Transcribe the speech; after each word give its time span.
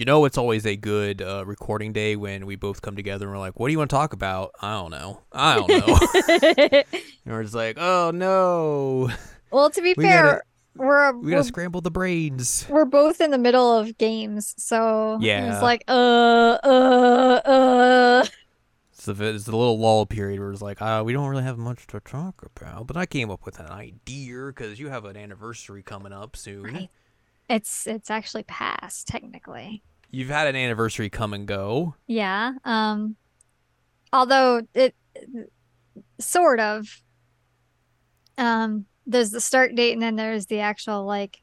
you 0.00 0.06
know, 0.06 0.24
it's 0.24 0.38
always 0.38 0.64
a 0.64 0.76
good 0.76 1.20
uh, 1.20 1.44
recording 1.46 1.92
day 1.92 2.16
when 2.16 2.46
we 2.46 2.56
both 2.56 2.80
come 2.80 2.96
together 2.96 3.26
and 3.26 3.34
we're 3.34 3.38
like, 3.38 3.60
"What 3.60 3.68
do 3.68 3.72
you 3.72 3.76
want 3.78 3.90
to 3.90 3.96
talk 3.96 4.14
about?" 4.14 4.52
I 4.62 4.72
don't 4.72 4.90
know. 4.90 5.20
I 5.30 5.56
don't 5.56 5.68
know. 5.68 5.98
and 7.26 7.34
we're 7.34 7.42
just 7.42 7.54
like, 7.54 7.76
"Oh 7.78 8.10
no, 8.14 9.10
well, 9.50 9.68
to 9.68 9.82
be 9.82 9.92
We 9.98 10.04
fair, 10.04 10.22
gotta- 10.22 10.42
we're 10.74 11.12
we 11.12 11.24
we're, 11.26 11.30
gotta 11.32 11.44
scramble 11.44 11.82
the 11.82 11.90
brains." 11.90 12.64
we're 12.70 12.86
both 12.86 13.20
in 13.20 13.30
the 13.30 13.36
middle 13.36 13.76
of 13.76 13.98
games, 13.98 14.54
so 14.56 15.18
Yeah. 15.20 15.52
it's 15.52 15.62
like 15.62 15.84
uh 15.86 16.56
uh 16.64 17.40
uh. 17.44 18.24
It's 18.92 19.04
the, 19.04 19.12
it's 19.34 19.44
the 19.44 19.54
little 19.56 19.78
lull 19.78 20.06
period 20.06 20.40
where 20.40 20.50
it's 20.52 20.60
like, 20.62 20.80
uh, 20.82 21.02
we 21.04 21.12
don't 21.14 21.28
really 21.28 21.42
have 21.42 21.56
much 21.58 21.86
to 21.88 22.00
talk 22.00 22.42
about, 22.54 22.86
but 22.86 22.96
I 22.98 23.04
came 23.06 23.30
up 23.30 23.44
with 23.46 23.58
an 23.58 23.66
idea 23.68 24.46
because 24.46 24.78
you 24.80 24.88
have 24.88 25.04
an 25.04 25.16
anniversary 25.16 25.82
coming 25.82 26.12
up 26.12 26.36
soon. 26.36 26.62
Right. 26.64 26.90
It's 27.50 27.86
it's 27.86 28.10
actually 28.10 28.44
past 28.44 29.08
technically. 29.08 29.82
You've 30.10 30.28
had 30.28 30.46
an 30.48 30.56
anniversary 30.56 31.08
come 31.08 31.32
and 31.32 31.46
go. 31.46 31.94
Yeah. 32.06 32.52
Um. 32.64 33.16
Although 34.12 34.62
it 34.74 34.94
sort 36.18 36.60
of. 36.60 37.02
Um. 38.38 38.86
There's 39.06 39.30
the 39.30 39.40
start 39.40 39.74
date, 39.74 39.92
and 39.92 40.02
then 40.02 40.16
there's 40.16 40.46
the 40.46 40.60
actual 40.60 41.04
like 41.04 41.42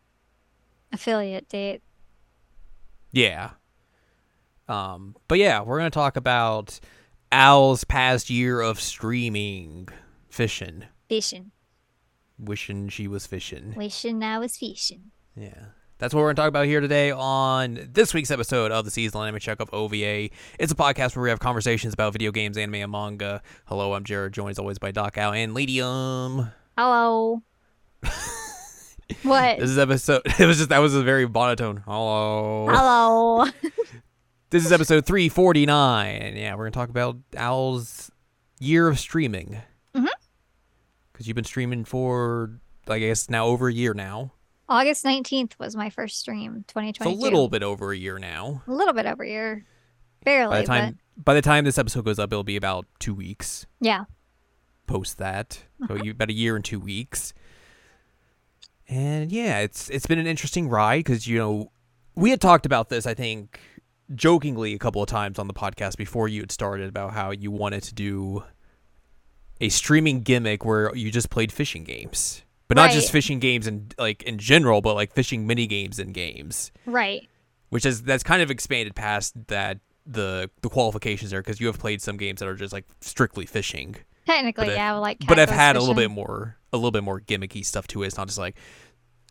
affiliate 0.93 1.49
date. 1.49 1.81
Yeah. 3.11 3.51
Um, 4.69 5.15
but 5.27 5.37
yeah, 5.37 5.61
we're 5.61 5.77
gonna 5.77 5.89
talk 5.89 6.17
about 6.17 6.79
Al's 7.31 7.83
past 7.83 8.29
year 8.29 8.61
of 8.61 8.79
streaming, 8.79 9.87
fishing, 10.29 10.83
Fishing, 11.09 11.51
wishing 12.37 12.89
she 12.89 13.07
was 13.07 13.25
fishing. 13.27 13.73
wishing 13.75 14.23
I 14.23 14.39
was 14.39 14.57
fishing. 14.57 15.11
Yeah. 15.35 15.67
That's 15.99 16.13
what 16.13 16.19
we're 16.21 16.27
going 16.27 16.35
to 16.35 16.41
talk 16.43 16.49
about 16.49 16.67
here 16.67 16.79
today 16.79 17.09
on 17.09 17.89
this 17.91 18.13
week's 18.13 18.29
episode 18.29 18.71
of 18.71 18.85
the 18.85 18.91
Seasonal 18.91 19.23
Anime 19.23 19.39
Checkup 19.39 19.73
OVA. 19.73 20.29
It's 20.59 20.71
a 20.71 20.75
podcast 20.75 21.15
where 21.15 21.23
we 21.23 21.29
have 21.29 21.39
conversations 21.39 21.91
about 21.95 22.13
video 22.13 22.31
games, 22.31 22.55
anime, 22.55 22.75
and 22.75 22.91
manga. 22.91 23.41
Hello, 23.65 23.93
I'm 23.93 24.03
Jared, 24.03 24.31
joined 24.33 24.51
as 24.51 24.59
always 24.59 24.77
by 24.77 24.91
Doc 24.91 25.17
Al 25.17 25.33
and 25.33 25.55
Ladyem. 25.55 26.51
Hello. 26.77 27.41
what? 29.23 29.57
This 29.57 29.71
is 29.71 29.79
episode. 29.79 30.21
It 30.39 30.45
was 30.45 30.57
just 30.57 30.69
that 30.69 30.77
was 30.79 30.93
a 30.93 31.01
very 31.01 31.27
monotone. 31.27 31.77
Hello. 31.85 32.67
Hello. 32.69 33.45
This 34.49 34.65
is 34.65 34.71
episode 34.71 35.05
349. 35.05 36.37
Yeah, 36.37 36.53
we're 36.53 36.59
going 36.59 36.71
to 36.71 36.79
talk 36.79 36.87
about 36.87 37.17
Al's 37.35 38.09
year 38.61 38.87
of 38.87 38.97
streaming. 38.97 39.57
Mhm. 39.93 40.07
Because 41.11 41.27
you've 41.27 41.35
been 41.35 41.43
streaming 41.43 41.83
for, 41.83 42.51
I 42.87 42.99
guess, 42.99 43.29
now 43.29 43.47
over 43.47 43.67
a 43.67 43.73
year 43.73 43.93
now. 43.93 44.31
August 44.69 45.05
19th 45.05 45.53
was 45.59 45.75
my 45.75 45.89
first 45.89 46.19
stream, 46.19 46.65
It's 46.75 46.99
a 46.99 47.09
little 47.09 47.47
bit 47.47 47.63
over 47.63 47.91
a 47.91 47.97
year 47.97 48.19
now. 48.19 48.63
a 48.67 48.71
little 48.71 48.93
bit 48.93 49.05
over 49.05 49.23
a 49.23 49.27
year. 49.27 49.65
Barely, 50.23 50.51
By 50.51 50.61
the 50.61 50.67
time 50.67 50.99
by 51.23 51.33
the 51.33 51.41
time 51.41 51.63
this 51.65 51.77
episode 51.77 52.03
goes 52.05 52.19
up, 52.19 52.31
it'll 52.31 52.43
be 52.43 52.57
about 52.57 52.85
two 52.99 53.13
weeks 53.15 53.65
yeah. 53.79 54.05
post 54.87 55.17
that. 55.19 55.63
So 55.87 55.93
Uh-huh. 55.95 56.03
you 56.03 56.11
about 56.11 56.29
a 56.29 56.33
year 56.33 56.55
and 56.55 56.65
two 56.65 56.79
weeks. 56.79 57.33
And 58.89 59.31
yeah, 59.31 59.59
it's 59.59 59.89
it's 59.89 60.05
been 60.05 60.19
an 60.19 60.27
interesting 60.27 60.67
ride 60.69 61.05
because 61.05 61.27
you 61.27 61.37
know 61.37 61.71
we 62.15 62.29
had 62.31 62.41
talked 62.41 62.65
about 62.65 62.89
this 62.89 63.05
I 63.05 63.13
think 63.13 63.59
jokingly 64.15 64.73
a 64.73 64.79
couple 64.79 65.01
of 65.01 65.07
times 65.09 65.37
on 65.39 65.47
the 65.47 65.53
podcast 65.53 65.97
before 65.97 66.27
you 66.27 66.41
had 66.41 66.51
started 66.51 66.87
about 66.89 67.13
how 67.13 67.31
you 67.31 67.51
wanted 67.51 67.83
to 67.83 67.93
do 67.93 68.43
a 69.59 69.69
streaming 69.69 70.21
gimmick 70.21 70.63
where 70.65 70.93
you 70.95 71.11
just 71.11 71.29
played 71.29 71.51
fishing 71.51 71.83
games. 71.83 72.43
But 72.67 72.75
not 72.75 72.91
just 72.91 73.11
fishing 73.11 73.39
games 73.39 73.65
and 73.65 73.93
like 73.97 74.23
in 74.23 74.37
general, 74.37 74.81
but 74.81 74.95
like 74.95 75.13
fishing 75.13 75.47
mini 75.47 75.67
games 75.67 75.99
and 75.99 76.13
games. 76.13 76.71
Right. 76.85 77.27
Which 77.69 77.85
is 77.85 78.03
that's 78.03 78.23
kind 78.23 78.41
of 78.41 78.51
expanded 78.51 78.95
past 78.95 79.33
that 79.47 79.79
the 80.05 80.49
the 80.61 80.69
qualifications 80.69 81.31
there 81.31 81.41
because 81.41 81.59
you 81.59 81.67
have 81.67 81.79
played 81.79 82.01
some 82.01 82.17
games 82.17 82.39
that 82.39 82.47
are 82.47 82.55
just 82.55 82.73
like 82.73 82.85
strictly 83.01 83.45
fishing 83.45 83.95
Technically, 84.27 84.65
But 84.65 84.75
yeah, 84.75 84.93
like 84.95 85.19
but 85.25 85.39
I've 85.39 85.49
had 85.49 85.77
a 85.77 85.79
little 85.79 85.95
bit 85.95 86.11
more 86.11 86.57
a 86.73 86.77
little 86.77 86.91
bit 86.91 87.03
more 87.03 87.21
gimmicky 87.21 87.63
stuff 87.63 87.87
to 87.87 88.03
it. 88.03 88.07
It's 88.07 88.17
not 88.17 88.27
just 88.27 88.37
like 88.37 88.57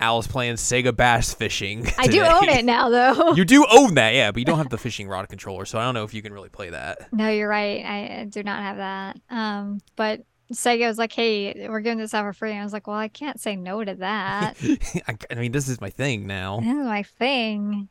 Al's 0.00 0.26
playing 0.26 0.54
Sega 0.54 0.96
Bass 0.96 1.34
fishing. 1.34 1.86
I 1.98 2.06
do 2.06 2.22
own 2.22 2.48
it 2.48 2.64
now, 2.64 2.88
though. 2.88 3.32
You 3.36 3.44
do 3.44 3.66
own 3.70 3.94
that, 3.94 4.14
yeah, 4.14 4.30
but 4.30 4.38
you 4.38 4.46
don't 4.46 4.56
have 4.56 4.70
the 4.70 4.78
fishing 4.78 5.06
rod 5.06 5.28
controller, 5.28 5.66
so 5.66 5.78
I 5.78 5.84
don't 5.84 5.92
know 5.92 6.04
if 6.04 6.14
you 6.14 6.22
can 6.22 6.32
really 6.32 6.48
play 6.48 6.70
that. 6.70 7.12
No, 7.12 7.28
you're 7.28 7.48
right. 7.48 7.84
I 7.84 8.20
I 8.20 8.24
do 8.24 8.42
not 8.42 8.62
have 8.62 8.78
that. 8.78 9.20
Um, 9.28 9.80
but 9.96 10.24
Sega 10.52 10.86
was 10.86 10.98
like, 10.98 11.12
"Hey, 11.12 11.66
we're 11.68 11.80
giving 11.80 11.98
this 11.98 12.14
out 12.14 12.24
for 12.24 12.32
free." 12.32 12.50
And 12.52 12.60
I 12.60 12.64
was 12.64 12.72
like, 12.72 12.86
"Well, 12.86 12.96
I 12.96 13.08
can't 13.08 13.40
say 13.40 13.56
no 13.56 13.82
to 13.84 13.94
that. 13.96 14.54
I, 15.08 15.16
I 15.30 15.34
mean, 15.34 15.52
this 15.52 15.68
is 15.68 15.80
my 15.80 15.90
thing 15.90 16.26
now. 16.26 16.60
this 16.60 16.68
is 16.68 16.76
my 16.86 17.02
thing." 17.02 17.88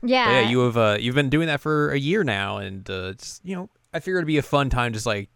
But 0.00 0.10
Yeah. 0.10 0.30
yeah, 0.42 0.48
you 0.48 0.60
have 0.60 0.76
uh, 0.76 0.96
you've 1.00 1.14
been 1.16 1.30
doing 1.30 1.48
that 1.48 1.60
for 1.60 1.90
a 1.90 1.98
year 1.98 2.22
now, 2.22 2.58
and 2.58 2.88
uh, 2.88 3.08
it's 3.12 3.40
you 3.42 3.56
know 3.56 3.68
I 3.92 3.98
figured 4.00 4.18
it'd 4.20 4.26
be 4.28 4.38
a 4.38 4.42
fun 4.42 4.70
time 4.70 4.92
just 4.92 5.06
like 5.06 5.28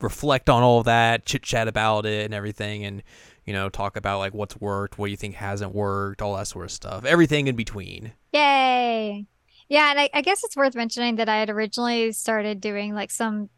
reflect 0.00 0.50
on 0.50 0.62
all 0.64 0.80
of 0.80 0.86
that, 0.86 1.24
chit 1.26 1.42
chat 1.42 1.68
about 1.68 2.04
it, 2.06 2.24
and 2.24 2.34
everything, 2.34 2.84
and 2.84 3.02
you 3.46 3.52
know 3.52 3.68
talk 3.68 3.96
about 3.96 4.18
like 4.18 4.34
what's 4.34 4.56
worked, 4.60 4.98
what 4.98 5.10
you 5.10 5.16
think 5.16 5.36
hasn't 5.36 5.72
worked, 5.74 6.20
all 6.20 6.36
that 6.36 6.48
sort 6.48 6.64
of 6.64 6.70
stuff, 6.72 7.04
everything 7.04 7.46
in 7.46 7.54
between. 7.54 8.12
Yay. 8.32 9.26
Yeah, 9.68 9.90
and 9.90 10.00
I, 10.00 10.10
I 10.12 10.20
guess 10.22 10.42
it's 10.44 10.56
worth 10.56 10.74
mentioning 10.74 11.16
that 11.16 11.28
I 11.28 11.36
had 11.36 11.48
originally 11.48 12.10
started 12.12 12.60
doing 12.60 12.94
like 12.94 13.10
some 13.12 13.48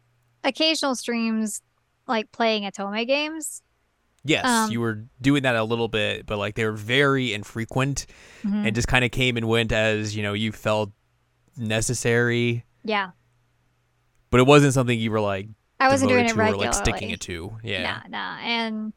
occasional 0.45 0.95
streams, 0.95 1.61
like 2.07 2.31
playing 2.31 2.63
Otome 2.63 3.05
games. 3.07 3.61
Yes, 4.23 4.45
Um, 4.45 4.71
you 4.71 4.79
were 4.81 5.05
doing 5.21 5.43
that 5.43 5.55
a 5.55 5.63
little 5.63 5.87
bit, 5.87 6.25
but 6.25 6.37
like 6.37 6.55
they 6.55 6.65
were 6.65 6.71
very 6.71 7.33
infrequent 7.33 8.05
Mhm. 8.43 8.65
and 8.67 8.75
just 8.75 8.87
kind 8.87 9.05
of 9.05 9.11
came 9.11 9.37
and 9.37 9.47
went 9.47 9.71
as 9.71 10.15
you 10.15 10.23
know 10.23 10.33
you 10.33 10.51
felt 10.51 10.91
necessary. 11.57 12.65
Yeah, 12.83 13.11
But 14.29 14.39
it 14.39 14.47
wasn't 14.47 14.73
something 14.73 14.99
you 14.99 15.11
were 15.11 15.19
like 15.21 15.47
I 15.79 15.89
wasn't 15.89 16.09
doing 16.09 16.25
it 16.25 16.35
regularly. 16.35 16.67
or 16.67 16.71
like 16.71 16.73
sticking 16.73 17.09
it 17.11 17.19
to. 17.21 17.57
Yeah. 17.63 18.01
Nah, 18.07 18.17
nah. 18.35 18.37
And 18.39 18.93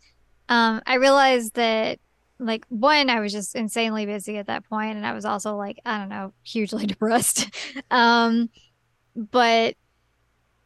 um, 0.49 0.81
I 0.87 0.95
realized 0.95 1.55
that, 1.55 1.99
like, 2.39 2.65
one, 2.69 3.11
I 3.11 3.21
was 3.21 3.33
just 3.33 3.55
insanely 3.57 4.07
busy 4.07 4.39
at 4.39 4.47
that 4.47 4.65
point, 4.69 4.97
and 4.97 5.05
I 5.05 5.13
was 5.13 5.25
also 5.25 5.57
like, 5.57 5.79
I 5.85 5.99
don't 5.99 6.09
know, 6.09 6.33
hugely 6.43 6.87
depressed. 6.95 7.51
um, 7.91 8.49
but 9.15 9.75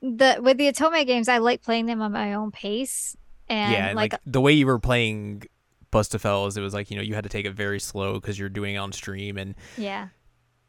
the 0.02 0.38
with 0.42 0.58
the 0.58 0.70
Otome 0.70 1.06
games, 1.06 1.28
I 1.28 1.38
like 1.38 1.62
playing 1.62 1.86
them 1.86 2.02
on 2.02 2.12
my 2.12 2.34
own 2.34 2.50
pace, 2.50 3.16
and 3.48 3.72
yeah, 3.72 3.86
and 3.88 3.96
like, 3.96 4.12
like, 4.12 4.20
the 4.26 4.40
way 4.40 4.52
you 4.52 4.66
were 4.66 4.80
playing 4.80 5.44
Bustafellows, 5.92 6.56
it 6.56 6.60
was 6.60 6.74
like 6.74 6.90
you 6.90 6.96
know 6.96 7.02
you 7.02 7.14
had 7.14 7.24
to 7.24 7.30
take 7.30 7.46
it 7.46 7.54
very 7.54 7.78
slow 7.78 8.14
because 8.14 8.38
you're 8.38 8.48
doing 8.48 8.74
it 8.74 8.78
on 8.78 8.92
stream 8.92 9.38
and 9.38 9.54
yeah, 9.78 10.08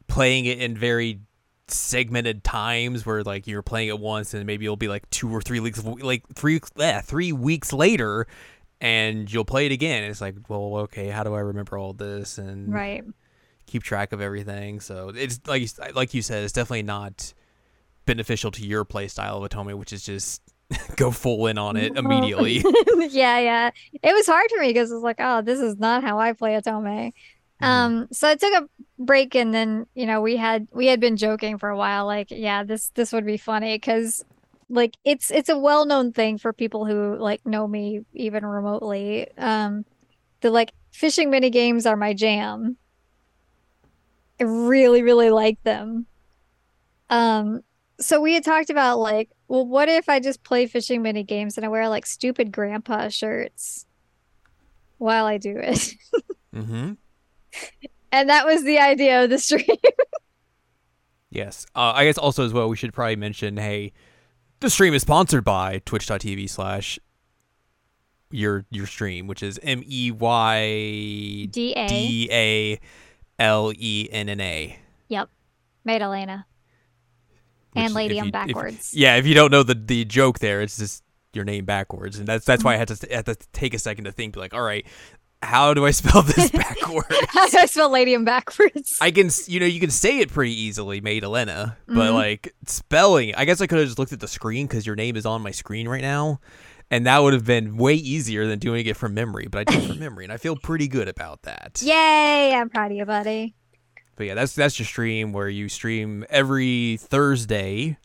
playing 0.06 0.46
it 0.46 0.60
in 0.60 0.76
very 0.76 1.20
segmented 1.66 2.44
times 2.44 3.06
where 3.06 3.22
like 3.22 3.46
you're 3.46 3.62
playing 3.62 3.88
it 3.88 3.98
once 3.98 4.34
and 4.34 4.46
maybe 4.46 4.66
it'll 4.66 4.76
be 4.76 4.88
like 4.88 5.08
two 5.10 5.34
or 5.34 5.40
three 5.40 5.60
weeks 5.60 5.82
like 5.82 6.22
three 6.34 6.60
yeah, 6.76 7.00
three 7.00 7.32
weeks 7.32 7.72
later 7.72 8.26
and 8.80 9.32
you'll 9.32 9.46
play 9.46 9.66
it 9.66 9.72
again. 9.72 10.02
And 10.02 10.10
it's 10.10 10.20
like 10.20 10.36
well 10.48 10.76
okay 10.76 11.08
how 11.08 11.24
do 11.24 11.34
i 11.34 11.40
remember 11.40 11.78
all 11.78 11.94
this 11.94 12.36
and 12.36 12.72
right. 12.72 13.02
keep 13.66 13.82
track 13.82 14.12
of 14.12 14.20
everything? 14.20 14.80
So 14.80 15.10
it's 15.14 15.40
like 15.46 15.66
like 15.94 16.14
you 16.14 16.22
said 16.22 16.44
it's 16.44 16.52
definitely 16.52 16.82
not 16.82 17.32
beneficial 18.06 18.50
to 18.50 18.64
your 18.66 18.84
play 18.84 19.08
style 19.08 19.42
of 19.42 19.50
Otome 19.50 19.74
which 19.76 19.92
is 19.92 20.04
just 20.04 20.42
go 20.96 21.10
full 21.10 21.46
in 21.46 21.58
on 21.58 21.76
it 21.76 21.96
immediately 21.96 22.56
yeah, 23.10 23.38
yeah. 23.38 23.70
It 24.02 24.12
was 24.12 24.26
hard 24.26 24.50
for 24.50 24.60
me 24.60 24.68
because 24.68 24.90
it 24.90 24.94
was 24.94 25.02
like, 25.02 25.16
oh, 25.18 25.42
this 25.42 25.60
is 25.60 25.76
not 25.78 26.02
how 26.02 26.18
I 26.18 26.32
play 26.32 26.52
Otome. 26.60 27.12
Mhm. 27.62 27.66
Um, 27.66 28.08
so 28.12 28.28
I 28.28 28.34
took 28.34 28.52
a 28.52 28.68
break 28.98 29.34
and 29.34 29.54
then, 29.54 29.86
you 29.94 30.06
know, 30.06 30.20
we 30.20 30.36
had 30.36 30.66
we 30.72 30.86
had 30.86 31.00
been 31.00 31.16
joking 31.16 31.58
for 31.58 31.68
a 31.68 31.76
while, 31.76 32.06
like, 32.06 32.28
yeah, 32.30 32.64
this 32.64 32.90
this 32.94 33.12
would 33.12 33.26
be 33.26 33.36
funny 33.36 33.76
because 33.76 34.24
like 34.70 34.96
it's 35.04 35.30
it's 35.30 35.48
a 35.50 35.58
well-known 35.58 36.12
thing 36.12 36.38
for 36.38 36.52
people 36.52 36.84
who 36.86 37.16
like 37.16 37.44
know 37.46 37.66
me 37.68 38.00
even 38.14 38.44
remotely. 38.44 39.28
Um, 39.36 39.84
the 40.40 40.50
like 40.50 40.72
fishing 40.90 41.30
mini 41.30 41.50
games 41.50 41.86
are 41.86 41.96
my 41.96 42.14
jam. 42.14 42.76
I 44.40 44.44
really, 44.44 45.02
really 45.02 45.30
like 45.30 45.62
them. 45.62 46.06
Um, 47.08 47.62
so 48.00 48.20
we 48.20 48.34
had 48.34 48.44
talked 48.44 48.70
about 48.70 48.98
like, 48.98 49.30
well, 49.48 49.66
what 49.66 49.88
if 49.88 50.08
I 50.08 50.20
just 50.20 50.42
play 50.42 50.66
fishing 50.66 51.02
mini 51.02 51.22
games 51.22 51.56
and 51.56 51.64
I 51.64 51.68
wear 51.68 51.88
like 51.88 52.06
stupid 52.06 52.52
grandpa 52.52 53.08
shirts 53.08 53.86
while 54.98 55.26
I 55.26 55.38
do 55.38 55.56
it? 55.56 55.94
mm-hmm 56.54 56.92
And 58.12 58.28
that 58.30 58.46
was 58.46 58.62
the 58.64 58.78
idea 58.78 59.24
of 59.24 59.30
the 59.30 59.38
stream. 59.38 59.66
Yes. 61.30 61.66
Uh, 61.74 61.92
I 61.96 62.04
guess 62.04 62.16
also 62.16 62.44
as 62.44 62.52
well, 62.52 62.68
we 62.68 62.76
should 62.76 62.94
probably 62.94 63.16
mention, 63.16 63.56
hey, 63.56 63.92
the 64.60 64.70
stream 64.70 64.94
is 64.94 65.02
sponsored 65.02 65.42
by 65.42 65.82
twitch.tv 65.84 66.48
slash 66.48 66.96
your 68.30 68.64
your 68.70 68.86
stream, 68.86 69.26
which 69.26 69.42
is 69.42 69.58
M 69.62 69.82
E 69.84 70.12
Y 70.12 71.48
D 71.50 71.74
A 72.30 72.80
L 73.40 73.72
E 73.74 74.08
N 74.12 74.28
N 74.28 74.40
A. 74.40 74.78
Yep. 75.08 75.28
Made 75.84 76.02
Meydalenna. 76.02 76.44
Which 77.74 77.84
And 77.84 77.94
Lady 77.94 78.18
on 78.18 78.26
you- 78.26 78.28
if- 78.28 78.32
backwards. 78.32 78.90
yeah, 78.94 79.16
if 79.16 79.26
you 79.26 79.34
don't 79.34 79.50
know 79.50 79.62
the 79.62 79.74
the 79.74 80.04
joke 80.04 80.38
there, 80.38 80.62
it's 80.62 80.78
just 80.78 81.02
your 81.32 81.44
name 81.44 81.64
backwards, 81.64 82.18
and 82.18 82.26
that's 82.28 82.44
that's 82.44 82.62
why 82.64 82.74
I 82.74 82.76
had 82.76 82.88
to 82.88 83.08
had 83.14 83.26
to 83.26 83.34
take 83.52 83.74
a 83.74 83.78
second 83.78 84.04
to 84.04 84.12
think, 84.12 84.36
like, 84.36 84.54
all 84.54 84.62
right, 84.62 84.86
how 85.42 85.74
do 85.74 85.84
I 85.84 85.90
spell 85.90 86.22
this 86.22 86.50
backwards? 86.52 87.08
How 87.28 87.48
do 87.48 87.58
I 87.58 87.66
spell 87.66 87.90
Ladyem 87.90 88.24
backwards? 88.24 88.96
I 89.00 89.10
can, 89.10 89.28
you 89.46 89.58
know, 89.60 89.66
you 89.66 89.80
can 89.80 89.90
say 89.90 90.20
it 90.20 90.30
pretty 90.32 90.54
easily, 90.58 91.00
Meydalenna, 91.00 91.76
but 91.88 92.10
Mhm. 92.10 92.14
like 92.14 92.54
spelling, 92.66 93.34
I 93.34 93.44
guess 93.44 93.60
I 93.60 93.66
could 93.66 93.78
have 93.78 93.86
just 93.88 93.98
looked 93.98 94.12
at 94.12 94.20
the 94.20 94.28
screen 94.28 94.66
because 94.66 94.86
your 94.86 94.94
name 94.96 95.16
is 95.16 95.26
on 95.26 95.42
my 95.42 95.50
screen 95.50 95.88
right 95.88 96.00
now, 96.02 96.38
and 96.90 97.04
that 97.06 97.18
would 97.18 97.32
have 97.32 97.44
been 97.44 97.76
way 97.76 97.94
easier 97.94 98.46
than 98.46 98.58
doing 98.60 98.86
it 98.86 98.96
from 98.96 99.12
memory. 99.12 99.48
But 99.50 99.58
I 99.68 99.72
did 99.74 99.82
it 99.82 99.88
from 99.88 99.98
memory, 100.06 100.24
and 100.24 100.32
I 100.32 100.36
feel 100.36 100.54
pretty 100.56 100.86
good 100.86 101.08
about 101.08 101.42
that. 101.42 101.82
Yay! 101.82 102.54
I'm 102.54 102.70
proud 102.70 102.92
of 102.92 102.96
you, 102.96 103.04
buddy. 103.04 103.54
But 104.16 104.26
yeah, 104.26 104.34
that's 104.34 104.54
that's 104.54 104.78
your 104.78 104.86
stream 104.86 105.32
where 105.32 105.48
you 105.48 105.68
stream 105.68 106.24
every 106.30 106.98
Thursday. 107.00 107.98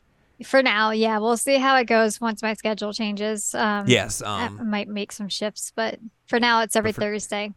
For 0.44 0.62
now, 0.62 0.90
yeah, 0.90 1.18
we'll 1.18 1.36
see 1.36 1.58
how 1.58 1.76
it 1.76 1.84
goes 1.84 2.20
once 2.20 2.42
my 2.42 2.54
schedule 2.54 2.92
changes. 2.94 3.54
Um, 3.54 3.84
Yes, 3.86 4.22
I 4.22 4.46
um, 4.46 4.70
might 4.70 4.88
make 4.88 5.12
some 5.12 5.28
shifts, 5.28 5.70
but 5.76 5.98
for 6.26 6.40
now, 6.40 6.62
it's 6.62 6.74
every 6.76 6.92
Thursday. 6.92 7.52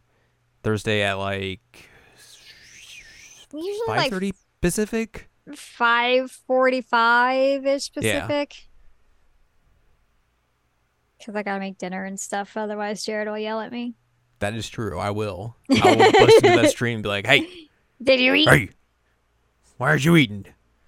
Thursday 0.64 1.02
at 1.02 1.14
like 1.14 1.62
Usually 3.54 3.78
five 3.88 3.98
like 3.98 4.12
thirty 4.12 4.34
Pacific. 4.62 5.30
five 5.56 6.32
forty-five 6.32 7.66
ish 7.66 7.92
Pacific. 7.94 8.56
Because 11.18 11.36
I 11.36 11.44
gotta 11.44 11.60
make 11.60 11.78
dinner 11.78 12.04
and 12.04 12.20
stuff. 12.20 12.58
Otherwise, 12.58 13.06
Jared 13.06 13.28
will 13.28 13.38
yell 13.38 13.62
at 13.62 13.72
me. 13.72 13.94
That 14.40 14.56
is 14.56 14.68
true. 14.68 15.00
I 15.00 15.12
will. 15.12 15.56
I 15.72 15.96
will 15.96 16.12
bust 16.12 16.44
into 16.44 16.62
that 16.62 16.70
stream 16.72 16.96
and 16.96 17.04
be 17.04 17.10
like, 17.10 17.26
"Hey, 17.26 17.48
Did 18.04 18.20
you 18.20 18.34
eat? 18.34 18.50
hey, 18.50 18.70
why 19.78 19.90
aren't 19.90 20.06
you 20.06 20.16
eating?" 20.18 20.46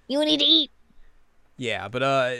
You 0.08 0.24
need 0.24 0.38
to 0.40 0.44
eat. 0.44 0.70
Yeah, 1.56 1.88
but 1.88 2.02
uh 2.02 2.34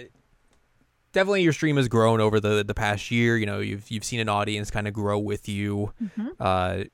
definitely 1.12 1.42
your 1.42 1.52
stream 1.54 1.76
has 1.78 1.88
grown 1.88 2.20
over 2.20 2.38
the 2.40 2.62
the 2.62 2.74
past 2.74 3.10
year. 3.10 3.36
You 3.36 3.46
know, 3.46 3.60
you've 3.60 3.90
you've 3.90 4.04
seen 4.04 4.20
an 4.20 4.28
audience 4.28 4.70
kind 4.70 4.86
of 4.86 4.92
grow 4.94 5.18
with 5.18 5.48
you. 5.48 5.92
Mhm. 6.02 6.28
Uh 6.38 6.84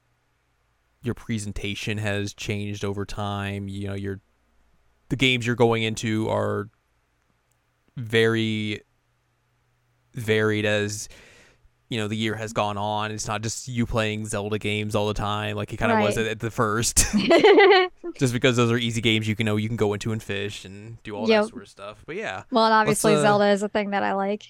your 1.02 1.14
presentation 1.14 1.98
has 1.98 2.32
changed 2.32 2.84
over 2.84 3.04
time. 3.04 3.68
You 3.68 3.88
know, 3.88 3.94
your 3.94 4.20
the 5.08 5.16
games 5.16 5.46
you're 5.46 5.56
going 5.56 5.82
into 5.82 6.28
are 6.28 6.70
very 7.96 8.80
varied 10.14 10.64
as 10.64 11.08
you 11.92 11.98
know 12.00 12.08
the 12.08 12.16
year 12.16 12.34
has 12.34 12.52
gone 12.52 12.76
on. 12.78 13.10
It's 13.12 13.28
not 13.28 13.42
just 13.42 13.68
you 13.68 13.84
playing 13.86 14.26
Zelda 14.26 14.58
games 14.58 14.94
all 14.94 15.06
the 15.08 15.14
time 15.14 15.56
like 15.56 15.72
it 15.72 15.76
kind 15.76 15.92
of 15.92 16.00
was 16.00 16.16
at, 16.18 16.26
at 16.26 16.40
the 16.40 16.50
first. 16.50 17.04
just 18.18 18.32
because 18.32 18.56
those 18.56 18.70
are 18.72 18.78
easy 18.78 19.00
games 19.00 19.28
you 19.28 19.36
can 19.36 19.46
know 19.46 19.56
you 19.56 19.68
can 19.68 19.76
go 19.76 19.92
into 19.92 20.12
and 20.12 20.22
fish 20.22 20.64
and 20.64 21.02
do 21.02 21.14
all 21.14 21.28
Yep. 21.28 21.42
that 21.44 21.50
sort 21.50 21.62
of 21.62 21.68
stuff. 21.68 22.02
But 22.06 22.16
yeah, 22.16 22.44
well, 22.50 22.64
and 22.64 22.74
obviously, 22.74 23.14
uh, 23.14 23.20
Zelda 23.22 23.46
is 23.48 23.62
a 23.62 23.68
thing 23.68 23.90
that 23.90 24.02
I 24.02 24.14
like. 24.14 24.44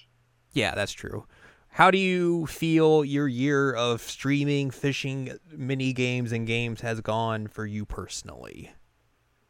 yeah, 0.53 0.73
that's 0.75 0.91
true. 0.93 1.25
How 1.69 1.89
do 1.89 1.97
you 1.97 2.45
feel 2.45 3.03
your 3.03 3.27
year 3.27 3.73
of 3.73 4.01
streaming, 4.01 4.69
fishing, 4.69 5.37
mini 5.51 5.91
games, 5.91 6.31
and 6.31 6.45
games 6.45 6.81
has 6.81 7.01
gone 7.01 7.47
for 7.47 7.65
you 7.65 7.83
personally? 7.83 8.71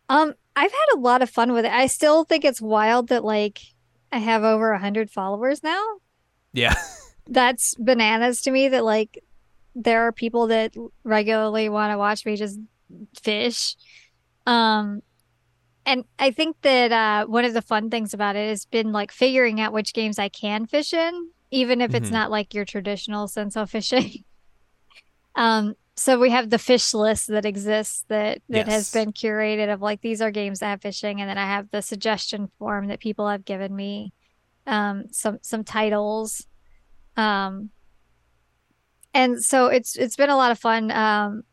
Um, 0.10 0.34
I've 0.56 0.72
had 0.72 0.86
a 0.95 1.00
lot 1.00 1.22
of 1.22 1.30
fun 1.30 1.51
with 1.51 1.66
it. 1.66 1.72
I 1.74 1.88
still 1.88 2.24
think 2.24 2.45
it's 2.45 2.62
wild 2.62 3.10
that 3.10 3.24
like 3.25 3.60
I 4.12 4.19
have 4.19 4.44
over 4.44 4.72
a 4.72 4.80
hundred 4.80 5.10
followers 5.12 5.63
now. 5.63 5.84
Yeah, 6.54 6.75
That's 7.27 7.75
bananas 7.75 8.41
to 8.43 8.51
me 8.51 8.67
that 8.69 8.83
like 8.83 9.23
there 9.75 10.03
are 10.03 10.11
people 10.11 10.47
that 10.47 10.73
regularly 11.03 11.69
want 11.69 11.91
to 11.91 11.97
watch 11.97 12.25
me 12.25 12.35
just 12.35 12.59
fish. 13.21 13.75
Um, 14.45 15.01
and 15.85 16.05
I 16.19 16.31
think 16.31 16.57
that 16.61 16.91
uh 16.91 17.25
one 17.27 17.45
of 17.45 17.53
the 17.53 17.61
fun 17.61 17.89
things 17.89 18.13
about 18.13 18.35
it 18.35 18.49
has 18.49 18.65
been 18.65 18.91
like 18.91 19.11
figuring 19.11 19.59
out 19.59 19.73
which 19.73 19.93
games 19.93 20.19
I 20.19 20.29
can 20.29 20.65
fish 20.65 20.93
in, 20.93 21.29
even 21.51 21.81
if 21.81 21.93
it's 21.93 22.09
Mhm. 22.09 22.13
not 22.13 22.31
like 22.31 22.53
your 22.53 22.65
traditional 22.65 23.27
sense 23.27 23.55
of 23.57 23.69
fishing. 23.69 24.23
Um, 25.35 25.73
so 25.95 26.19
we 26.19 26.29
have 26.29 26.49
the 26.49 26.59
fish 26.59 26.93
list 26.93 27.27
that 27.27 27.45
exists 27.45 28.05
that 28.09 28.41
that 28.49 28.67
has 28.67 28.91
been 28.91 29.11
curated 29.13 29.71
of 29.73 29.81
like 29.81 30.01
these 30.01 30.21
are 30.21 30.31
games 30.31 30.61
I 30.61 30.69
have 30.69 30.81
fishing, 30.81 31.21
and 31.21 31.29
then 31.29 31.37
I 31.37 31.45
have 31.45 31.69
the 31.71 31.81
suggestion 31.81 32.51
form 32.59 32.87
that 32.87 32.99
people 32.99 33.27
have 33.27 33.45
given 33.45 33.75
me, 33.75 34.13
um, 34.67 35.05
some 35.11 35.39
some 35.41 35.63
titles, 35.63 36.45
um, 37.18 37.69
and 39.13 39.44
so 39.44 39.68
it's 39.68 39.95
it's 39.95 40.15
been 40.15 40.30
a 40.30 40.38
lot 40.38 40.51
of 40.51 40.60
fun. 40.60 40.92
Um, 40.92 41.44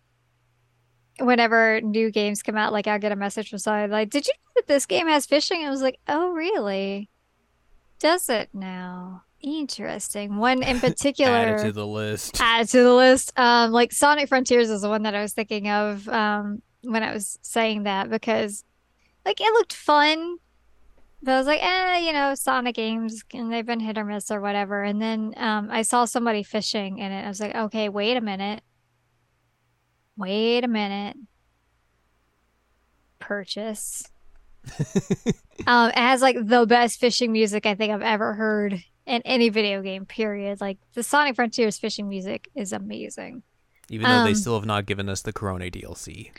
whenever 1.18 1.80
new 1.82 2.10
games 2.10 2.42
come 2.42 2.56
out, 2.56 2.72
like 2.72 2.86
I'll 2.86 2.98
get 2.98 3.12
a 3.12 3.16
message 3.16 3.50
from 3.50 3.58
somebody 3.58 3.90
like, 3.92 4.10
"Did 4.10 4.26
you 4.26 4.32
know 4.32 4.52
that 4.56 4.66
this 4.66 4.86
game 4.86 5.06
has 5.06 5.26
fishing?" 5.26 5.64
I 5.64 5.70
was 5.70 5.82
like, 5.82 5.98
"Oh, 6.08 6.30
really? 6.30 7.08
Does 7.98 8.28
it 8.28 8.50
now?" 8.52 9.24
Interesting. 9.42 10.36
One 10.36 10.62
in 10.62 10.80
particular 10.80 11.32
add 11.36 11.60
it 11.60 11.64
to 11.64 11.72
the 11.72 11.86
list. 11.86 12.36
add 12.40 12.68
to 12.68 12.82
the 12.82 12.94
list. 12.94 13.38
Um, 13.38 13.72
like 13.72 13.92
Sonic 13.92 14.28
Frontiers 14.28 14.68
is 14.68 14.82
the 14.82 14.88
one 14.88 15.02
that 15.04 15.14
I 15.14 15.22
was 15.22 15.32
thinking 15.32 15.68
of 15.68 16.08
um 16.08 16.62
when 16.82 17.02
I 17.02 17.12
was 17.12 17.38
saying 17.42 17.84
that 17.84 18.10
because 18.10 18.64
like 19.24 19.40
it 19.40 19.52
looked 19.52 19.72
fun, 19.72 20.38
but 21.22 21.32
I 21.32 21.38
was 21.38 21.46
like, 21.46 21.62
eh, 21.62 21.98
you 21.98 22.12
know, 22.12 22.34
Sonic 22.34 22.74
games 22.76 23.22
and 23.34 23.52
they've 23.52 23.66
been 23.66 23.80
hit 23.80 23.98
or 23.98 24.04
miss 24.04 24.30
or 24.30 24.40
whatever. 24.40 24.82
And 24.82 25.00
then 25.00 25.34
um 25.36 25.68
I 25.70 25.82
saw 25.82 26.04
somebody 26.04 26.42
fishing 26.42 26.98
in 26.98 27.12
it. 27.12 27.24
I 27.24 27.28
was 27.28 27.40
like, 27.40 27.54
okay, 27.54 27.88
wait 27.88 28.16
a 28.16 28.20
minute. 28.20 28.62
Wait 30.16 30.64
a 30.64 30.68
minute. 30.68 31.16
Purchase. 33.18 34.04
Um, 35.66 35.90
it 35.90 35.96
has 35.98 36.22
like 36.22 36.36
the 36.42 36.64
best 36.64 36.98
fishing 37.00 37.32
music 37.32 37.66
I 37.66 37.74
think 37.74 37.92
I've 37.92 38.00
ever 38.00 38.32
heard 38.32 38.82
in 39.04 39.20
any 39.26 39.50
video 39.50 39.82
game, 39.82 40.06
period. 40.06 40.58
Like 40.58 40.78
the 40.94 41.02
Sonic 41.02 41.36
Frontiers 41.36 41.76
fishing 41.78 42.08
music 42.08 42.48
is 42.54 42.72
amazing, 42.72 43.42
Even 43.90 44.08
though 44.08 44.24
they 44.24 44.30
um, 44.30 44.34
still 44.34 44.54
have 44.54 44.64
not 44.64 44.86
given 44.86 45.10
us 45.10 45.20
the 45.20 45.34
Corona 45.34 45.66
DLC. 45.70 46.30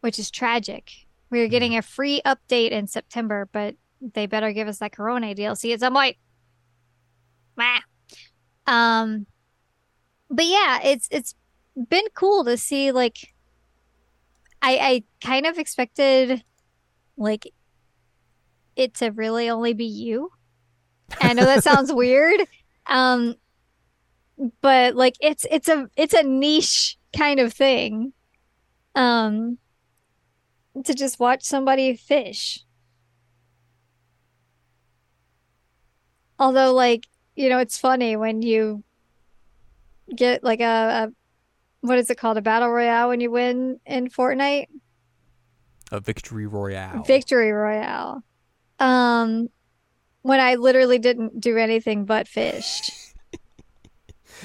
which 0.00 0.18
is 0.18 0.30
tragic. 0.30 0.90
We're 1.28 1.48
getting 1.48 1.76
a 1.76 1.82
free 1.82 2.22
update 2.24 2.70
in 2.70 2.86
September, 2.86 3.46
but 3.52 3.76
they 4.14 4.26
better 4.26 4.52
give 4.52 4.68
us 4.68 4.78
that 4.78 4.92
Corona 4.92 5.34
DLC 5.34 5.72
at 5.72 5.80
some 5.80 5.94
point. 5.94 6.16
Meh. 7.56 7.80
Um, 8.66 9.26
but 10.30 10.46
yeah, 10.46 10.80
it's 10.82 11.08
it's 11.10 11.34
been 11.88 12.04
cool 12.14 12.44
to 12.44 12.56
see 12.56 12.92
like 12.92 13.34
I 14.60 14.78
I 14.78 15.04
kind 15.26 15.46
of 15.46 15.58
expected 15.58 16.42
like 17.16 17.52
it 18.76 18.94
to 18.94 19.10
really 19.10 19.50
only 19.50 19.74
be 19.74 19.84
you. 19.84 20.30
I 21.20 21.34
know 21.34 21.44
that 21.44 21.62
sounds 21.62 21.92
weird. 21.92 22.40
Um 22.86 23.36
but 24.60 24.96
like 24.96 25.16
it's 25.20 25.46
it's 25.50 25.68
a 25.68 25.88
it's 25.96 26.14
a 26.14 26.22
niche 26.22 26.98
kind 27.16 27.38
of 27.38 27.52
thing. 27.52 28.12
Um 28.94 29.58
to 30.84 30.94
just 30.94 31.20
watch 31.20 31.42
somebody 31.42 31.94
fish. 31.96 32.64
Although 36.42 36.74
like, 36.74 37.06
you 37.36 37.48
know, 37.48 37.60
it's 37.60 37.78
funny 37.78 38.16
when 38.16 38.42
you 38.42 38.82
get 40.14 40.42
like 40.42 40.58
a, 40.58 40.64
a 40.64 41.12
what 41.82 41.98
is 41.98 42.10
it 42.10 42.18
called? 42.18 42.36
A 42.36 42.42
battle 42.42 42.68
royale 42.68 43.10
when 43.10 43.20
you 43.20 43.30
win 43.30 43.78
in 43.86 44.08
Fortnite? 44.08 44.66
A 45.92 46.00
victory 46.00 46.48
royale. 46.48 47.04
Victory 47.04 47.52
Royale. 47.52 48.24
Um, 48.80 49.50
when 50.22 50.40
I 50.40 50.56
literally 50.56 50.98
didn't 50.98 51.40
do 51.40 51.58
anything 51.58 52.06
but 52.06 52.26
fish. 52.26 52.90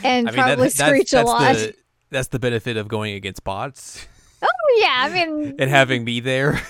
And 0.04 0.28
I 0.28 0.32
mean, 0.32 0.38
that- 0.38 0.46
probably 0.46 0.70
that's, 0.70 0.76
screech 0.76 1.14
a 1.14 1.24
lot. 1.24 1.56
the 1.56 1.74
that's 2.12 2.28
the 2.28 2.38
benefit 2.38 2.78
of 2.78 2.88
going 2.88 3.16
against 3.16 3.44
bots 3.44 4.06
Oh 4.44 4.80
Yeah, 4.80 4.94
I 4.96 5.10
mean, 5.10 5.56
and 5.60 5.72
having 5.72 6.04
me 6.04 6.20
there. 6.20 6.62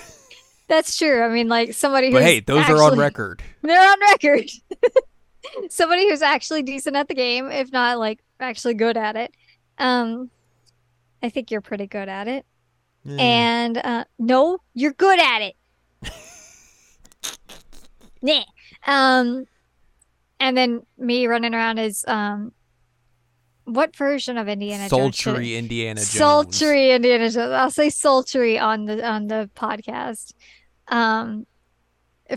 that's 0.66 0.96
true. 0.96 1.22
I 1.22 1.28
mean, 1.28 1.48
like 1.48 1.74
somebody 1.74 2.10
But 2.10 2.22
hey, 2.22 2.40
those 2.40 2.66
are 2.70 2.82
on 2.82 2.98
record. 2.98 3.42
They're 3.60 3.78
on 3.78 4.00
record. 4.00 4.48
somebody 5.70 6.08
who's 6.08 6.22
actually 6.22 6.62
decent 6.62 6.96
at 6.96 7.08
the 7.08 7.14
game, 7.14 7.50
if 7.50 7.72
not 7.72 7.98
like 7.98 8.20
actually 8.40 8.74
good 8.74 8.96
at 8.96 9.16
it. 9.16 9.34
Um, 9.78 10.30
I 11.22 11.28
think 11.28 11.50
you're 11.50 11.60
pretty 11.60 11.86
good 11.86 12.08
at 12.08 12.28
it. 12.28 12.46
Mm. 13.06 13.20
And 13.20 13.78
uh, 13.78 14.04
no, 14.18 14.58
you're 14.74 14.92
good 14.92 15.18
at 15.18 15.42
it. 15.42 15.56
nah. 18.22 18.42
Um, 18.86 19.46
and 20.40 20.56
then 20.56 20.82
me 20.96 21.26
running 21.26 21.54
around 21.54 21.78
is 21.78 22.04
um, 22.06 22.52
what 23.64 23.94
version 23.96 24.38
of 24.38 24.48
Indiana 24.48 24.88
Jones? 24.88 25.20
sultry 25.20 25.56
Indiana 25.56 26.00
Jones. 26.00 26.10
Sultry 26.10 26.92
Indiana 26.92 27.30
Jones. 27.30 27.52
I'll 27.52 27.70
say 27.70 27.90
sultry 27.90 28.58
on 28.58 28.86
the 28.86 29.06
on 29.06 29.28
the 29.28 29.50
podcast. 29.56 30.32
Um, 30.88 31.46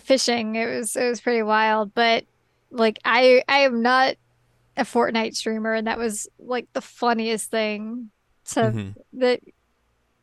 fishing. 0.02 0.56
It 0.56 0.66
was 0.66 0.96
it 0.96 1.08
was 1.08 1.22
pretty 1.22 1.44
wild, 1.44 1.94
but 1.94 2.26
like 2.72 3.00
I 3.06 3.44
I 3.48 3.60
am 3.60 3.82
not 3.82 4.16
a 4.78 4.84
Fortnite 4.84 5.36
streamer, 5.36 5.74
and 5.74 5.88
that 5.88 5.98
was 6.00 6.28
like 6.40 6.68
the 6.74 6.82
funniest 6.82 7.52
thing 7.52 8.10
to 8.52 8.60
Mhm. 8.62 8.96
that 9.14 9.42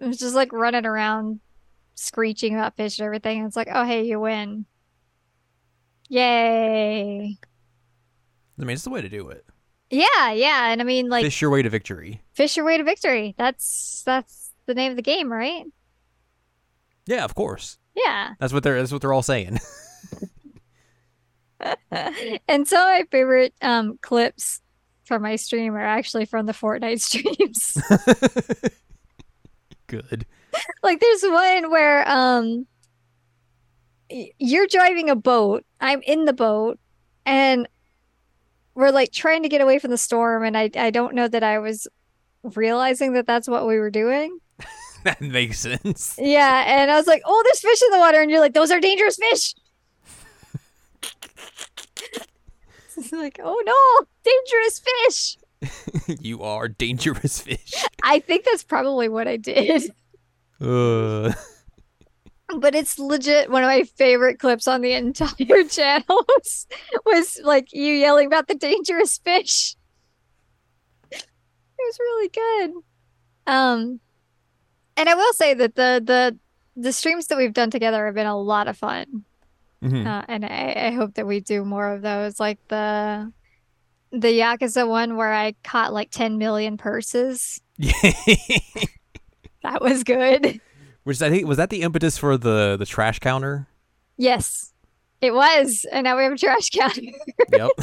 it 0.01 0.07
was 0.07 0.19
just 0.19 0.35
like 0.35 0.53
running 0.53 0.87
around 0.87 1.41
screeching 1.95 2.55
about 2.55 2.77
fish 2.77 2.99
and 2.99 3.07
everything. 3.07 3.39
And 3.39 3.47
it's 3.47 3.57
like, 3.57 3.69
oh 3.73 3.85
hey, 3.85 4.05
you 4.05 4.19
win. 4.21 4.65
Yay. 6.09 7.37
I 8.61 8.65
mean, 8.65 8.75
it's 8.75 8.85
the 8.85 8.91
way 8.91 9.03
to 9.03 9.09
do 9.09 9.29
it. 9.29 9.45
Yeah, 9.91 10.33
yeah, 10.33 10.71
and 10.73 10.81
I 10.81 10.85
mean 10.85 11.09
like 11.09 11.25
Fish 11.25 11.41
your 11.41 11.51
way 11.51 11.63
to 11.63 11.71
victory. 11.71 12.23
fish 12.33 12.57
your 12.57 12.67
way 12.67 12.77
to 12.79 12.85
victory. 12.85 13.35
That's 13.39 14.03
that's 14.05 14.53
the 14.67 14.75
name 14.75 14.91
of 14.91 14.97
the 14.97 15.03
game, 15.03 15.31
right? 15.33 15.65
Yeah, 17.07 17.25
of 17.25 17.35
course. 17.35 17.79
Yeah. 17.95 18.35
That's 18.39 18.53
what 18.53 18.63
they're 18.63 18.79
that's 18.79 18.93
what 18.93 19.01
they're 19.01 19.13
all 19.13 19.23
saying. 19.23 19.59
and 22.49 22.69
some 22.69 22.81
of 22.81 22.87
my 22.89 23.05
favorite 23.11 23.53
um 23.63 23.99
clips 24.03 24.61
from 25.05 25.23
my 25.23 25.37
stream 25.37 25.75
are 25.75 25.81
actually 25.81 26.25
from 26.27 26.47
the 26.47 26.53
Fortnite 26.53 27.01
streams. 27.01 27.77
Good. 29.87 30.27
like 30.83 31.01
there's 31.01 31.23
one 31.23 31.71
where 31.71 32.09
um 32.09 32.67
you're 34.11 34.67
driving 34.67 35.11
a 35.11 35.17
boat, 35.17 35.65
I'm 35.81 36.01
in 36.07 36.25
the 36.25 36.33
boat, 36.33 36.79
and 37.27 37.69
we're 38.75 38.91
like 38.91 39.13
trying 39.13 39.43
to 39.43 39.49
get 39.49 39.61
away 39.61 39.79
from 39.79 39.91
the 39.91 39.99
storm 39.99 40.45
and 40.45 40.57
I 40.57 40.71
I 40.77 40.91
don't 40.91 41.15
know 41.15 41.29
that 41.29 41.43
I 41.43 41.59
was 41.59 41.89
realizing 42.43 43.15
that 43.15 43.27
that's 43.27 43.49
what 43.49 43.67
we 43.67 43.79
were 43.79 43.91
doing. 43.91 44.39
that 45.05 45.21
makes 45.21 45.59
sense. 45.61 46.17
Yeah, 46.19 46.65
and 46.67 46.91
I 46.91 46.97
was 46.97 47.07
like, 47.07 47.23
"Oh, 47.25 47.43
there's 47.45 47.61
fish 47.61 47.83
in 47.83 47.91
the 47.91 47.99
water." 47.99 48.21
And 48.21 48.31
you're 48.31 48.41
like, 48.41 48.55
"Those 48.55 48.71
are 48.71 48.81
dangerous 48.81 49.17
fish." 49.17 49.55
It's 52.97 53.13
like, 53.13 53.39
"Oh 53.43 53.63
no, 53.65 54.07
dangerous 54.25 54.81
fish." 54.81 55.39
you 56.21 56.43
are 56.43 56.69
dangerous 56.69 57.41
fish. 57.41 57.75
I 58.03 58.19
think 58.21 58.45
that's 58.45 58.65
probably 58.65 59.09
what 59.09 59.29
I 59.29 59.37
did. 59.37 59.91
Uh, 60.61 61.33
But 62.59 62.75
it's 62.75 62.99
legit 62.99 63.51
one 63.51 63.63
of 63.63 63.69
my 63.69 63.83
favorite 63.83 64.39
clips 64.39 64.67
on 64.67 64.81
the 64.81 64.93
entire 64.93 65.65
channel 65.69 66.05
was, 66.09 66.67
was 67.05 67.41
like 67.45 67.73
you 67.73 67.93
yelling 67.93 68.27
about 68.27 68.49
the 68.49 68.55
dangerous 68.55 69.19
fish. 69.19 69.77
It 71.11 71.25
was 71.79 71.99
really 72.01 72.29
good. 72.29 72.73
Um 73.47 74.01
and 74.97 75.09
I 75.09 75.15
will 75.15 75.33
say 75.35 75.55
that 75.55 75.75
the 75.77 76.03
the 76.05 76.39
the 76.75 76.93
streams 76.93 77.27
that 77.27 77.37
we've 77.39 77.53
done 77.53 77.71
together 77.71 78.07
have 78.07 78.15
been 78.15 78.27
a 78.27 78.41
lot 78.41 78.67
of 78.67 78.77
fun. 78.79 79.25
Mhm. 79.83 80.07
Uh, 80.07 80.25
and 80.29 80.45
I, 80.45 80.89
I 80.89 80.91
hope 80.93 81.15
that 81.15 81.27
we 81.27 81.41
do 81.41 81.65
more 81.65 81.93
of 81.93 82.03
those. 82.03 82.41
Like 82.41 82.59
the 82.69 83.33
the 84.11 84.29
Yakuza 84.29 84.89
one 84.89 85.17
where 85.17 85.33
I 85.33 85.55
caught 85.65 85.93
like 85.93 86.11
10 86.11 86.39
million 86.39 86.77
purses. 86.77 87.61
That 89.63 89.83
was 89.83 90.05
good. 90.05 90.61
Which 91.05 91.23
I 91.23 91.31
think 91.31 91.47
was 91.47 91.57
that 91.57 91.71
the 91.71 91.83
impetus 91.83 92.19
for 92.19 92.37
the 92.37 92.77
the 92.79 92.87
trash 92.87 93.19
counter. 93.19 93.67
Yes, 94.17 94.73
it 95.21 95.33
was. 95.33 95.87
And 95.91 96.05
now 96.05 96.17
we 96.17 96.25
have 96.25 96.33
a 96.33 96.39
trash 96.39 96.71
can. 96.71 97.13
Yep. 97.53 97.71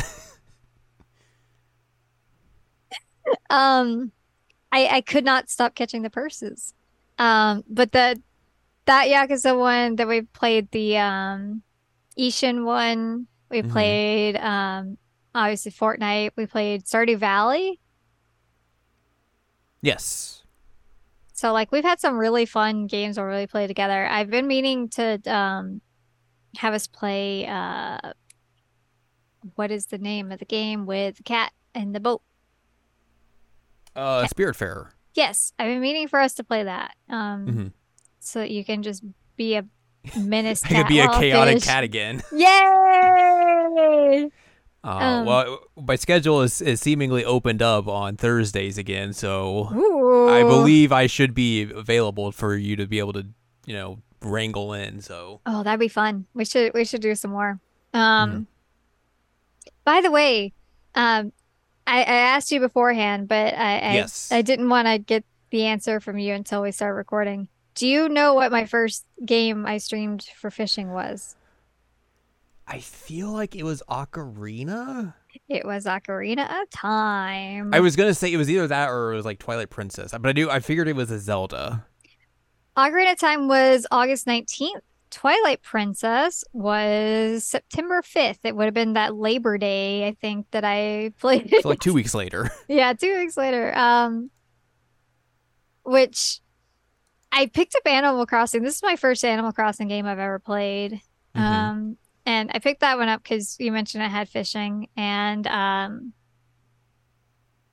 um, 3.49 4.11
I 4.71 4.87
I 4.87 5.01
could 5.01 5.25
not 5.25 5.49
stop 5.49 5.75
catching 5.75 6.01
the 6.01 6.09
purses. 6.09 6.73
Um, 7.17 7.63
but 7.69 7.91
the 7.91 8.21
that 8.85 9.07
Yakuza 9.07 9.57
one 9.57 9.95
that 9.97 10.07
we 10.07 10.21
played 10.21 10.71
the 10.71 10.97
um 10.97 11.63
Ishin 12.17 12.63
one, 12.65 13.27
we 13.49 13.61
Mhm. 13.61 13.71
played 13.71 14.35
um 14.37 14.97
obviously 15.33 15.71
Fortnite, 15.71 16.31
we 16.37 16.45
played 16.45 16.85
Stardew 16.85 17.17
Valley. 17.17 17.79
yes. 19.81 20.43
So 21.33 21.51
like 21.53 21.71
we've 21.71 21.83
had 21.83 21.99
some 21.99 22.17
really 22.17 22.45
fun 22.45 22.87
games 22.87 23.17
where 23.17 23.29
we 23.29 23.45
play 23.45 23.67
together. 23.67 24.05
I've 24.07 24.29
been 24.29 24.47
meaning 24.47 24.87
to 24.89 25.19
um 25.31 25.81
have 26.57 26.73
us 26.73 26.87
play 26.87 27.45
uh 27.45 28.13
what 29.55 29.69
is 29.69 29.87
the 29.87 29.97
name 29.99 30.31
of 30.31 30.39
the 30.39 30.45
game 30.45 30.85
with 30.85 31.17
the 31.17 31.23
cat 31.23 31.51
and 31.75 31.93
the 31.93 31.99
boat? 31.99 32.21
Uh, 33.95 34.25
Spiritfarer. 34.25 34.89
Yes, 35.13 35.53
I've 35.59 35.67
been 35.67 35.81
meaning 35.81 36.07
for 36.07 36.19
us 36.19 36.33
to 36.35 36.43
play 36.43 36.63
that. 36.63 36.95
Um 37.09 37.45
Mhm. 37.47 37.71
so 38.19 38.39
that 38.39 38.49
you 38.51 38.65
can 38.65 38.81
just 38.81 39.03
be 39.35 39.55
a 39.55 39.65
menace 40.17 40.63
I 40.63 40.67
could 40.69 40.87
be 40.87 40.99
a 40.99 41.07
chaotic 41.09 41.55
fish. 41.55 41.65
cat 41.65 41.83
again. 41.83 42.21
Yay! 42.33 44.29
Uh, 44.83 44.87
Um, 44.87 45.25
well, 45.25 45.59
my 45.75 45.95
schedule 45.95 46.41
is, 46.41 46.61
is 46.61 46.79
seemingly 46.79 47.25
opened 47.25 47.61
up 47.61 47.87
on 47.87 48.17
Thursdays 48.17 48.77
again, 48.77 49.13
so 49.13 49.69
Ooh. 49.73 50.29
I 50.29 50.43
believe 50.43 50.91
I 50.91 51.07
should 51.07 51.33
be 51.33 51.63
available 51.63 52.31
for 52.31 52.55
you 52.55 52.75
to 52.75 52.85
be 52.85 52.99
able 52.99 53.13
to, 53.13 53.25
you 53.65 53.73
know, 53.73 53.99
wrangle 54.21 54.73
in. 54.73 55.01
So 55.01 55.41
Oh, 55.45 55.63
that'd 55.63 55.79
be 55.79 55.87
fun. 55.87 56.25
We 56.33 56.45
should 56.45 56.73
we 56.73 56.85
should 56.85 57.01
do 57.01 57.15
some 57.15 57.31
more. 57.31 57.59
Um 57.93 58.47
by 59.83 60.01
the 60.01 60.11
way, 60.11 60.53
um 60.95 61.31
I, 61.87 61.99
I 61.99 62.15
asked 62.33 62.51
you 62.51 62.59
beforehand, 62.59 63.27
but 63.27 63.53
I 63.55 63.79
I, 63.79 63.93
Yes. 63.93 64.31
I 64.31 64.41
didn't 64.41 64.69
want 64.69 64.87
to 64.87 64.97
get 64.99 65.23
the 65.51 65.65
answer 65.65 65.99
from 65.99 66.17
you 66.17 66.33
until 66.33 66.61
we 66.63 66.71
start 66.71 66.95
recording. 66.95 67.47
Do 67.75 67.87
you 67.87 68.09
know 68.09 68.33
what 68.33 68.51
my 68.51 68.65
first 68.65 69.05
game 69.25 69.65
I 69.65 69.77
streamed 69.77 70.23
for 70.37 70.49
fishing 70.49 70.91
was? 70.91 71.35
I 72.67 72.79
feel 72.79 73.31
like 73.31 73.55
it 73.55 73.63
was 73.63 73.83
Ocarina. 73.89 75.13
It 75.49 75.65
was 75.65 75.85
Ocarina 75.85 76.61
of 76.61 76.69
Time. 76.69 77.73
I 77.73 77.81
was 77.81 77.95
gonna 77.95 78.13
say 78.13 78.31
it 78.33 78.37
was 78.37 78.49
either 78.49 78.67
that 78.67 78.89
or 78.89 79.11
it 79.11 79.17
was 79.17 79.25
like 79.25 79.39
Twilight 79.39 79.69
Princess, 79.69 80.11
but 80.11 80.25
I 80.27 80.31
do. 80.31 80.49
I 80.49 80.59
figured 80.61 80.87
it 80.87 80.95
was 80.95 81.11
a 81.11 81.19
Zelda. 81.19 81.85
Ocarina 82.77 83.11
of 83.11 83.19
Time 83.19 83.47
was 83.47 83.85
August 83.91 84.25
19th. 84.25 84.81
Twilight 85.11 85.61
Princess 85.61 86.43
was 86.51 87.45
September 87.45 88.01
5th. 88.01 88.39
It 88.43 88.55
would 88.55 88.65
have 88.65 88.73
been 88.73 88.93
that 88.93 89.15
Labor 89.15 89.57
Day, 89.57 90.07
I 90.07 90.13
think, 90.13 90.47
that 90.51 90.65
I 90.65 91.11
played. 91.19 91.53
So 91.61 91.69
like 91.69 91.79
two 91.79 91.93
weeks 91.93 92.13
later. 92.13 92.49
Yeah, 92.67 92.93
two 92.93 93.17
weeks 93.17 93.37
later. 93.37 93.77
Um, 93.77 94.29
which 95.83 96.41
I 97.35 97.47
picked 97.47 97.75
up 97.75 97.85
Animal 97.85 98.25
Crossing. 98.25 98.63
This 98.63 98.75
is 98.75 98.83
my 98.83 98.95
first 98.95 99.25
Animal 99.25 99.51
Crossing 99.51 99.89
game 99.89 100.05
I've 100.05 100.19
ever 100.19 100.39
played. 100.39 101.01
Mhm. 101.35 101.41
Um, 101.41 101.97
and 102.25 102.49
I 102.53 102.59
picked 102.59 102.79
that 102.79 102.97
one 102.97 103.09
up 103.09 103.21
because 103.21 103.57
you 103.59 103.73
mentioned 103.73 104.01
I 104.03 104.07
had 104.07 104.29
fishing, 104.29 104.87
and 104.95 105.45
um, 105.47 106.13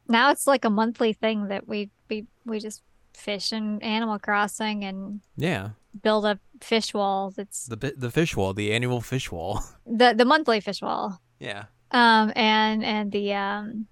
now 0.08 0.30
it's 0.30 0.48
like 0.48 0.64
a 0.64 0.70
monthly 0.70 1.12
thing 1.12 1.46
that 1.48 1.68
we 1.68 1.90
we 2.10 2.26
we 2.44 2.58
just 2.58 2.82
fish 3.14 3.52
in 3.52 3.80
Animal 3.82 4.18
Crossing 4.18 4.84
and 4.84 5.20
yeah, 5.36 5.70
build 6.02 6.26
a 6.26 6.40
fish 6.60 6.92
wall. 6.92 7.30
That's 7.30 7.66
the 7.66 7.94
the 7.96 8.10
fish 8.10 8.36
wall, 8.36 8.52
the 8.52 8.72
annual 8.72 9.00
fish 9.00 9.30
wall. 9.30 9.62
the 9.86 10.12
the 10.12 10.24
monthly 10.24 10.60
fish 10.60 10.82
wall. 10.82 11.20
yeah. 11.38 11.66
Um, 11.92 12.32
and 12.34 12.82
and 12.82 13.12
the 13.12 13.34
um, 13.34 13.86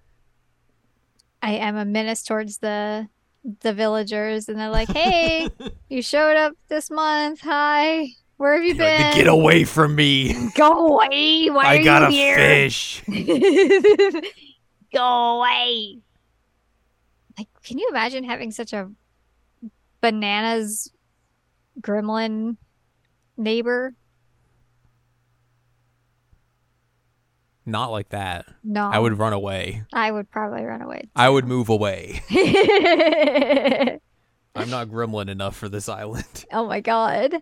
I 1.43 1.53
am 1.53 1.77
a 1.77 1.85
menace 1.85 2.23
towards 2.23 2.59
the 2.59 3.09
the 3.63 3.73
villagers, 3.73 4.49
and 4.49 4.59
they're 4.59 4.71
like, 4.71 4.89
"Hey, 4.89 5.49
you 5.89 6.03
showed 6.03 6.37
up 6.37 6.55
this 6.69 6.91
month. 6.91 7.41
Hi, 7.43 8.07
where 8.37 8.55
have 8.55 8.63
you 8.65 8.75
You're 8.75 8.85
like, 8.87 8.99
been? 9.15 9.25
Get 9.25 9.27
away 9.29 9.65
from 9.65 9.95
me! 9.95 10.51
Go 10.55 10.95
away! 10.95 11.49
Why 11.51 11.65
I 11.65 11.77
are 11.79 11.85
got 11.85 12.03
you 12.03 12.09
a 12.09 12.11
here? 12.11 12.37
fish. 12.37 13.03
Go 14.95 15.39
away! 15.39 15.99
Like, 17.39 17.49
can 17.65 17.79
you 17.79 17.89
imagine 17.91 18.25
having 18.25 18.51
such 18.51 18.73
a 18.73 18.91
bananas 20.01 20.91
gremlin 21.81 22.57
neighbor? 23.37 23.95
Not 27.71 27.91
like 27.91 28.11
that. 28.11 28.47
No, 28.65 28.89
I 28.89 28.99
would 28.99 29.19
run 29.19 29.33
away. 29.33 29.85
I 29.93 30.11
would 30.11 30.31
probably 30.31 30.63
run 30.65 30.83
away. 30.83 31.09
I 31.15 31.29
would 31.29 31.45
move 31.47 31.69
away. 31.69 32.21
I'm 34.55 34.69
not 34.71 34.89
gremlin 34.89 35.29
enough 35.29 35.57
for 35.57 35.69
this 35.69 35.89
island. 35.89 36.45
Oh 36.53 36.67
my 36.67 36.81
god. 36.81 37.37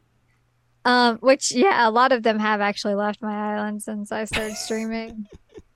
Um, 0.85 1.16
which 1.18 1.52
yeah, 1.52 1.88
a 1.88 1.90
lot 1.90 2.12
of 2.12 2.23
them 2.23 2.38
have 2.38 2.61
actually 2.61 2.94
left 2.94 3.20
my 3.23 3.54
island 3.54 3.82
since 3.82 4.12
I 4.12 4.25
started 4.25 4.56
streaming. 4.56 5.26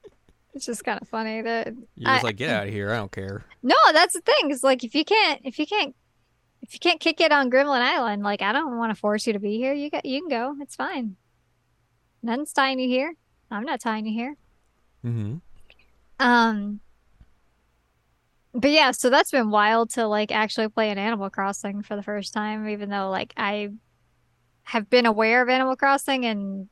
it's 0.55 0.67
just 0.67 0.85
kind 0.85 1.01
of 1.01 1.09
funny 1.09 1.41
that 1.43 1.69
You're 1.97 2.11
just 2.13 2.25
I- 2.25 2.27
like, 2.27 2.37
get 2.37 2.51
out 2.51 2.67
of 2.69 2.73
here. 2.73 2.93
I 2.93 2.97
don't 2.97 3.11
care. 3.13 3.45
no, 3.63 3.75
that's 3.93 4.15
the 4.15 4.21
thing. 4.21 4.51
It's 4.51 4.63
like 4.63 4.85
if 4.85 4.95
you 4.95 5.05
can't, 5.05 5.41
if 5.45 5.59
you 5.59 5.67
can't, 5.67 5.95
if 6.61 6.75
you 6.75 6.79
can't 6.79 7.01
kick 7.01 7.21
it 7.21 7.33
on 7.33 7.51
Gremlin 7.51 7.81
Island, 7.81 8.23
like 8.23 8.43
I 8.43 8.53
don't 8.53 8.77
want 8.79 8.95
to 8.95 9.01
force 9.01 9.27
you 9.27 9.33
to 9.33 9.39
be 9.41 9.57
here. 9.57 9.73
You 9.73 9.91
got, 9.91 10.05
you 10.05 10.21
can 10.21 10.29
go. 10.29 10.55
It's 10.61 10.77
fine. 10.77 11.17
Nothing's 12.23 12.53
tying 12.53 12.79
you 12.79 12.89
here. 12.89 13.15
I'm 13.55 13.65
not 13.65 13.81
tying 13.81 14.07
you 14.07 14.13
here. 14.13 14.37
hmm 15.03 15.37
Um, 16.19 16.81
but 18.55 18.71
yeah, 18.71 18.91
so 18.91 19.11
that's 19.11 19.31
been 19.31 19.51
wild 19.51 19.91
to 19.91 20.07
like 20.07 20.31
actually 20.31 20.69
play 20.69 20.91
an 20.91 20.99
Animal 20.99 21.31
Crossing 21.31 21.83
for 21.83 21.97
the 21.97 22.03
first 22.03 22.33
time, 22.35 22.69
even 22.69 22.91
though 22.91 23.11
like 23.11 23.33
I 23.37 23.71
have 24.65 24.89
been 24.91 25.07
aware 25.07 25.43
of 25.43 25.49
Animal 25.49 25.77
Crossing 25.77 26.25
and 26.25 26.69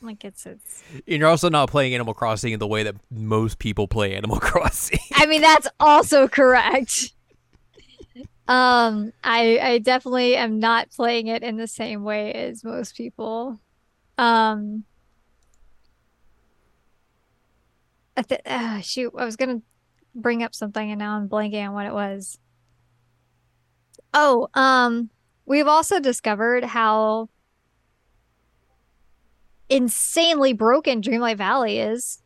like 0.00 0.24
it's 0.24 0.46
it's. 0.46 0.82
And 0.92 1.20
you're 1.20 1.28
also 1.28 1.48
not 1.48 1.70
playing 1.70 1.94
Animal 1.94 2.14
Crossing 2.14 2.52
in 2.52 2.58
the 2.58 2.66
way 2.66 2.82
that 2.82 2.96
most 3.10 3.58
people 3.58 3.86
play 3.86 4.14
Animal 4.14 4.38
Crossing. 4.40 4.98
I 5.14 5.26
mean, 5.26 5.40
that's 5.40 5.68
also 5.78 6.28
correct. 6.28 7.12
Um, 8.48 9.12
I 9.22 9.58
I 9.62 9.78
definitely 9.78 10.36
am 10.36 10.58
not 10.58 10.90
playing 10.90 11.28
it 11.28 11.42
in 11.44 11.56
the 11.56 11.68
same 11.68 12.02
way 12.02 12.32
as 12.32 12.64
most 12.64 12.96
people. 12.96 13.60
Um, 14.18 14.84
I 18.16 18.22
th- 18.22 18.40
uh, 18.44 18.80
shoot, 18.80 19.12
I 19.16 19.24
was 19.24 19.36
gonna 19.36 19.62
bring 20.14 20.42
up 20.42 20.54
something 20.54 20.90
and 20.90 20.98
now 20.98 21.16
I'm 21.16 21.28
blanking 21.28 21.66
on 21.66 21.74
what 21.74 21.86
it 21.86 21.94
was. 21.94 22.38
Oh, 24.14 24.48
um, 24.54 25.10
we've 25.46 25.66
also 25.66 25.98
discovered 25.98 26.64
how 26.64 27.30
insanely 29.68 30.52
broken 30.52 31.00
Dreamlight 31.00 31.38
Valley 31.38 31.78
is. 31.78 32.18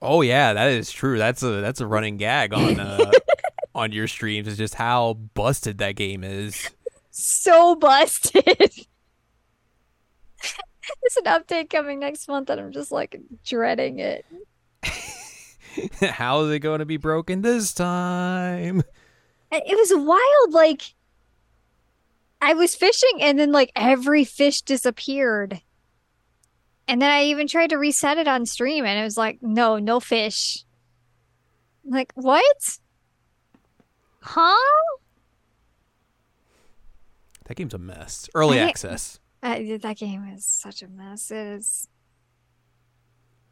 Oh 0.00 0.22
yeah, 0.22 0.52
that 0.52 0.70
is 0.70 0.90
true. 0.90 1.18
That's 1.18 1.42
a 1.42 1.60
that's 1.60 1.80
a 1.80 1.86
running 1.86 2.16
gag 2.16 2.52
on 2.52 2.80
uh, 2.80 3.10
on 3.74 3.92
your 3.92 4.08
streams. 4.08 4.48
Is 4.48 4.58
just 4.58 4.74
how 4.74 5.14
busted 5.34 5.78
that 5.78 5.96
game 5.96 6.24
is. 6.24 6.70
So 7.10 7.76
busted. 7.76 8.44
There's 11.00 11.16
an 11.16 11.24
update 11.24 11.70
coming 11.70 12.00
next 12.00 12.28
month, 12.28 12.50
and 12.50 12.60
I'm 12.60 12.72
just 12.72 12.92
like 12.92 13.18
dreading 13.44 14.00
it. 14.00 14.26
how 16.00 16.42
is 16.42 16.52
it 16.52 16.60
going 16.60 16.80
to 16.80 16.86
be 16.86 16.96
broken 16.96 17.42
this 17.42 17.72
time? 17.72 18.82
It 19.52 19.78
was 19.78 19.92
wild. 19.94 20.52
Like 20.52 20.94
I 22.40 22.54
was 22.54 22.74
fishing, 22.74 23.20
and 23.20 23.38
then 23.38 23.52
like 23.52 23.72
every 23.76 24.24
fish 24.24 24.62
disappeared. 24.62 25.60
And 26.86 27.00
then 27.00 27.10
I 27.10 27.24
even 27.24 27.46
tried 27.46 27.70
to 27.70 27.76
reset 27.76 28.18
it 28.18 28.28
on 28.28 28.44
stream 28.46 28.84
and 28.84 28.98
it 28.98 29.04
was 29.04 29.16
like, 29.16 29.38
no, 29.42 29.78
no 29.78 30.00
fish. 30.00 30.64
I'm 31.84 31.92
like, 31.92 32.12
what? 32.14 32.78
Huh? 34.20 34.56
That 37.46 37.56
game's 37.56 37.74
a 37.74 37.78
mess. 37.78 38.28
Early 38.34 38.60
I- 38.60 38.68
access. 38.68 39.20
Uh, 39.42 39.58
that 39.82 39.98
game 39.98 40.24
is 40.34 40.46
such 40.46 40.82
a 40.82 40.88
mess. 40.88 41.30
It 41.30 41.36
is. 41.36 41.88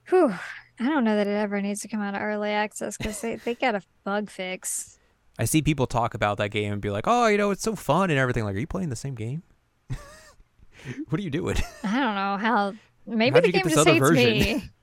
Whew. 0.09 0.35
I 0.81 0.89
don't 0.89 1.05
know 1.05 1.17
that 1.17 1.27
it 1.27 1.37
ever 1.37 1.61
needs 1.61 1.81
to 1.81 1.89
come 1.89 2.01
out 2.01 2.15
of 2.15 2.23
early 2.23 2.51
access 2.51 2.97
because 2.97 3.21
they, 3.21 3.37
they 3.37 3.55
got 3.55 3.75
a 3.75 3.83
bug 4.05 4.31
fix. 4.31 4.99
I 5.39 5.45
see 5.45 5.63
people 5.63 5.87
talk 5.87 6.15
about 6.15 6.39
that 6.39 6.51
game 6.51 6.73
and 6.73 6.83
be 6.83 6.91
like, 6.91 7.05
"Oh, 7.07 7.27
you 7.27 7.39
know, 7.39 7.51
it's 7.51 7.63
so 7.63 7.75
fun 7.77 8.11
and 8.11 8.19
everything." 8.19 8.45
Like, 8.45 8.55
are 8.57 8.59
you 8.59 8.67
playing 8.67 8.91
the 8.91 8.97
same 8.97 9.15
game? 9.15 9.43
what 9.89 11.19
are 11.19 11.23
you 11.23 11.31
doing? 11.31 11.57
I 11.85 12.01
don't 12.01 12.15
know 12.15 12.37
how. 12.37 12.75
Maybe 13.07 13.35
How'd 13.35 13.45
the 13.45 13.53
game 13.53 13.69
just 13.69 13.87
hates 13.87 13.99
version? 13.99 14.25
me. 14.39 14.71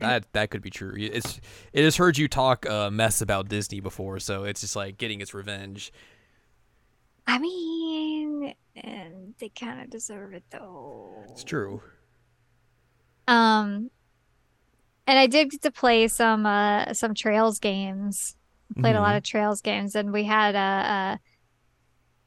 That 0.00 0.32
that 0.32 0.50
could 0.50 0.62
be 0.62 0.70
true. 0.70 0.94
It's 0.96 1.40
it 1.74 1.84
has 1.84 1.96
heard 1.96 2.16
you 2.16 2.26
talk 2.26 2.64
uh, 2.64 2.90
mess 2.90 3.20
about 3.20 3.50
Disney 3.50 3.80
before, 3.80 4.18
so 4.18 4.44
it's 4.44 4.62
just 4.62 4.74
like 4.74 4.96
getting 4.96 5.20
its 5.20 5.34
revenge. 5.34 5.92
I 7.26 7.38
mean, 7.38 8.54
and 8.74 9.34
they 9.38 9.50
kind 9.50 9.82
of 9.82 9.90
deserve 9.90 10.32
it 10.32 10.44
though. 10.50 11.22
It's 11.28 11.44
true. 11.44 11.82
Um, 13.28 13.90
and 15.10 15.18
I 15.18 15.26
did 15.26 15.50
get 15.50 15.62
to 15.62 15.72
play 15.72 16.06
some 16.06 16.46
uh 16.46 16.94
some 16.94 17.14
Trails 17.14 17.58
games. 17.58 18.36
Played 18.78 18.94
a 18.94 19.00
lot 19.00 19.16
of 19.16 19.24
Trails 19.24 19.60
games, 19.60 19.96
and 19.96 20.12
we 20.12 20.22
had 20.22 20.54
a, 20.54 20.58
a 21.18 21.20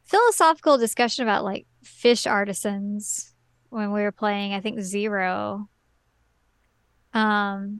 philosophical 0.03 0.77
discussion 0.77 1.23
about 1.23 1.45
like 1.45 1.65
fish 1.81 2.27
artisans 2.27 3.33
when 3.69 3.93
we 3.93 4.01
were 4.01 4.11
playing. 4.11 4.53
I 4.53 4.59
think 4.59 4.81
Zero. 4.81 5.69
Um, 7.13 7.79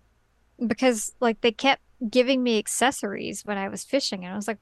because 0.65 1.13
like 1.19 1.41
they 1.41 1.51
kept 1.51 1.81
giving 2.09 2.41
me 2.41 2.57
accessories 2.57 3.43
when 3.43 3.57
I 3.57 3.67
was 3.67 3.83
fishing, 3.83 4.23
and 4.23 4.31
I 4.31 4.37
was 4.37 4.47
like, 4.47 4.59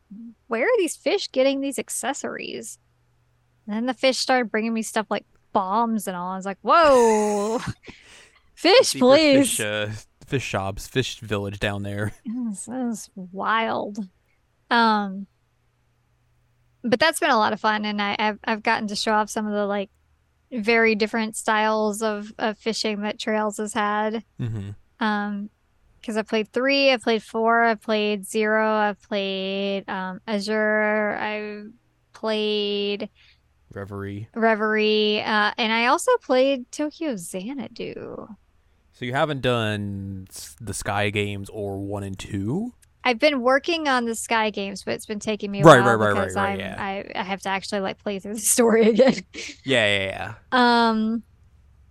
"Where 0.47 0.65
are 0.65 0.77
these 0.79 0.95
fish 0.95 1.31
getting 1.31 1.61
these 1.61 1.77
accessories?" 1.77 2.79
And 3.67 3.75
then 3.75 3.85
the 3.85 3.93
fish 3.93 4.17
started 4.17 4.49
bringing 4.49 4.73
me 4.73 4.81
stuff 4.81 5.05
like 5.11 5.27
bombs 5.53 6.07
and 6.07 6.17
all. 6.17 6.31
I 6.31 6.35
was 6.37 6.45
like, 6.47 6.57
"Whoa, 6.63 7.59
fish, 8.55 8.95
please!" 8.95 9.57
Fish, 9.57 9.59
uh, 9.59 9.89
fish 10.31 10.43
shops, 10.45 10.87
fish 10.87 11.19
village 11.19 11.59
down 11.59 11.83
there. 11.83 12.13
This 12.25 12.67
is 12.67 13.09
wild. 13.15 13.97
Um, 14.69 15.27
but 16.83 16.99
that's 16.99 17.19
been 17.19 17.29
a 17.29 17.37
lot 17.37 17.53
of 17.53 17.59
fun, 17.59 17.85
and 17.85 18.01
I, 18.01 18.15
I've 18.17 18.39
I've 18.43 18.63
gotten 18.63 18.87
to 18.87 18.95
show 18.95 19.11
off 19.11 19.29
some 19.29 19.45
of 19.45 19.53
the 19.53 19.65
like 19.65 19.89
very 20.51 20.95
different 20.95 21.35
styles 21.35 22.01
of 22.01 22.33
of 22.39 22.57
fishing 22.57 23.01
that 23.01 23.19
Trails 23.19 23.57
has 23.57 23.73
had. 23.73 24.23
Mm-hmm. 24.39 24.69
Um, 25.05 25.49
because 25.99 26.17
I 26.17 26.23
played 26.23 26.51
three, 26.51 26.91
I 26.91 26.97
played 26.97 27.23
four, 27.23 27.63
I 27.63 27.75
played 27.75 28.25
zero, 28.25 28.65
I 28.65 28.95
played 29.07 29.89
um 29.89 30.21
Azure, 30.27 31.17
I 31.19 31.63
played 32.13 33.09
Reverie. 33.73 34.27
Reverie, 34.33 35.21
uh, 35.21 35.51
and 35.57 35.73
I 35.73 35.87
also 35.87 36.11
played 36.17 36.71
Tokyo 36.71 37.15
Xanadu. 37.17 38.27
So 39.01 39.05
you 39.05 39.13
haven't 39.13 39.41
done 39.41 40.27
the 40.59 40.75
Sky 40.75 41.09
games 41.09 41.49
or 41.49 41.79
one 41.79 42.03
and 42.03 42.19
two? 42.19 42.75
I've 43.03 43.17
been 43.17 43.41
working 43.41 43.87
on 43.87 44.05
the 44.05 44.13
Sky 44.13 44.51
games, 44.51 44.83
but 44.83 44.93
it's 44.93 45.07
been 45.07 45.17
taking 45.17 45.49
me 45.49 45.61
a 45.61 45.63
Right, 45.63 45.79
while 45.79 45.97
right, 45.97 46.05
right, 46.05 46.13
right, 46.13 46.21
because 46.21 46.35
right, 46.35 46.49
I'm, 46.51 46.59
yeah. 46.59 46.75
I, 46.77 47.11
I 47.15 47.23
have 47.23 47.41
to 47.41 47.49
actually 47.49 47.79
like 47.79 47.97
play 47.97 48.19
through 48.19 48.35
the 48.35 48.39
story 48.55 48.91
again. 48.91 49.15
Yeah, 49.65 49.87
yeah, 49.87 50.05
yeah. 50.05 50.33
um, 50.51 51.23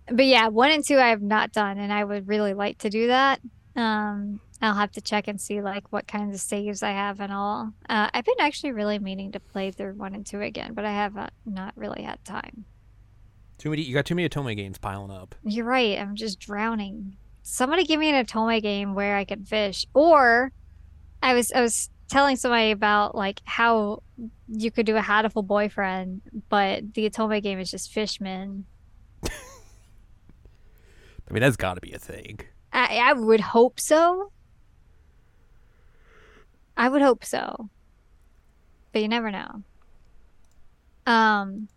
but 0.07 0.25
yeah, 0.25 0.47
one 0.47 0.71
and 0.71 0.85
two 0.87 0.99
I 0.99 1.09
have 1.09 1.21
not 1.21 1.51
done, 1.51 1.79
and 1.79 1.91
I 1.91 2.01
would 2.01 2.29
really 2.29 2.53
like 2.53 2.77
to 2.77 2.89
do 2.89 3.07
that. 3.07 3.41
Um, 3.75 4.39
I'll 4.61 4.75
have 4.75 4.93
to 4.93 5.01
check 5.01 5.27
and 5.27 5.41
see 5.41 5.61
like 5.61 5.91
what 5.91 6.07
kinds 6.07 6.33
of 6.33 6.39
saves 6.39 6.81
I 6.81 6.91
have 6.91 7.19
and 7.19 7.33
all. 7.33 7.73
Uh, 7.89 8.09
I've 8.13 8.23
been 8.23 8.35
actually 8.39 8.71
really 8.71 8.99
meaning 8.99 9.33
to 9.33 9.41
play 9.41 9.71
through 9.71 9.95
one 9.95 10.15
and 10.15 10.25
two 10.25 10.39
again, 10.39 10.73
but 10.73 10.85
I 10.85 10.91
have 10.91 11.17
uh, 11.17 11.27
not 11.45 11.73
really 11.75 12.03
had 12.03 12.23
time. 12.23 12.63
Too 13.61 13.69
many. 13.69 13.83
You 13.83 13.93
got 13.93 14.07
too 14.07 14.15
many 14.15 14.27
Otome 14.27 14.55
games 14.55 14.79
piling 14.79 15.11
up. 15.11 15.35
You're 15.43 15.65
right. 15.65 15.99
I'm 15.99 16.15
just 16.15 16.39
drowning. 16.39 17.15
Somebody 17.43 17.83
give 17.83 17.99
me 17.99 18.09
an 18.09 18.25
Otome 18.25 18.59
game 18.59 18.95
where 18.95 19.15
I 19.15 19.23
can 19.23 19.45
fish. 19.45 19.85
Or 19.93 20.51
I 21.21 21.35
was 21.35 21.51
I 21.51 21.61
was 21.61 21.91
telling 22.07 22.37
somebody 22.37 22.71
about 22.71 23.13
like 23.13 23.39
how 23.45 24.01
you 24.47 24.71
could 24.71 24.87
do 24.87 24.97
a 24.97 24.99
Hatoful 24.99 25.45
Boyfriend, 25.45 26.23
but 26.49 26.95
the 26.95 27.07
Otome 27.07 27.39
game 27.43 27.59
is 27.59 27.69
just 27.69 27.93
Fishman. 27.93 28.65
I 29.23 29.29
mean, 31.29 31.41
that's 31.41 31.55
got 31.55 31.75
to 31.75 31.81
be 31.81 31.91
a 31.91 31.99
thing. 31.99 32.39
I 32.73 32.97
I 32.97 33.13
would 33.13 33.41
hope 33.41 33.79
so. 33.79 34.31
I 36.75 36.89
would 36.89 37.03
hope 37.03 37.23
so. 37.23 37.69
But 38.91 39.03
you 39.03 39.07
never 39.07 39.29
know. 39.29 39.61
Um 41.05 41.67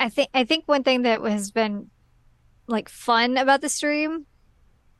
I 0.00 0.08
think 0.08 0.28
I 0.34 0.44
think 0.44 0.64
one 0.66 0.84
thing 0.84 1.02
that 1.02 1.20
has 1.22 1.50
been 1.50 1.90
like 2.66 2.88
fun 2.88 3.36
about 3.36 3.60
the 3.60 3.68
stream 3.68 4.26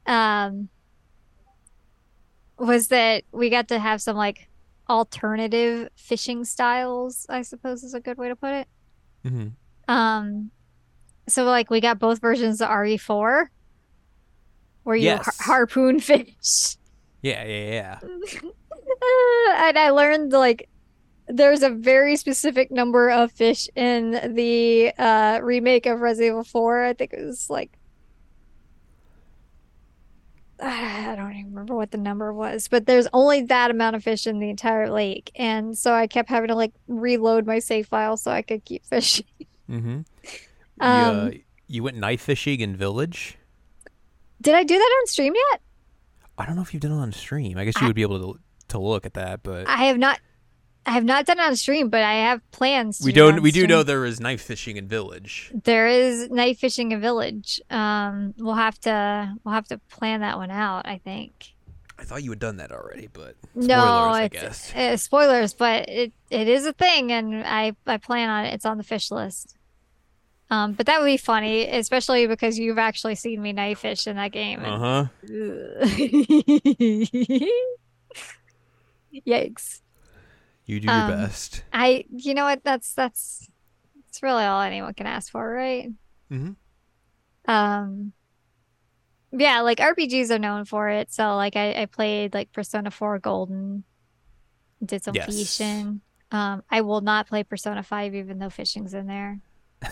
um 0.06 0.68
was 2.58 2.88
that 2.88 3.24
we 3.30 3.50
got 3.50 3.68
to 3.68 3.78
have 3.78 4.00
some 4.02 4.16
like 4.16 4.48
alternative 4.88 5.88
fishing 5.96 6.44
styles, 6.44 7.26
I 7.28 7.42
suppose 7.42 7.84
is 7.84 7.94
a 7.94 8.00
good 8.00 8.18
way 8.18 8.28
to 8.28 8.36
put 8.36 8.52
it. 8.52 8.68
Mm-hmm. 9.24 9.94
Um, 9.94 10.50
so 11.28 11.44
like 11.44 11.70
we 11.70 11.80
got 11.80 11.98
both 11.98 12.20
versions 12.20 12.60
of 12.60 12.68
RE4, 12.68 13.46
where 14.82 14.96
you 14.96 15.10
har- 15.16 15.34
harpoon 15.40 16.00
fish, 16.00 16.76
Yeah, 17.22 17.44
yeah, 17.44 17.98
yeah. 18.02 18.40
And 19.58 19.78
I 19.78 19.90
learned 19.90 20.32
like 20.32 20.68
there's 21.28 21.62
a 21.62 21.70
very 21.70 22.16
specific 22.16 22.70
number 22.70 23.10
of 23.10 23.30
fish 23.32 23.68
in 23.76 24.34
the 24.34 24.92
uh 24.98 25.40
remake 25.42 25.86
of 25.86 26.00
Resident 26.00 26.32
Evil 26.32 26.44
4. 26.44 26.84
I 26.84 26.92
think 26.94 27.12
it 27.12 27.24
was 27.24 27.48
like 27.50 27.70
I 30.60 31.14
don't 31.16 31.32
even 31.34 31.50
remember 31.52 31.74
what 31.74 31.92
the 31.92 31.98
number 31.98 32.32
was, 32.32 32.66
but 32.68 32.86
there's 32.86 33.06
only 33.12 33.42
that 33.42 33.70
amount 33.70 33.94
of 33.96 34.02
fish 34.02 34.26
in 34.26 34.40
the 34.40 34.50
entire 34.50 34.90
lake, 34.90 35.30
and 35.36 35.78
so 35.78 35.92
I 35.92 36.06
kept 36.08 36.28
having 36.28 36.48
to 36.48 36.54
like 36.56 36.72
reload 36.88 37.46
my 37.46 37.60
save 37.60 37.86
file 37.86 38.16
so 38.16 38.30
I 38.32 38.42
could 38.42 38.64
keep 38.64 38.84
fishing. 38.84 39.26
Mm-hmm. 39.70 40.00
Um, 40.80 41.16
you, 41.16 41.22
uh, 41.22 41.30
you 41.66 41.82
went 41.82 41.96
knife 41.96 42.20
fishing 42.20 42.60
in 42.60 42.76
Village. 42.76 43.36
Did 44.40 44.54
I 44.54 44.62
do 44.62 44.78
that 44.78 44.96
on 45.00 45.06
stream 45.08 45.34
yet? 45.50 45.60
I 46.38 46.46
don't 46.46 46.54
know 46.54 46.62
if 46.62 46.72
you've 46.72 46.80
done 46.80 46.92
it 46.92 47.00
on 47.02 47.10
stream. 47.10 47.58
I 47.58 47.64
guess 47.64 47.74
you 47.80 47.86
I- 47.86 47.88
would 47.88 47.96
be 47.96 48.02
able 48.02 48.34
to 48.34 48.40
to 48.68 48.78
look 48.78 49.04
at 49.04 49.14
that, 49.14 49.42
but 49.42 49.66
I 49.68 49.86
have 49.86 49.98
not. 49.98 50.20
I 50.88 50.92
have 50.92 51.04
not 51.04 51.26
done 51.26 51.38
it 51.38 51.42
on 51.42 51.54
stream, 51.54 51.90
but 51.90 52.02
I 52.02 52.14
have 52.14 52.40
plans. 52.50 52.98
To 53.00 53.04
we 53.04 53.12
do 53.12 53.20
don't. 53.20 53.34
on 53.34 53.42
We 53.42 53.50
do 53.50 53.66
know 53.66 53.82
there 53.82 54.06
is 54.06 54.20
knife 54.20 54.40
fishing 54.40 54.78
in 54.78 54.88
Village. 54.88 55.52
there 55.64 55.86
is 55.86 56.30
knife 56.30 56.58
fishing 56.60 56.92
in 56.92 57.00
village. 57.02 57.60
Um, 57.68 58.32
we'll 58.38 58.54
have 58.54 58.78
to 58.80 59.34
we'll 59.44 59.52
have 59.52 59.68
to 59.68 59.76
plan 59.90 60.20
that 60.22 60.38
one 60.38 60.50
out. 60.50 60.86
I 60.88 60.96
think. 60.96 61.52
I 61.98 62.04
thought 62.04 62.22
you 62.22 62.30
had 62.30 62.38
done 62.38 62.56
that 62.56 62.72
already, 62.72 63.08
but 63.12 63.34
spoilers, 63.52 63.66
no, 63.66 63.76
I 63.76 64.28
guess. 64.28 64.74
uh, 64.74 64.96
spoilers, 64.96 65.52
but 65.52 65.88
it 65.90 66.12
it 66.30 66.48
is 66.48 66.64
a 66.64 66.72
thing, 66.72 67.12
and 67.12 67.44
I 67.44 67.76
I 67.86 67.98
plan 67.98 68.30
on 68.30 68.46
it. 68.46 68.54
It's 68.54 68.64
on 68.64 68.78
the 68.78 68.84
fish 68.84 69.10
list. 69.10 69.56
Um, 70.50 70.72
but 70.72 70.86
that 70.86 71.00
would 71.00 71.06
be 71.06 71.18
funny, 71.18 71.68
especially 71.68 72.26
because 72.26 72.58
you've 72.58 72.78
actually 72.78 73.16
seen 73.16 73.42
me 73.42 73.52
knife 73.52 73.80
fish 73.80 74.06
in 74.06 74.16
that 74.16 74.32
game. 74.32 74.60
Uh 74.64 74.78
huh. 74.78 75.06
Yikes. 79.26 79.80
You 80.68 80.78
do 80.80 80.86
your 80.86 80.94
Um, 81.02 81.08
best. 81.08 81.64
I, 81.72 82.04
you 82.10 82.34
know 82.34 82.44
what? 82.44 82.62
That's 82.62 82.94
that's 82.94 83.48
that's 83.96 84.22
really 84.22 84.44
all 84.44 84.60
anyone 84.60 84.94
can 84.94 85.06
ask 85.06 85.32
for, 85.32 85.50
right? 85.50 85.88
Mm-hmm. 86.30 86.52
Um, 87.50 88.12
Yeah, 89.32 89.60
like 89.62 89.78
RPGs 89.78 90.30
are 90.30 90.38
known 90.38 90.64
for 90.66 90.88
it. 90.88 91.12
So 91.12 91.34
like 91.36 91.56
I, 91.56 91.82
I 91.82 91.86
played 91.86 92.34
like 92.34 92.52
Persona 92.52 92.90
4 92.90 93.18
Golden, 93.18 93.84
did 94.84 95.02
some 95.02 95.14
Yes. 95.14 95.26
fishing. 95.34 96.00
Um, 96.30 96.62
I 96.70 96.82
will 96.82 97.00
not 97.00 97.26
play 97.28 97.42
Persona 97.44 97.82
5 97.82 98.14
even 98.14 98.38
though 98.38 98.50
fishing's 98.50 98.92
in 98.94 99.06
there. 99.06 99.40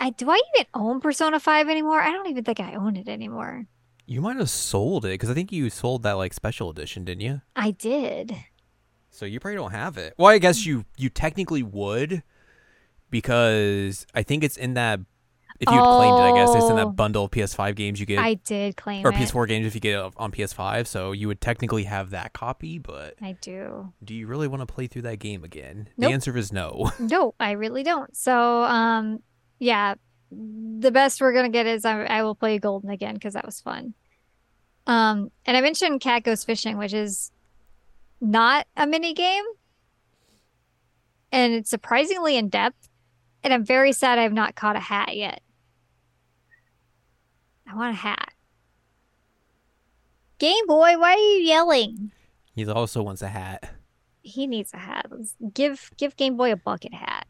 I 0.00 0.10
do 0.10 0.30
I 0.30 0.40
even 0.54 0.66
own 0.74 1.00
Persona 1.00 1.40
5 1.40 1.68
anymore? 1.68 2.00
I 2.00 2.12
don't 2.12 2.28
even 2.28 2.44
think 2.44 2.60
I 2.60 2.74
own 2.74 2.96
it 2.96 3.08
anymore. 3.08 3.66
You 4.06 4.20
might 4.22 4.36
have 4.36 4.48
sold 4.50 5.04
it 5.04 5.08
because 5.10 5.28
I 5.30 5.34
think 5.34 5.52
you 5.52 5.68
sold 5.70 6.02
that 6.04 6.12
like 6.12 6.32
special 6.32 6.70
edition, 6.70 7.04
didn't 7.04 7.20
you? 7.22 7.40
I 7.56 7.72
did. 7.72 8.36
So 9.18 9.26
you 9.26 9.40
probably 9.40 9.56
don't 9.56 9.72
have 9.72 9.98
it. 9.98 10.14
Well, 10.16 10.28
I 10.28 10.38
guess 10.38 10.64
you 10.64 10.84
you 10.96 11.08
technically 11.10 11.62
would 11.64 12.22
because 13.10 14.06
I 14.14 14.22
think 14.22 14.44
it's 14.44 14.56
in 14.56 14.74
that. 14.74 15.00
If 15.60 15.68
you 15.68 15.74
had 15.76 15.82
claimed 15.96 16.18
it, 16.20 16.22
I 16.22 16.32
guess 16.36 16.54
it's 16.54 16.66
in 16.66 16.72
Oh. 16.74 16.76
that 16.76 16.94
bundle 16.94 17.24
of 17.24 17.32
PS5 17.32 17.74
games 17.74 17.98
you 17.98 18.06
get, 18.06 18.20
I 18.20 18.34
did 18.34 18.76
claim 18.76 19.04
or 19.04 19.08
it. 19.10 19.16
PS4 19.16 19.48
games 19.48 19.66
if 19.66 19.74
you 19.74 19.80
get 19.80 19.98
it 19.98 20.12
on 20.16 20.30
PS5. 20.30 20.86
So 20.86 21.10
you 21.10 21.26
would 21.26 21.40
technically 21.40 21.82
have 21.82 22.10
that 22.10 22.32
copy, 22.32 22.78
but 22.78 23.16
I 23.20 23.32
do. 23.40 23.92
do 24.04 24.14
you 24.14 24.28
really 24.28 24.46
want 24.46 24.60
to 24.60 24.72
play 24.72 24.86
through 24.86 25.02
that 25.02 25.18
game 25.18 25.42
again? 25.42 25.88
Nope. 25.96 26.08
The 26.10 26.14
answer 26.14 26.36
is 26.36 26.52
no. 26.52 26.92
No, 27.00 27.34
I 27.40 27.52
really 27.52 27.82
don't. 27.82 28.16
So, 28.16 28.62
um, 28.62 29.20
yeah, 29.58 29.96
the 30.30 30.92
best 30.92 31.20
we're 31.20 31.32
gonna 31.32 31.48
get 31.48 31.66
is 31.66 31.84
I, 31.84 32.04
I 32.04 32.22
will 32.22 32.36
play 32.36 32.60
Golden 32.60 32.90
again 32.90 33.14
because 33.14 33.34
that 33.34 33.44
was 33.44 33.60
fun. 33.60 33.94
Um, 34.86 35.32
and 35.44 35.56
I 35.56 35.60
mentioned 35.60 36.00
Cat 36.00 36.22
Goes 36.22 36.44
Fishing, 36.44 36.78
which 36.78 36.94
is 36.94 37.32
not 38.20 38.66
a 38.76 38.86
mini 38.86 39.14
game, 39.14 39.44
and 41.32 41.52
it's 41.54 41.70
surprisingly 41.70 42.36
in 42.36 42.48
depth. 42.48 42.88
And 43.44 43.54
I'm 43.54 43.64
very 43.64 43.92
sad 43.92 44.18
I 44.18 44.22
have 44.22 44.32
not 44.32 44.56
caught 44.56 44.74
a 44.76 44.80
hat 44.80 45.16
yet. 45.16 45.42
I 47.70 47.76
want 47.76 47.94
a 47.94 47.98
hat. 47.98 48.32
Game 50.38 50.66
Boy, 50.66 50.98
why 50.98 51.12
are 51.12 51.16
you 51.16 51.42
yelling? 51.44 52.12
he 52.54 52.66
also 52.66 53.02
wants 53.02 53.22
a 53.22 53.28
hat. 53.28 53.70
He 54.22 54.46
needs 54.46 54.74
a 54.74 54.78
hat. 54.78 55.06
Let's 55.10 55.36
give 55.52 55.90
give 55.96 56.16
Game 56.16 56.36
Boy 56.36 56.52
a 56.52 56.56
bucket 56.56 56.94
hat. 56.94 57.26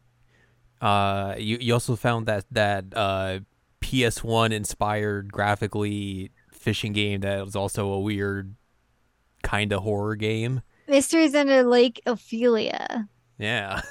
Uh, 0.81 1.35
you 1.37 1.57
you 1.59 1.73
also 1.73 1.95
found 1.95 2.25
that 2.25 2.45
that 2.51 2.85
uh 2.95 3.39
PS1 3.81 4.51
inspired 4.51 5.31
graphically 5.31 6.31
fishing 6.51 6.93
game 6.93 7.21
that 7.21 7.43
was 7.43 7.55
also 7.55 7.91
a 7.91 7.99
weird 7.99 8.55
kind 9.43 9.71
of 9.71 9.83
horror 9.83 10.15
game. 10.15 10.61
Mysteries 10.89 11.35
Under 11.35 11.63
Lake 11.63 12.01
Ophelia. 12.05 13.07
Yeah. 13.37 13.81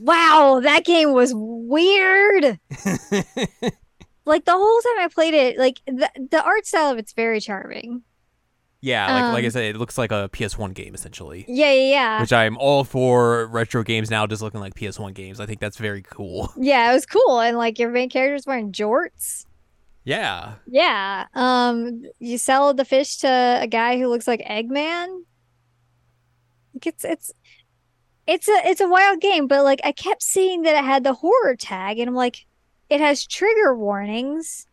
Wow, 0.00 0.60
that 0.62 0.84
game 0.84 1.12
was 1.12 1.32
weird. 1.34 2.58
Like 4.26 4.46
the 4.46 4.52
whole 4.52 4.80
time 4.80 5.04
I 5.04 5.08
played 5.12 5.34
it, 5.34 5.58
like 5.58 5.80
the 5.86 6.08
the 6.30 6.42
art 6.42 6.64
style 6.66 6.90
of 6.90 6.96
it's 6.96 7.12
very 7.12 7.42
charming. 7.42 8.04
yeah, 8.80 9.04
like 9.12 9.34
like 9.34 9.44
I 9.44 9.46
Um, 9.48 9.50
said, 9.50 9.64
it 9.64 9.76
looks 9.76 9.98
like 9.98 10.12
a 10.12 10.30
PS1 10.32 10.72
game 10.72 10.94
essentially. 10.94 11.44
Yeah, 11.46 11.70
yeah, 11.72 11.90
yeah. 11.90 12.20
Which 12.22 12.32
I'm 12.32 12.56
all 12.56 12.84
for 12.84 13.46
retro 13.48 13.82
games 13.82 14.10
now 14.10 14.26
just 14.26 14.40
looking 14.40 14.60
like 14.60 14.72
PS1 14.74 15.12
games. 15.12 15.40
I 15.40 15.46
think 15.46 15.60
that's 15.60 15.76
very 15.76 16.00
cool. 16.00 16.50
Yeah, 16.58 16.90
it 16.90 16.94
was 16.94 17.04
cool. 17.04 17.38
And 17.40 17.58
like 17.58 17.78
your 17.78 17.90
main 17.90 18.08
character's 18.08 18.46
wearing 18.46 18.72
jorts. 18.72 19.44
Yeah. 20.04 20.54
Yeah. 20.66 21.26
Um, 21.34 22.04
you 22.18 22.38
sell 22.38 22.72
the 22.72 22.86
fish 22.86 23.18
to 23.18 23.28
a 23.60 23.66
guy 23.66 23.98
who 23.98 24.08
looks 24.08 24.26
like 24.26 24.40
Eggman. 24.48 25.20
Like 26.74 26.86
it's 26.86 27.04
it's 27.04 27.32
it's 28.26 28.48
a 28.48 28.60
it's 28.64 28.80
a 28.80 28.88
wild 28.88 29.20
game, 29.20 29.46
but 29.46 29.64
like 29.64 29.80
I 29.84 29.92
kept 29.92 30.22
seeing 30.22 30.62
that 30.62 30.76
it 30.76 30.84
had 30.84 31.04
the 31.04 31.14
horror 31.14 31.56
tag, 31.56 31.98
and 31.98 32.08
I'm 32.08 32.14
like, 32.14 32.46
it 32.88 33.00
has 33.00 33.26
trigger 33.26 33.76
warnings. 33.76 34.66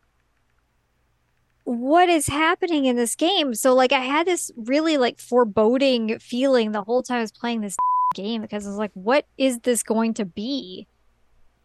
What 1.64 2.10
is 2.10 2.28
happening 2.28 2.86
in 2.86 2.96
this 2.96 3.16
game? 3.16 3.54
So 3.54 3.74
like 3.74 3.92
I 3.92 4.00
had 4.00 4.26
this 4.26 4.52
really 4.56 4.98
like 4.98 5.20
foreboding 5.20 6.18
feeling 6.20 6.72
the 6.72 6.84
whole 6.84 7.04
time 7.04 7.18
I 7.18 7.22
was 7.22 7.32
playing 7.32 7.62
this 7.62 7.78
game 8.16 8.42
because 8.42 8.66
I 8.66 8.70
was 8.70 8.78
like, 8.78 8.92
what 8.94 9.26
is 9.38 9.60
this 9.60 9.84
going 9.84 10.16
to 10.16 10.26
be? 10.26 10.88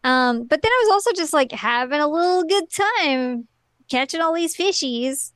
Um, 0.03 0.43
but 0.43 0.61
then 0.61 0.71
I 0.71 0.83
was 0.85 0.93
also 0.93 1.11
just 1.13 1.33
like 1.33 1.51
having 1.51 1.99
a 1.99 2.07
little 2.07 2.43
good 2.43 2.69
time 2.71 3.47
catching 3.89 4.21
all 4.21 4.33
these 4.33 4.55
fishies. 4.55 5.33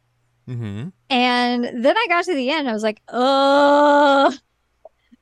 Mm-hmm. 0.48 0.90
And 1.10 1.64
then 1.86 1.98
I 1.98 2.06
got 2.08 2.26
to 2.26 2.36
the 2.36 2.50
end. 2.52 2.70
I 2.70 2.74
was 2.74 2.84
like, 2.84 3.02
uh, 3.08 4.32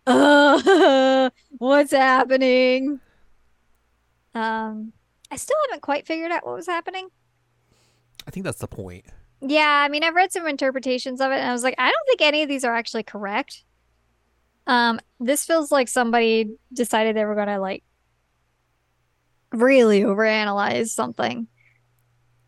uh, 0.10 1.30
what's 1.58 1.91
happening? 1.91 3.00
Um, 4.34 4.93
I 5.32 5.36
still 5.38 5.58
haven't 5.67 5.82
quite 5.82 6.08
figured 6.08 6.32
out 6.32 6.45
what 6.45 6.56
was 6.56 6.67
happening. 6.67 7.10
I 8.28 8.32
think 8.32 8.43
that's 8.43 8.60
the 8.60 8.67
point. 8.67 9.06
Yeah, 9.41 9.84
I 9.86 9.88
mean, 9.89 10.04
I've 10.04 10.15
read 10.15 10.32
some 10.32 10.48
interpretations 10.48 11.22
of 11.22 11.32
it, 11.32 11.38
and 11.38 11.50
I 11.50 11.54
was 11.54 11.63
like, 11.63 11.76
I 11.78 11.89
don't 11.89 12.08
think 12.08 12.22
any 12.22 12.43
of 12.43 12.50
these 12.50 12.65
are 12.65 12.76
actually 12.76 13.04
correct. 13.04 13.63
Um, 14.67 15.00
this 15.19 15.45
feels 15.45 15.72
like 15.72 15.88
somebody 15.88 16.52
decided 16.74 17.15
they 17.15 17.26
were 17.26 17.36
gonna 17.36 17.60
like 17.60 17.84
really 19.52 20.02
overanalyze 20.02 20.89
something. 20.89 21.48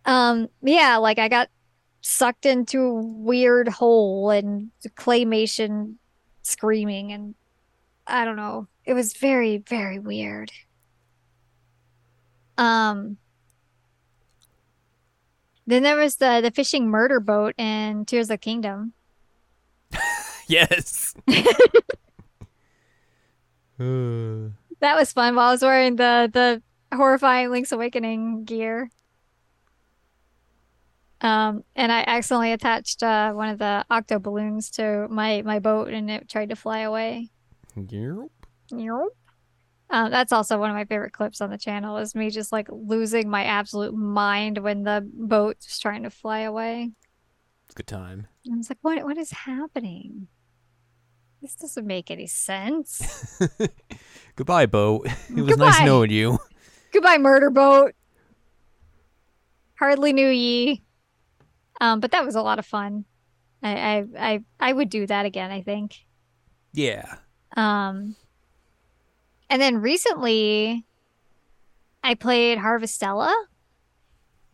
Um, 0.05 0.47
yeah, 0.61 0.97
like 0.97 1.17
I 1.17 1.29
got 1.29 1.49
sucked 2.01 2.45
into 2.45 2.81
a 2.81 2.93
weird 2.93 3.67
hole 3.69 4.29
and 4.29 4.71
claymation 4.97 5.95
screaming, 6.41 7.11
and 7.11 7.35
I 8.11 8.25
don't 8.25 8.35
know. 8.35 8.67
It 8.85 8.93
was 8.93 9.13
very, 9.13 9.57
very 9.57 9.99
weird. 9.99 10.51
Um, 12.57 13.17
then 15.65 15.83
there 15.83 15.95
was 15.95 16.17
the 16.17 16.41
the 16.43 16.51
fishing 16.51 16.89
murder 16.89 17.19
boat 17.19 17.55
in 17.57 18.05
Tears 18.05 18.25
of 18.25 18.35
the 18.35 18.37
Kingdom. 18.37 18.93
Yes. 20.47 21.15
Uh, 21.29 21.43
That 24.81 24.97
was 24.97 25.13
fun 25.13 25.35
while 25.35 25.49
I 25.49 25.51
was 25.51 25.61
wearing 25.61 25.95
the 25.95 26.29
the 26.31 26.61
horrifying 26.95 27.51
Link's 27.51 27.71
Awakening 27.71 28.43
gear. 28.43 28.89
Um, 31.21 31.63
and 31.75 31.91
I 31.91 32.03
accidentally 32.05 32.51
attached 32.51 33.03
uh, 33.03 33.31
one 33.31 33.49
of 33.49 33.59
the 33.59 33.85
octo 33.89 34.19
balloons 34.19 34.71
to 34.71 35.07
my 35.09 35.43
my 35.43 35.59
boat, 35.59 35.89
and 35.89 36.09
it 36.09 36.27
tried 36.27 36.49
to 36.49 36.55
fly 36.55 36.79
away. 36.79 37.29
Yep. 37.75 38.29
Nope. 38.71 39.17
Um, 39.89 40.09
that's 40.09 40.31
also 40.31 40.57
one 40.57 40.69
of 40.69 40.75
my 40.75 40.85
favorite 40.85 41.11
clips 41.11 41.41
on 41.41 41.49
the 41.49 41.57
channel 41.57 41.97
is 41.97 42.15
me 42.15 42.29
just 42.29 42.53
like 42.53 42.67
losing 42.71 43.29
my 43.29 43.43
absolute 43.43 43.93
mind 43.93 44.57
when 44.59 44.83
the 44.83 45.05
boat's 45.13 45.79
trying 45.79 46.03
to 46.03 46.09
fly 46.09 46.39
away. 46.39 46.91
It's 47.65 47.73
a 47.73 47.75
good 47.75 47.87
time. 47.87 48.27
I 48.51 48.55
was 48.55 48.69
like, 48.69 48.77
what 48.81 49.03
what 49.03 49.17
is 49.17 49.31
happening? 49.31 50.27
This 51.41 51.55
doesn't 51.55 51.85
make 51.85 52.09
any 52.09 52.27
sense. 52.27 53.37
Goodbye, 54.35 54.67
boat. 54.67 55.07
It 55.29 55.41
was 55.41 55.57
nice 55.57 55.81
knowing 55.81 56.11
you. 56.11 56.39
Goodbye, 56.93 57.17
murder 57.17 57.49
boat. 57.49 57.93
Hardly 59.77 60.13
knew 60.13 60.29
ye. 60.29 60.83
Um, 61.81 61.99
but 61.99 62.11
that 62.11 62.25
was 62.25 62.35
a 62.35 62.41
lot 62.41 62.59
of 62.59 62.65
fun. 62.65 63.05
I 63.63 63.71
I 63.71 64.05
I, 64.19 64.43
I 64.59 64.73
would 64.73 64.89
do 64.89 65.05
that 65.07 65.25
again, 65.25 65.51
I 65.51 65.61
think. 65.63 66.05
Yeah. 66.73 67.15
Um, 67.57 68.15
and 69.49 69.61
then 69.61 69.77
recently 69.81 70.85
I 72.03 72.15
played 72.15 72.57
Harvestella, 72.57 73.33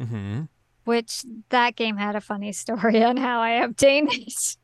Mm-hmm. 0.02 0.44
which 0.86 1.24
that 1.50 1.76
game 1.76 1.98
had 1.98 2.16
a 2.16 2.22
funny 2.22 2.52
story 2.52 3.04
on 3.10 3.18
how 3.18 3.40
I 3.42 3.64
obtained 3.64 4.10
it. 4.14 4.58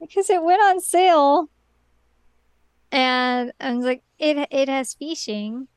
Because 0.00 0.28
it 0.28 0.42
went 0.42 0.60
on 0.62 0.80
sale 0.80 1.48
and 2.92 3.52
I 3.60 3.72
was 3.74 3.84
like, 3.84 4.02
it 4.18 4.48
it 4.50 4.68
has 4.68 4.94
fishing. 4.94 5.68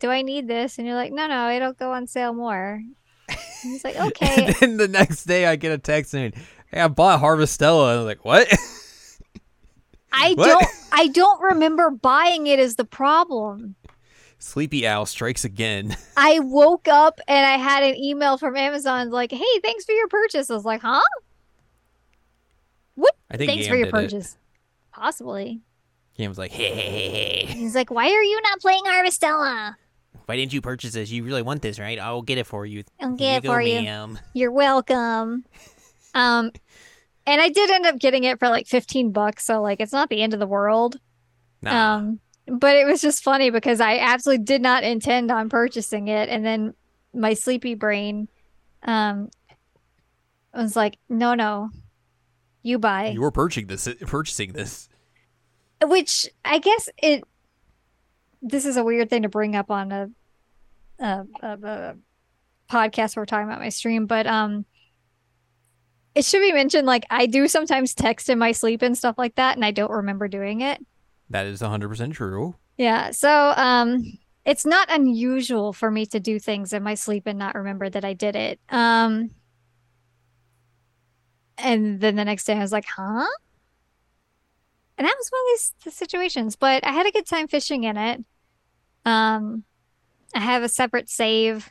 Do 0.00 0.10
I 0.10 0.22
need 0.22 0.48
this? 0.48 0.78
And 0.78 0.86
you're 0.86 0.96
like, 0.96 1.12
no, 1.12 1.26
no, 1.26 1.50
it'll 1.50 1.72
go 1.72 1.92
on 1.92 2.06
sale 2.06 2.32
more. 2.32 2.80
And 3.28 3.42
He's 3.62 3.84
like, 3.84 3.96
okay. 4.00 4.46
And 4.46 4.54
then 4.56 4.76
the 4.78 4.88
next 4.88 5.24
day 5.24 5.46
I 5.46 5.56
get 5.56 5.72
a 5.72 5.78
text 5.78 6.10
saying, 6.12 6.34
Hey, 6.70 6.80
I 6.80 6.88
bought 6.88 7.20
Harvestella. 7.20 7.90
And 7.92 8.00
I'm 8.00 8.06
like, 8.06 8.24
What? 8.24 8.48
I 10.12 10.34
What? 10.34 10.46
don't 10.46 10.66
I 10.92 11.08
don't 11.08 11.40
remember 11.42 11.90
buying 11.90 12.46
it 12.46 12.58
as 12.58 12.76
the 12.76 12.84
problem. 12.84 13.74
Sleepy 14.38 14.86
Owl 14.86 15.04
strikes 15.06 15.44
again. 15.44 15.96
I 16.16 16.38
woke 16.40 16.88
up 16.88 17.20
and 17.28 17.44
I 17.46 17.56
had 17.58 17.82
an 17.82 17.96
email 17.96 18.38
from 18.38 18.56
Amazon 18.56 19.10
like, 19.10 19.32
"Hey, 19.32 19.60
thanks 19.62 19.84
for 19.84 19.92
your 19.92 20.08
purchase." 20.08 20.48
I 20.50 20.54
was 20.54 20.64
like, 20.64 20.80
"Huh? 20.82 21.00
I 23.30 23.36
think 23.36 23.50
Thanks 23.50 23.66
Yam 23.66 23.72
for 23.72 23.76
your 23.76 23.90
purchase." 23.90 24.36
Possibly. 24.92 25.60
It. 26.16 26.22
Yam 26.22 26.30
was 26.30 26.38
like, 26.38 26.50
hey, 26.50 26.74
hey, 26.74 26.90
hey, 27.10 27.10
hey. 27.10 27.52
He's 27.52 27.74
like, 27.74 27.90
"Why 27.90 28.06
are 28.10 28.22
you 28.22 28.40
not 28.42 28.60
playing 28.60 28.82
Harvestella?" 28.84 29.74
Why 30.26 30.36
didn't 30.36 30.52
you 30.52 30.60
purchase 30.60 30.92
this? 30.92 31.10
You 31.10 31.24
really 31.24 31.42
want 31.42 31.62
this, 31.62 31.78
right? 31.78 31.98
I'll 31.98 32.22
get 32.22 32.38
it 32.38 32.46
for 32.46 32.64
you. 32.66 32.84
I'll 33.00 33.16
get 33.16 33.38
it 33.38 33.42
go, 33.44 33.52
for 33.52 33.60
you. 33.60 33.82
ma'am. 33.82 34.18
You're 34.34 34.52
welcome. 34.52 35.44
Um, 36.14 36.52
and 37.26 37.40
I 37.40 37.48
did 37.48 37.70
end 37.70 37.86
up 37.86 37.98
getting 37.98 38.24
it 38.24 38.38
for 38.38 38.48
like 38.48 38.66
15 38.66 39.12
bucks, 39.12 39.44
so 39.44 39.60
like 39.60 39.80
it's 39.80 39.92
not 39.92 40.08
the 40.08 40.22
end 40.22 40.34
of 40.34 40.40
the 40.40 40.46
world. 40.46 40.98
Nah. 41.62 41.96
Um, 41.96 42.20
but 42.46 42.76
it 42.76 42.86
was 42.86 43.02
just 43.02 43.22
funny 43.22 43.50
because 43.50 43.80
I 43.80 43.98
absolutely 43.98 44.44
did 44.44 44.62
not 44.62 44.82
intend 44.82 45.30
on 45.30 45.48
purchasing 45.48 46.08
it, 46.08 46.28
and 46.28 46.44
then 46.44 46.74
my 47.14 47.34
sleepy 47.34 47.74
brain 47.74 48.28
um 48.82 49.28
was 50.54 50.76
like, 50.76 50.98
no, 51.08 51.34
no, 51.34 51.70
you 52.62 52.78
buy. 52.78 53.08
You 53.08 53.20
were 53.20 53.30
purchasing 53.30 53.66
this. 53.66 53.88
Purchasing 54.06 54.52
this. 54.52 54.88
Which 55.82 56.28
I 56.44 56.58
guess 56.58 56.88
it. 56.98 57.24
This 58.40 58.64
is 58.66 58.76
a 58.76 58.84
weird 58.84 59.10
thing 59.10 59.22
to 59.22 59.28
bring 59.28 59.56
up 59.56 59.70
on 59.70 59.90
a, 59.90 60.10
a, 61.00 61.26
a, 61.42 61.48
a 61.48 61.96
podcast 62.70 63.16
where 63.16 63.22
we're 63.22 63.26
talking 63.26 63.48
about 63.48 63.58
my 63.58 63.68
stream, 63.68 64.06
but 64.06 64.26
um, 64.26 64.64
it 66.18 66.24
should 66.24 66.40
be 66.40 66.50
mentioned 66.50 66.84
like 66.84 67.06
I 67.10 67.26
do 67.26 67.46
sometimes 67.46 67.94
text 67.94 68.28
in 68.28 68.40
my 68.40 68.50
sleep 68.50 68.82
and 68.82 68.98
stuff 68.98 69.14
like 69.18 69.36
that, 69.36 69.54
and 69.54 69.64
I 69.64 69.70
don't 69.70 69.92
remember 69.92 70.26
doing 70.26 70.62
it. 70.62 70.84
That 71.30 71.46
is 71.46 71.60
100% 71.62 72.12
true. 72.12 72.56
Yeah. 72.76 73.12
So, 73.12 73.52
um, 73.56 74.02
it's 74.44 74.66
not 74.66 74.90
unusual 74.90 75.72
for 75.72 75.92
me 75.92 76.06
to 76.06 76.18
do 76.18 76.40
things 76.40 76.72
in 76.72 76.82
my 76.82 76.94
sleep 76.94 77.24
and 77.26 77.38
not 77.38 77.54
remember 77.54 77.88
that 77.88 78.04
I 78.04 78.14
did 78.14 78.34
it. 78.34 78.58
Um, 78.68 79.30
and 81.56 82.00
then 82.00 82.16
the 82.16 82.24
next 82.24 82.46
day 82.46 82.54
I 82.54 82.60
was 82.62 82.72
like, 82.72 82.86
huh? 82.86 83.28
And 84.96 85.06
that 85.06 85.14
was 85.16 85.28
one 85.28 85.40
of 85.40 85.46
these 85.52 85.74
the 85.84 85.90
situations, 85.92 86.56
but 86.56 86.84
I 86.84 86.90
had 86.90 87.06
a 87.06 87.12
good 87.12 87.26
time 87.26 87.46
fishing 87.46 87.84
in 87.84 87.96
it. 87.96 88.24
Um, 89.04 89.62
I 90.34 90.40
have 90.40 90.64
a 90.64 90.68
separate 90.68 91.08
save 91.08 91.70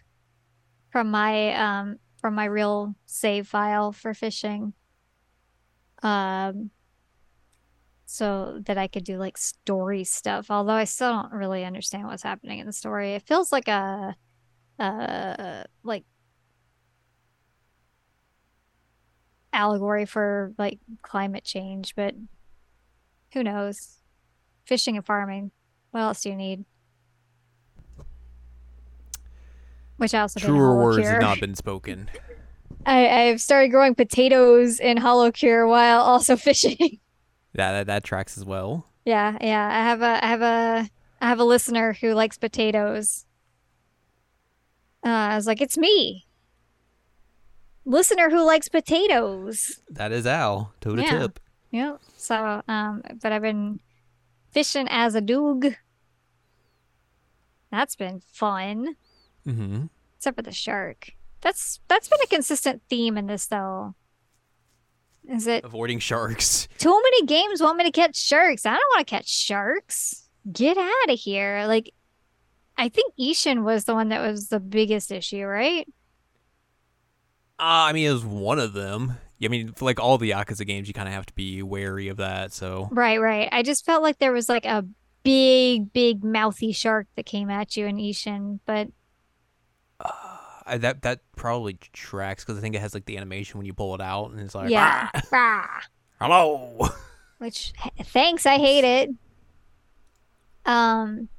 from 0.89 1.11
my 1.11 1.53
um 1.53 1.99
from 2.27 2.35
my 2.35 2.43
real 2.43 2.93
save 3.05 3.47
file 3.47 3.93
for 3.93 4.13
fishing. 4.13 4.73
Um, 6.03 6.71
so 8.05 8.59
that 8.65 8.77
I 8.77 8.87
could 8.87 9.05
do 9.05 9.17
like 9.17 9.37
story 9.37 10.03
stuff. 10.03 10.51
Although 10.51 10.73
I 10.73 10.83
still 10.83 11.13
don't 11.13 11.31
really 11.31 11.63
understand 11.63 12.05
what's 12.05 12.23
happening 12.23 12.59
in 12.59 12.65
the 12.65 12.73
story. 12.73 13.13
It 13.13 13.21
feels 13.21 13.53
like 13.53 13.69
a, 13.69 14.13
uh, 14.77 15.63
like 15.83 16.03
allegory 19.53 20.05
for 20.05 20.51
like 20.57 20.79
climate 21.01 21.45
change, 21.45 21.95
but 21.95 22.13
who 23.31 23.41
knows? 23.41 23.99
Fishing 24.65 24.97
and 24.97 25.05
farming. 25.05 25.51
What 25.91 26.01
else 26.01 26.23
do 26.23 26.29
you 26.29 26.35
need? 26.35 26.65
Which 29.97 30.13
I 30.13 30.21
also 30.21 30.39
truer 30.39 30.75
words 30.75 31.07
have 31.07 31.21
not 31.21 31.39
been 31.39 31.55
spoken. 31.55 32.09
I, 32.85 33.29
I've 33.29 33.41
started 33.41 33.69
growing 33.69 33.95
potatoes 33.95 34.79
in 34.79 34.97
HoloCure 34.97 35.67
while 35.67 35.99
also 35.99 36.35
fishing. 36.37 36.99
Yeah, 37.53 37.73
that, 37.73 37.87
that 37.87 38.03
tracks 38.03 38.37
as 38.37 38.45
well. 38.45 38.87
Yeah, 39.05 39.37
yeah. 39.41 39.67
I 39.67 39.83
have 39.83 40.01
a 40.01 40.23
I 40.23 40.27
have 40.27 40.41
a 40.41 40.89
I 41.21 41.27
have 41.27 41.39
a 41.39 41.43
listener 41.43 41.93
who 41.93 42.13
likes 42.13 42.37
potatoes. 42.37 43.25
Uh, 45.05 45.09
I 45.09 45.35
was 45.35 45.47
like, 45.47 45.61
it's 45.61 45.77
me. 45.77 46.27
Listener 47.85 48.29
who 48.29 48.45
likes 48.45 48.67
potatoes. 48.67 49.81
That 49.89 50.11
is 50.11 50.27
Al. 50.27 50.73
Toe 50.81 50.95
to 50.95 51.01
yeah. 51.01 51.19
tip. 51.19 51.39
Yeah. 51.71 51.97
So, 52.17 52.61
um, 52.67 53.01
but 53.21 53.31
I've 53.31 53.41
been 53.41 53.79
fishing 54.51 54.87
as 54.89 55.15
a 55.15 55.21
doog. 55.21 55.75
That's 57.71 57.95
been 57.95 58.19
fun. 58.19 58.95
Mm-hmm. 59.47 59.85
Except 60.17 60.35
for 60.35 60.41
the 60.41 60.51
shark. 60.51 61.13
That's 61.41 61.79
that's 61.87 62.07
been 62.07 62.19
a 62.23 62.27
consistent 62.27 62.81
theme 62.89 63.17
in 63.17 63.27
this 63.27 63.47
though. 63.47 63.95
Is 65.29 65.47
it 65.47 65.63
avoiding 65.63 65.99
sharks? 65.99 66.67
Too 66.77 67.01
many 67.03 67.25
games 67.25 67.61
want 67.61 67.77
me 67.77 67.83
to 67.83 67.91
catch 67.91 68.15
sharks. 68.15 68.65
I 68.65 68.71
don't 68.75 68.89
want 68.95 69.07
to 69.07 69.15
catch 69.15 69.27
sharks. 69.27 70.29
Get 70.51 70.77
out 70.77 71.09
of 71.09 71.19
here. 71.19 71.65
Like 71.67 71.93
I 72.77 72.89
think 72.89 73.13
Ishin 73.19 73.63
was 73.63 73.85
the 73.85 73.93
one 73.93 74.09
that 74.09 74.21
was 74.21 74.49
the 74.49 74.59
biggest 74.59 75.11
issue, 75.11 75.45
right? 75.45 75.87
Uh, 77.59 77.89
I 77.89 77.93
mean, 77.93 78.07
it 78.07 78.13
was 78.13 78.23
one 78.23 78.59
of 78.59 78.73
them. 78.73 79.17
I 79.43 79.47
mean, 79.47 79.73
for 79.73 79.85
like 79.85 79.99
all 79.99 80.17
the 80.17 80.31
Yakuza 80.31 80.65
games, 80.65 80.87
you 80.87 80.93
kind 80.93 81.07
of 81.07 81.13
have 81.13 81.25
to 81.27 81.33
be 81.33 81.61
wary 81.63 82.07
of 82.07 82.17
that. 82.17 82.53
So 82.53 82.87
right, 82.91 83.19
right. 83.19 83.49
I 83.51 83.63
just 83.63 83.85
felt 83.85 84.03
like 84.03 84.19
there 84.19 84.31
was 84.31 84.49
like 84.49 84.65
a 84.65 84.85
big, 85.23 85.91
big 85.91 86.23
mouthy 86.23 86.71
shark 86.71 87.07
that 87.15 87.25
came 87.25 87.49
at 87.49 87.75
you 87.75 87.85
in 87.85 87.97
Ishin, 87.97 88.59
but 88.65 88.89
uh, 89.99 90.77
that 90.77 91.01
that 91.01 91.19
probably 91.35 91.77
tracks 91.93 92.43
because 92.43 92.57
I 92.57 92.61
think 92.61 92.75
it 92.75 92.81
has 92.81 92.93
like 92.93 93.05
the 93.05 93.17
animation 93.17 93.57
when 93.57 93.65
you 93.65 93.73
pull 93.73 93.95
it 93.95 94.01
out, 94.01 94.31
and 94.31 94.39
it's 94.39 94.55
like 94.55 94.69
yeah, 94.69 95.09
hello. 96.19 96.89
Which 97.37 97.73
thanks, 98.03 98.45
I 98.45 98.57
hate 98.57 98.83
it. 98.83 99.09
Um, 100.65 101.29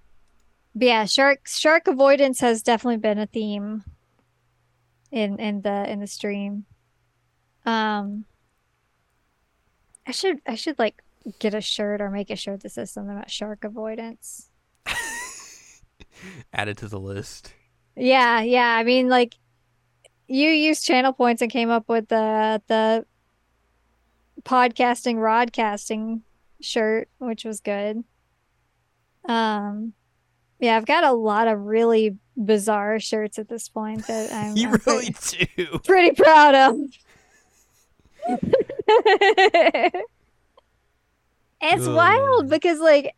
but 0.75 0.87
yeah, 0.87 1.05
shark 1.05 1.47
shark 1.47 1.87
avoidance 1.87 2.40
has 2.40 2.62
definitely 2.62 2.99
been 2.99 3.18
a 3.18 3.27
theme 3.27 3.85
in 5.11 5.38
in 5.38 5.62
the 5.62 5.90
in 5.90 6.01
the 6.01 6.07
stream. 6.07 6.64
Um, 7.66 8.25
I 10.07 10.12
should 10.12 10.40
I 10.47 10.55
should 10.55 10.79
like 10.79 11.03
get 11.38 11.55
a 11.55 11.61
shirt 11.61 12.01
or 12.01 12.11
make 12.11 12.31
a 12.31 12.37
shirt 12.37 12.62
that 12.62 12.71
says 12.71 12.90
something 12.90 13.14
about 13.14 13.31
shark 13.31 13.64
avoidance. 13.64 14.49
Add 16.53 16.68
it 16.68 16.79
to 16.79 16.88
the 16.88 16.99
list. 16.99 17.53
Yeah, 17.98 18.40
yeah. 18.42 18.76
I 18.76 18.84
mean, 18.84 19.08
like 19.08 19.34
you 20.26 20.50
used 20.50 20.84
channel 20.84 21.12
points 21.12 21.42
and 21.42 21.50
came 21.50 21.70
up 21.70 21.88
with 21.88 22.08
the 22.08 22.62
the 22.68 23.04
podcasting 24.42 25.16
rodcasting 25.16 26.20
shirt, 26.61 27.08
which 27.18 27.44
was 27.44 27.61
good. 27.61 28.04
Um, 29.24 29.92
yeah, 30.61 30.76
I've 30.76 30.87
got 30.87 31.04
a 31.04 31.12
lot 31.12 31.48
of 31.48 31.61
really 31.61 32.16
bizarre 32.37 33.00
shirts 33.00 33.38
at 33.38 33.48
this 33.48 33.68
point 33.68 34.06
that 34.06 34.32
I'm. 34.32 34.56
you 34.56 34.68
I'm 34.68 34.80
really 34.87 35.12
pretty, 35.12 35.50
do. 35.56 35.78
Pretty 35.80 36.14
proud 36.14 36.54
of. 36.54 36.76
it's 41.61 41.87
Oh, 41.87 41.94
wild 41.94 42.48
because 42.48 42.78
like 42.78 43.14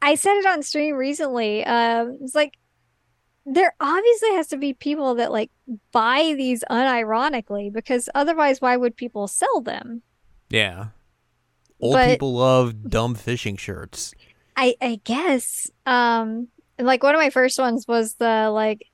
I 0.00 0.14
said 0.14 0.36
it 0.36 0.46
on 0.46 0.62
stream 0.62 0.94
recently. 0.96 1.64
Um, 1.64 2.18
it's 2.22 2.34
like 2.34 2.54
there 3.46 3.74
obviously 3.80 4.30
has 4.32 4.48
to 4.48 4.56
be 4.56 4.72
people 4.72 5.16
that 5.16 5.30
like 5.32 5.50
buy 5.92 6.34
these 6.36 6.64
unironically 6.70 7.72
because 7.72 8.08
otherwise, 8.14 8.60
why 8.60 8.76
would 8.76 8.96
people 8.96 9.28
sell 9.28 9.60
them? 9.60 10.02
Yeah. 10.50 10.86
Old 11.80 11.94
But- 11.94 12.08
people 12.10 12.34
love 12.34 12.88
dumb 12.88 13.14
fishing 13.14 13.56
shirts. 13.56 14.14
I 14.56 14.76
I 14.80 15.00
guess. 15.04 15.70
Um, 15.84 16.48
like 16.78 17.02
one 17.02 17.14
of 17.14 17.20
my 17.20 17.30
first 17.30 17.58
ones 17.58 17.86
was 17.88 18.14
the 18.14 18.50
like 18.50 18.86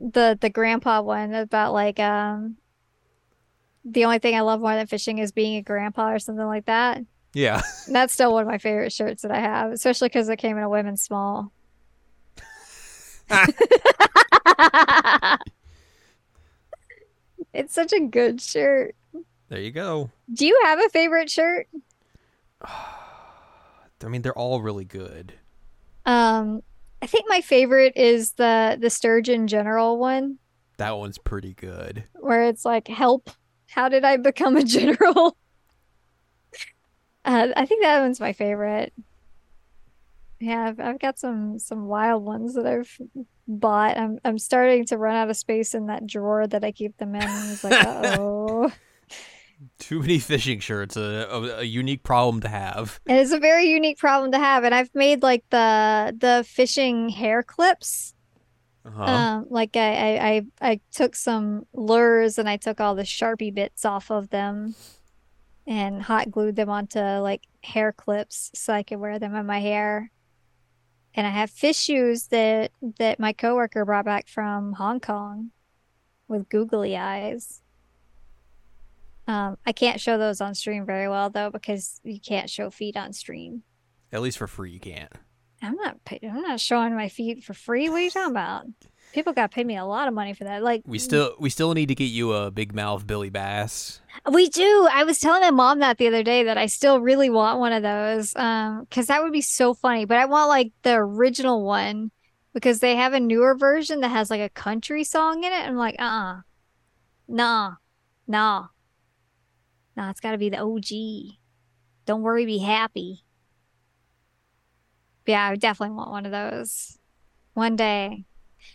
the 0.00 0.36
the 0.40 0.50
grandpa 0.50 1.00
one 1.02 1.34
about 1.34 1.72
like 1.72 1.98
um 2.00 2.56
the 3.84 4.04
only 4.06 4.18
thing 4.18 4.34
I 4.34 4.40
love 4.40 4.60
more 4.60 4.74
than 4.74 4.86
fishing 4.86 5.18
is 5.18 5.30
being 5.32 5.56
a 5.56 5.62
grandpa 5.62 6.10
or 6.12 6.18
something 6.18 6.46
like 6.46 6.64
that. 6.66 7.02
Yeah. 7.34 7.60
That's 7.88 8.14
still 8.14 8.32
one 8.32 8.42
of 8.42 8.48
my 8.48 8.56
favorite 8.58 8.92
shirts 8.92 9.22
that 9.22 9.30
I 9.30 9.40
have, 9.40 9.72
especially 9.72 10.08
because 10.08 10.28
it 10.30 10.38
came 10.38 10.56
in 10.56 10.62
a 10.62 10.68
women's 10.70 11.02
small. 11.02 11.52
it's 17.52 17.74
such 17.74 17.92
a 17.92 18.00
good 18.00 18.40
shirt. 18.40 18.94
There 19.48 19.60
you 19.60 19.70
go. 19.70 20.10
Do 20.32 20.46
you 20.46 20.60
have 20.64 20.80
a 20.80 20.88
favorite 20.88 21.30
shirt? 21.30 21.68
I 22.62 24.08
mean, 24.08 24.22
they're 24.22 24.36
all 24.36 24.60
really 24.60 24.84
good. 24.84 25.34
Um, 26.04 26.62
I 27.00 27.06
think 27.06 27.24
my 27.28 27.40
favorite 27.40 27.94
is 27.96 28.32
the 28.32 28.76
the 28.78 28.90
Sturgeon 28.90 29.46
General 29.46 29.98
one, 29.98 30.38
That 30.76 30.98
one's 30.98 31.16
pretty 31.18 31.54
good. 31.54 32.04
where 32.14 32.44
it's 32.44 32.64
like, 32.66 32.88
"Help! 32.88 33.30
How 33.70 33.88
did 33.88 34.04
I 34.04 34.18
become 34.18 34.56
a 34.56 34.64
general?" 34.64 35.36
uh, 37.24 37.48
I 37.56 37.64
think 37.64 37.82
that 37.82 38.00
one's 38.00 38.20
my 38.20 38.34
favorite. 38.34 38.92
Yeah, 40.44 40.68
I've, 40.68 40.80
I've 40.80 40.98
got 40.98 41.18
some 41.18 41.58
some 41.58 41.86
wild 41.86 42.22
ones 42.24 42.54
that 42.54 42.66
I've 42.66 43.00
bought. 43.48 43.96
I'm 43.96 44.18
I'm 44.24 44.38
starting 44.38 44.84
to 44.86 44.98
run 44.98 45.16
out 45.16 45.30
of 45.30 45.36
space 45.36 45.74
in 45.74 45.86
that 45.86 46.06
drawer 46.06 46.46
that 46.46 46.64
I 46.64 46.72
keep 46.72 46.96
them 46.98 47.14
in. 47.14 47.22
It's 47.22 47.64
like, 47.64 47.86
oh, 47.86 48.70
Too 49.78 50.00
many 50.00 50.18
fishing 50.18 50.60
shirts, 50.60 50.96
a, 50.96 51.28
a, 51.30 51.60
a 51.60 51.62
unique 51.62 52.02
problem 52.02 52.40
to 52.42 52.48
have. 52.48 53.00
and 53.06 53.18
it's 53.18 53.32
a 53.32 53.38
very 53.38 53.66
unique 53.66 53.98
problem 53.98 54.32
to 54.32 54.38
have. 54.38 54.64
And 54.64 54.74
I've 54.74 54.94
made 54.94 55.22
like 55.22 55.44
the 55.50 56.14
the 56.18 56.44
fishing 56.46 57.08
hair 57.08 57.42
clips. 57.42 58.14
Uh-huh. 58.84 59.02
Um, 59.02 59.46
like 59.48 59.76
I, 59.76 59.94
I, 59.94 60.28
I, 60.28 60.42
I 60.60 60.80
took 60.92 61.16
some 61.16 61.66
lures 61.72 62.38
and 62.38 62.46
I 62.46 62.58
took 62.58 62.80
all 62.80 62.94
the 62.94 63.04
Sharpie 63.04 63.54
bits 63.54 63.86
off 63.86 64.10
of 64.10 64.28
them 64.28 64.74
and 65.66 66.02
hot 66.02 66.30
glued 66.30 66.56
them 66.56 66.68
onto 66.68 67.00
like 67.00 67.46
hair 67.62 67.92
clips 67.92 68.50
so 68.54 68.74
I 68.74 68.82
could 68.82 68.98
wear 68.98 69.18
them 69.18 69.34
in 69.34 69.46
my 69.46 69.58
hair. 69.58 70.10
And 71.14 71.26
I 71.26 71.30
have 71.30 71.50
fish 71.50 71.76
shoes 71.76 72.26
that 72.28 72.72
that 72.98 73.20
my 73.20 73.32
coworker 73.32 73.84
brought 73.84 74.04
back 74.04 74.28
from 74.28 74.72
Hong 74.72 75.00
Kong 75.00 75.50
with 76.28 76.48
googly 76.48 76.96
eyes. 76.96 77.62
Um, 79.26 79.56
I 79.64 79.72
can't 79.72 80.00
show 80.00 80.18
those 80.18 80.40
on 80.40 80.54
stream 80.54 80.84
very 80.84 81.08
well 81.08 81.30
though 81.30 81.50
because 81.50 82.00
you 82.04 82.20
can't 82.20 82.50
show 82.50 82.70
feet 82.70 82.96
on 82.96 83.12
stream. 83.12 83.62
At 84.12 84.22
least 84.22 84.38
for 84.38 84.46
free, 84.46 84.72
you 84.72 84.80
can't. 84.80 85.12
I'm 85.62 85.76
not 85.76 85.98
I'm 86.22 86.42
not 86.42 86.60
showing 86.60 86.94
my 86.94 87.08
feet 87.08 87.42
for 87.42 87.54
free. 87.54 87.88
What 87.88 88.00
are 88.00 88.04
you 88.04 88.10
talking 88.10 88.30
about? 88.32 88.66
People 89.14 89.32
got 89.32 89.52
to 89.52 89.54
pay 89.54 89.62
me 89.62 89.76
a 89.76 89.84
lot 89.84 90.08
of 90.08 90.14
money 90.14 90.34
for 90.34 90.42
that. 90.42 90.64
Like 90.64 90.82
We 90.86 90.98
still 90.98 91.36
we 91.38 91.48
still 91.48 91.72
need 91.72 91.86
to 91.86 91.94
get 91.94 92.06
you 92.06 92.32
a 92.32 92.50
big 92.50 92.74
mouth 92.74 93.06
Billy 93.06 93.30
Bass. 93.30 94.00
We 94.28 94.48
do. 94.48 94.88
I 94.92 95.04
was 95.04 95.20
telling 95.20 95.40
my 95.40 95.52
mom 95.52 95.78
that 95.78 95.98
the 95.98 96.08
other 96.08 96.24
day 96.24 96.42
that 96.42 96.58
I 96.58 96.66
still 96.66 97.00
really 97.00 97.30
want 97.30 97.60
one 97.60 97.72
of 97.72 97.84
those. 97.84 98.34
Um, 98.34 98.80
because 98.80 99.06
that 99.06 99.22
would 99.22 99.30
be 99.32 99.40
so 99.40 99.72
funny. 99.72 100.04
But 100.04 100.16
I 100.16 100.24
want 100.24 100.48
like 100.48 100.72
the 100.82 100.94
original 100.94 101.64
one 101.64 102.10
because 102.54 102.80
they 102.80 102.96
have 102.96 103.12
a 103.12 103.20
newer 103.20 103.54
version 103.54 104.00
that 104.00 104.08
has 104.08 104.30
like 104.30 104.40
a 104.40 104.48
country 104.48 105.04
song 105.04 105.44
in 105.44 105.52
it. 105.52 105.64
I'm 105.64 105.76
like, 105.76 105.94
uh-uh. 106.00 106.40
Nah. 107.28 107.74
Nah. 108.26 108.66
Nah, 109.96 110.10
it's 110.10 110.20
gotta 110.20 110.38
be 110.38 110.48
the 110.48 110.58
OG. 110.58 111.36
Don't 112.04 112.22
worry, 112.22 112.46
be 112.46 112.58
happy. 112.58 113.22
Yeah, 115.24 115.50
I 115.50 115.54
definitely 115.54 115.94
want 115.94 116.10
one 116.10 116.26
of 116.26 116.32
those. 116.32 116.98
One 117.52 117.76
day. 117.76 118.24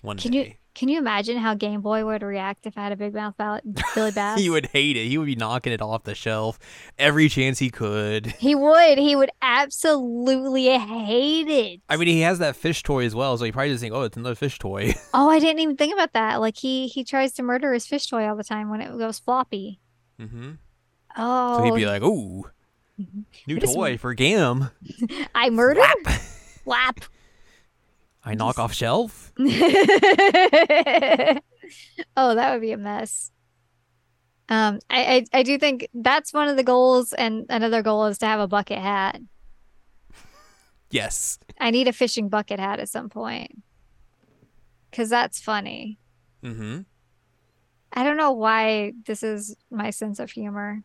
One 0.01 0.17
Can 0.17 0.31
day. 0.31 0.37
you 0.47 0.53
can 0.75 0.87
you 0.87 0.97
imagine 0.97 1.35
how 1.37 1.55
Game 1.55 1.81
Boy 1.81 2.05
would 2.05 2.21
react 2.21 2.65
if 2.65 2.77
I 2.77 2.83
had 2.83 2.91
a 2.93 2.95
big 2.95 3.13
mouth 3.13 3.35
ballot 3.35 3.63
Billy 3.95 4.11
Bass? 4.15 4.39
he 4.39 4.49
would 4.49 4.67
hate 4.67 4.95
it. 4.95 5.07
He 5.07 5.17
would 5.17 5.25
be 5.25 5.35
knocking 5.35 5.73
it 5.73 5.81
off 5.81 6.03
the 6.03 6.15
shelf 6.15 6.57
every 6.97 7.27
chance 7.27 7.59
he 7.59 7.69
could. 7.69 8.27
He 8.27 8.55
would. 8.55 8.97
He 8.97 9.15
would 9.15 9.31
absolutely 9.41 10.69
hate 10.77 11.47
it. 11.49 11.81
I 11.89 11.97
mean, 11.97 12.07
he 12.07 12.21
has 12.21 12.39
that 12.39 12.55
fish 12.55 12.81
toy 12.83 13.03
as 13.05 13.13
well, 13.15 13.37
so 13.37 13.43
he 13.45 13.51
probably 13.51 13.71
just 13.71 13.81
think, 13.81 13.93
"Oh, 13.93 14.03
it's 14.03 14.15
another 14.15 14.35
fish 14.35 14.57
toy." 14.59 14.93
oh, 15.13 15.29
I 15.29 15.39
didn't 15.39 15.59
even 15.59 15.75
think 15.75 15.93
about 15.93 16.13
that. 16.13 16.39
Like 16.39 16.55
he 16.57 16.87
he 16.87 17.03
tries 17.03 17.33
to 17.33 17.43
murder 17.43 17.73
his 17.73 17.85
fish 17.85 18.07
toy 18.07 18.27
all 18.27 18.35
the 18.37 18.43
time 18.43 18.69
when 18.69 18.79
it 18.81 18.97
goes 18.97 19.19
floppy. 19.19 19.79
mm-hmm. 20.19 20.51
Oh, 21.17 21.57
So 21.57 21.63
he'd 21.63 21.75
be 21.75 21.85
like, 21.87 22.03
"Ooh, 22.03 22.45
Mhm. 23.01 23.25
new 23.47 23.59
toy 23.59 23.97
for 23.97 24.13
Gam." 24.13 24.69
I 25.35 25.49
murder. 25.49 25.81
Whap. 25.81 26.21
Flap. 26.63 26.99
I 28.23 28.35
knock 28.35 28.59
off 28.59 28.73
shelf. 28.73 29.31
oh, 29.39 29.45
that 32.35 32.51
would 32.51 32.61
be 32.61 32.71
a 32.71 32.77
mess. 32.77 33.31
Um, 34.49 34.79
I, 34.89 35.25
I 35.33 35.39
I 35.39 35.43
do 35.43 35.57
think 35.57 35.87
that's 35.93 36.33
one 36.33 36.47
of 36.47 36.57
the 36.57 36.63
goals, 36.63 37.13
and 37.13 37.45
another 37.49 37.81
goal 37.81 38.07
is 38.07 38.17
to 38.19 38.25
have 38.25 38.39
a 38.39 38.47
bucket 38.47 38.79
hat. 38.79 39.19
Yes. 40.91 41.37
I 41.59 41.69
need 41.69 41.87
a 41.87 41.93
fishing 41.93 42.29
bucket 42.29 42.59
hat 42.59 42.79
at 42.79 42.89
some 42.89 43.09
point, 43.09 43.61
cause 44.91 45.07
that's 45.07 45.39
funny. 45.39 45.99
Mm-hmm. 46.43 46.79
I 47.93 48.03
don't 48.03 48.17
know 48.17 48.31
why 48.31 48.93
this 49.05 49.21
is 49.21 49.55
my 49.69 49.91
sense 49.91 50.17
of 50.17 50.31
humor. 50.31 50.81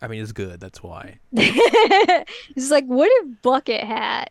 I 0.00 0.08
mean, 0.08 0.22
it's 0.22 0.32
good. 0.32 0.60
That's 0.60 0.82
why. 0.82 1.18
it's 1.32 2.70
like, 2.70 2.86
what 2.86 3.10
if 3.12 3.42
bucket 3.42 3.84
hat? 3.84 4.30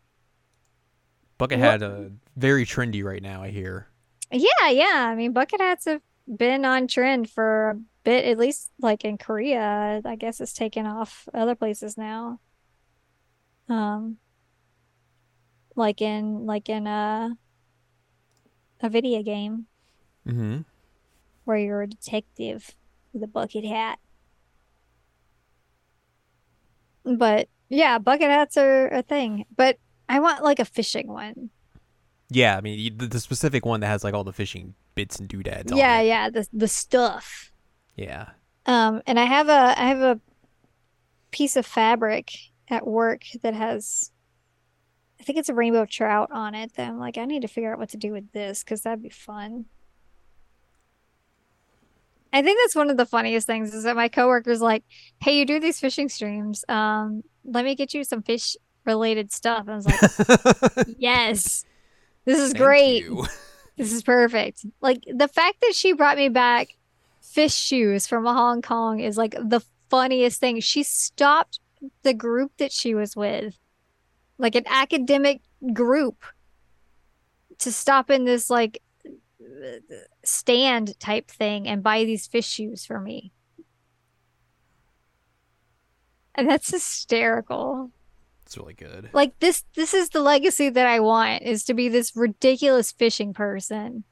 Bucket 1.38 1.60
What- 1.60 1.66
hat 1.82 1.84
uh, 1.84 2.10
very 2.36 2.66
trendy 2.66 3.04
right 3.04 3.22
now. 3.22 3.44
I 3.44 3.50
hear. 3.50 3.88
Yeah, 4.32 4.70
yeah. 4.70 5.08
I 5.10 5.16
mean, 5.16 5.32
bucket 5.34 5.62
hats 5.62 5.86
have 5.86 6.02
been 6.28 6.66
on 6.66 6.88
trend 6.88 7.30
for 7.30 7.70
a 7.72 7.76
bit, 8.04 8.26
at 8.26 8.38
least 8.38 8.72
like 8.82 9.06
in 9.06 9.18
Korea. 9.18 10.02
I 10.04 10.16
guess 10.16 10.42
it's 10.42 10.54
taken 10.54 10.86
off 10.86 11.28
other 11.34 11.56
places 11.56 11.98
now. 11.98 12.40
Um, 13.70 14.18
like 15.76 16.02
in 16.02 16.46
like 16.46 16.70
in 16.70 16.88
a 16.88 17.38
a 18.82 18.90
video 18.90 19.24
game 19.24 19.66
Mm-hmm. 20.28 20.60
where 21.46 21.58
you're 21.58 21.84
a 21.84 21.88
detective 21.88 22.76
with 23.14 23.24
a 23.24 23.28
bucket 23.28 23.64
hat. 23.64 24.00
But 27.06 27.48
yeah, 27.70 27.98
bucket 28.00 28.30
hats 28.30 28.58
are 28.58 28.88
a 28.90 29.02
thing. 29.02 29.46
But 29.56 29.78
I 30.10 30.20
want 30.20 30.44
like 30.44 30.60
a 30.60 30.66
fishing 30.66 31.08
one. 31.08 31.50
Yeah, 32.30 32.58
I 32.58 32.62
mean, 32.62 32.98
the, 32.98 33.08
the 33.08 33.20
specific 33.20 33.66
one 33.66 33.80
that 33.82 33.88
has 33.88 34.04
like 34.04 34.14
all 34.14 34.24
the 34.24 34.34
fishing 34.34 34.76
bits 34.96 35.20
and 35.20 35.28
doodads. 35.30 35.72
on 35.72 35.78
Yeah, 35.78 36.00
it. 36.00 36.08
yeah, 36.08 36.30
the 36.30 36.48
the 36.54 36.68
stuff. 36.68 37.52
yeah. 37.96 38.30
Um, 38.66 39.02
and 39.08 39.18
I 39.20 39.24
have 39.26 39.48
a 39.48 39.80
I 39.80 39.88
have 39.88 40.00
a 40.02 40.20
piece 41.32 41.56
of 41.56 41.66
fabric 41.66 42.32
at 42.70 42.86
work 42.86 43.22
that 43.44 43.54
has 43.54 44.12
I 45.20 45.24
think 45.24 45.40
it's 45.40 45.50
a 45.50 45.54
rainbow 45.54 45.86
trout 45.86 46.30
on 46.32 46.54
it 46.54 46.74
that 46.76 46.88
I'm 46.90 47.00
like, 47.00 47.18
I 47.18 47.26
need 47.26 47.42
to 47.44 47.48
figure 47.48 47.72
out 47.74 47.80
what 47.80 47.90
to 47.90 47.98
do 47.98 48.12
with 48.12 48.32
this 48.34 48.64
because 48.64 48.82
that'd 48.82 49.02
be 49.02 49.10
fun. 49.10 49.66
I 52.34 52.42
think 52.42 52.60
that's 52.62 52.76
one 52.76 52.90
of 52.90 52.98
the 52.98 53.06
funniest 53.06 53.48
things 53.48 53.74
is 53.74 53.84
that 53.84 53.96
my 53.96 54.10
coworker's 54.10 54.62
like, 54.62 54.84
Hey, 55.22 55.38
you 55.40 55.46
do 55.46 55.60
these 55.60 55.80
fishing 55.80 56.10
streams. 56.10 56.66
Um, 56.68 57.24
let 57.46 57.64
me 57.66 57.74
get 57.76 57.94
you 57.94 58.04
some 58.04 58.22
fish 58.22 58.58
related 58.88 59.32
stuff. 59.32 59.66
I 59.68 59.76
was 59.76 59.86
like, 59.86 60.88
Yes, 60.98 61.66
this 62.26 62.40
is 62.40 62.54
Thank 62.54 62.64
great. 62.64 63.04
you. 63.04 63.26
This 63.78 63.94
is 63.94 64.02
perfect. 64.02 64.66
Like 64.82 65.04
the 65.06 65.28
fact 65.28 65.62
that 65.62 65.76
she 65.76 65.94
brought 65.94 66.18
me 66.18 66.30
back 66.30 66.70
fish 67.22 67.54
shoes 67.54 68.08
from 68.08 68.26
Hong 68.26 68.64
Kong 68.64 69.00
is 69.00 69.20
like 69.20 69.36
the 69.40 69.62
funniest 69.92 70.40
thing. 70.40 70.60
She 70.62 70.82
stopped 70.82 71.60
the 72.02 72.16
group 72.16 72.54
that 72.58 72.72
she 72.72 72.96
was 72.96 73.16
with, 73.16 73.60
like 74.40 74.56
an 74.56 74.64
academic 74.66 75.42
group, 75.74 76.24
to 77.60 77.72
stop 77.72 78.10
in 78.10 78.26
this 78.26 78.50
like 78.50 78.82
stand 80.24 81.00
type 81.00 81.30
thing 81.30 81.68
and 81.68 81.84
buy 81.84 82.04
these 82.04 82.26
fish 82.26 82.48
shoes 82.48 82.84
for 82.84 83.00
me. 83.00 83.32
And 86.34 86.50
that's 86.50 86.72
hysterical. 86.72 87.92
It's 88.48 88.58
really 88.58 88.76
good. 88.76 89.10
Like 89.12 89.38
this 89.40 89.66
this 89.76 89.94
is 89.94 90.08
the 90.08 90.22
legacy 90.22 90.70
that 90.70 90.88
I 90.88 91.02
want 91.02 91.44
is 91.44 91.66
to 91.66 91.74
be 91.74 91.90
this 91.90 92.16
ridiculous 92.16 92.94
fishing 92.94 93.34
person. 93.34 94.06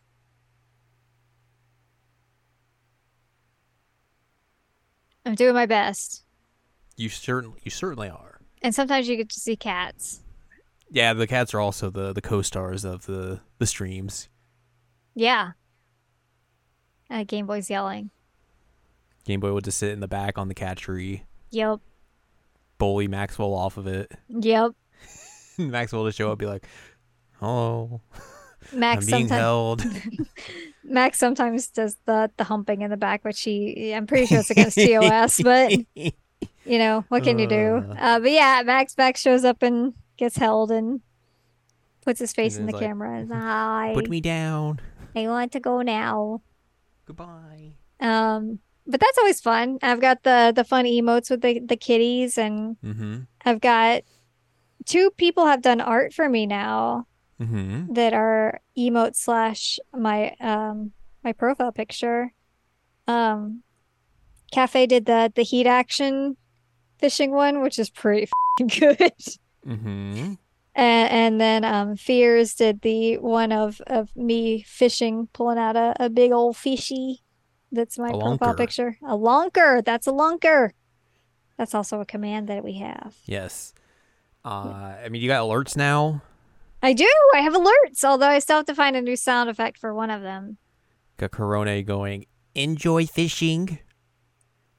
I'm 5.25 5.35
doing 5.35 5.53
my 5.53 5.65
best. 5.65 6.25
You 6.97 7.07
certainly, 7.07 7.61
you 7.63 7.71
certainly 7.71 8.09
are. 8.09 8.41
And 8.61 8.75
sometimes 8.75 9.07
you 9.07 9.15
get 9.15 9.29
to 9.29 9.39
see 9.39 9.55
cats. 9.55 10.21
Yeah, 10.91 11.13
the 11.13 11.27
cats 11.27 11.53
are 11.53 11.61
also 11.61 11.89
the 11.89 12.11
the 12.11 12.21
co-stars 12.21 12.83
of 12.83 13.05
the 13.05 13.39
the 13.57 13.65
streams. 13.65 14.27
Yeah. 15.15 15.51
Uh, 17.09 17.23
Game 17.23 17.45
Boy's 17.45 17.69
yelling. 17.69 18.09
Game 19.23 19.39
Boy 19.39 19.53
would 19.53 19.63
just 19.63 19.77
sit 19.77 19.91
in 19.91 20.01
the 20.01 20.09
back 20.09 20.37
on 20.37 20.49
the 20.49 20.53
cat 20.53 20.75
tree, 20.75 21.23
Yep. 21.51 21.79
Bully 22.77 23.07
Maxwell 23.07 23.53
off 23.53 23.77
of 23.77 23.87
it. 23.87 24.11
Yep. 24.29 24.71
Maxwell 25.57 26.03
would 26.03 26.15
show 26.15 26.31
up, 26.31 26.37
be 26.37 26.45
like, 26.45 26.67
"Oh, 27.41 28.01
Max 28.73 29.05
I'm 29.05 29.11
being 29.11 29.27
held." 29.29 29.85
Max 30.83 31.17
sometimes 31.17 31.69
does 31.69 31.97
the 32.05 32.29
the 32.35 32.43
humping 32.43 32.81
in 32.81 32.91
the 32.91 32.97
back, 32.97 33.23
which 33.23 33.41
he 33.41 33.93
I'm 33.93 34.05
pretty 34.05 34.25
sure 34.25 34.39
it's 34.39 34.49
against 34.49 34.77
TOS, 34.77 35.41
but 35.41 35.71
you 35.95 36.77
know, 36.79 37.05
what 37.07 37.23
can 37.23 37.39
you 37.39 37.47
do? 37.47 37.85
Uh. 37.89 37.95
Uh, 37.97 38.19
but 38.19 38.31
yeah, 38.31 38.61
Max 38.65 38.97
Max 38.97 39.21
shows 39.21 39.45
up 39.45 39.63
and 39.63 39.93
gets 40.17 40.35
held 40.37 40.71
and 40.71 41.01
puts 42.01 42.19
his 42.19 42.33
face 42.33 42.57
in 42.57 42.65
the 42.65 42.73
like, 42.73 42.81
camera. 42.81 43.19
And, 43.19 43.31
Hi, 43.31 43.91
Put 43.93 44.09
me 44.09 44.19
down. 44.21 44.81
I 45.15 45.27
want 45.27 45.51
to 45.53 45.59
go 45.59 45.81
now. 45.81 46.41
Goodbye. 47.05 47.73
Um, 47.99 48.59
but 48.87 48.99
that's 48.99 49.17
always 49.17 49.41
fun. 49.41 49.79
I've 49.81 50.01
got 50.01 50.23
the 50.23 50.53
the 50.55 50.63
fun 50.63 50.85
emotes 50.85 51.29
with 51.29 51.41
the 51.41 51.59
the 51.59 51.77
kitties, 51.77 52.37
and 52.37 52.77
Mm-hmm. 52.83 53.21
I've 53.45 53.61
got 53.61 54.03
two 54.85 55.11
people 55.17 55.45
have 55.45 55.61
done 55.61 55.81
art 55.81 56.13
for 56.13 56.29
me 56.29 56.45
now 56.45 57.07
Mm-hmm. 57.41 57.93
that 57.93 58.13
are 58.13 58.61
emote 58.77 59.15
slash 59.15 59.77
my 59.93 60.35
um 60.39 60.91
my 61.23 61.33
profile 61.33 61.71
picture. 61.73 62.31
Um, 63.07 63.61
Cafe 64.51 64.85
did 64.87 65.05
the 65.05 65.31
the 65.35 65.43
heat 65.43 65.67
action 65.67 66.37
fishing 66.97 67.31
one, 67.31 67.61
which 67.61 67.77
is 67.77 67.89
pretty 67.89 68.29
good. 68.59 69.11
Mm-hmm. 69.67 70.33
And, 70.77 71.11
and 71.11 71.41
then 71.41 71.63
um, 71.65 71.95
Fears 71.97 72.53
did 72.55 72.81
the 72.81 73.17
one 73.17 73.51
of, 73.51 73.81
of 73.87 74.15
me 74.15 74.61
fishing, 74.63 75.27
pulling 75.33 75.57
out 75.57 75.75
a, 75.75 75.95
a 75.99 76.09
big 76.09 76.31
old 76.31 76.55
fishy. 76.57 77.21
That's 77.75 77.97
my 77.99 78.09
A 78.09 78.11
profile 78.11 78.53
lunker. 78.53 78.57
picture. 78.57 78.97
A 79.03 79.15
lunker. 79.17 79.83
That's 79.83 80.07
a 80.07 80.11
lunker. 80.11 80.71
That's 81.57 81.73
also 81.73 82.01
a 82.01 82.05
command 82.05 82.47
that 82.49 82.63
we 82.63 82.73
have. 82.79 83.15
Yes. 83.25 83.73
Uh, 84.43 84.95
I 85.03 85.09
mean, 85.09 85.21
you 85.21 85.27
got 85.27 85.41
alerts 85.41 85.75
now. 85.77 86.21
I 86.83 86.93
do. 86.93 87.09
I 87.33 87.39
have 87.39 87.53
alerts, 87.53 88.03
although 88.03 88.27
I 88.27 88.39
still 88.39 88.57
have 88.57 88.65
to 88.67 88.75
find 88.75 88.95
a 88.95 89.01
new 89.01 89.15
sound 89.15 89.49
effect 89.49 89.77
for 89.77 89.93
one 89.93 90.09
of 90.09 90.21
them. 90.21 90.57
Got 91.17 91.31
Corona 91.31 91.81
going. 91.81 92.25
Enjoy 92.53 93.05
fishing. 93.05 93.79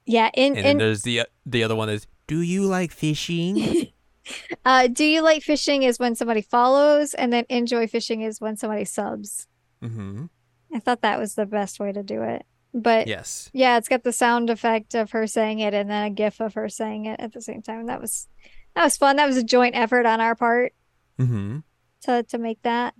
Yeah. 0.05 0.29
In 0.33 0.55
And 0.55 0.65
in 0.65 0.77
there's 0.77 1.01
the 1.01 1.23
the 1.45 1.63
other 1.63 1.75
one 1.75 1.89
is. 1.89 2.07
Do 2.27 2.41
you 2.41 2.63
like 2.65 2.91
fishing? 2.91 3.87
uh, 4.65 4.87
do 4.87 5.03
you 5.05 5.21
like 5.21 5.43
fishing 5.43 5.83
is 5.83 5.97
when 5.97 6.13
somebody 6.15 6.41
follows, 6.41 7.13
and 7.13 7.31
then 7.31 7.45
enjoy 7.49 7.87
fishing 7.87 8.21
is 8.21 8.39
when 8.41 8.57
somebody 8.57 8.85
subs. 8.85 9.47
mm-hmm. 9.81 10.25
I 10.73 10.79
thought 10.79 11.01
that 11.01 11.17
was 11.19 11.35
the 11.35 11.45
best 11.45 11.79
way 11.79 11.93
to 11.93 12.03
do 12.03 12.21
it, 12.23 12.45
but 12.77 13.07
Yes. 13.07 13.49
Yeah, 13.53 13.77
it's 13.77 13.89
got 13.89 14.03
the 14.03 14.13
sound 14.13 14.49
effect 14.49 14.93
of 14.95 15.11
her 15.11 15.27
saying 15.27 15.59
it 15.59 15.73
and 15.73 15.89
then 15.89 16.05
a 16.05 16.09
gif 16.09 16.39
of 16.39 16.53
her 16.53 16.69
saying 16.69 17.05
it 17.05 17.19
at 17.19 17.33
the 17.33 17.41
same 17.41 17.61
time. 17.61 17.87
That 17.87 17.99
was 17.99 18.27
that 18.75 18.83
was 18.83 18.97
fun. 18.97 19.15
That 19.15 19.27
was 19.27 19.37
a 19.37 19.43
joint 19.43 19.75
effort 19.75 20.05
on 20.05 20.21
our 20.21 20.35
part. 20.35 20.73
Mm-hmm. 21.19 21.59
to 22.03 22.23
to 22.23 22.37
make 22.37 22.61
that. 22.61 22.93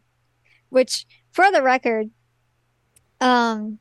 Which, 0.69 1.05
for 1.31 1.51
the 1.51 1.61
record, 1.61 2.09
um, 3.21 3.79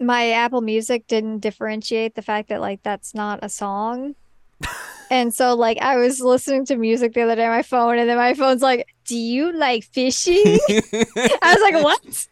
my 0.00 0.30
Apple 0.32 0.60
Music 0.60 1.06
didn't 1.06 1.38
differentiate 1.38 2.14
the 2.14 2.22
fact 2.22 2.48
that 2.48 2.60
like 2.60 2.82
that's 2.82 3.14
not 3.14 3.38
a 3.42 3.48
song. 3.48 4.16
And 5.10 5.34
so 5.34 5.54
like 5.54 5.78
I 5.82 5.96
was 5.98 6.20
listening 6.20 6.64
to 6.66 6.76
music 6.76 7.12
the 7.12 7.20
other 7.20 7.36
day 7.36 7.44
on 7.44 7.50
my 7.50 7.62
phone 7.62 7.98
and 7.98 8.08
then 8.08 8.16
my 8.16 8.32
phone's 8.32 8.62
like, 8.62 8.88
"Do 9.04 9.16
you 9.16 9.52
like 9.52 9.84
fishing?" 9.84 10.58
I 10.68 11.54
was 11.54 11.60
like, 11.60 11.84
"What?" 11.84 12.26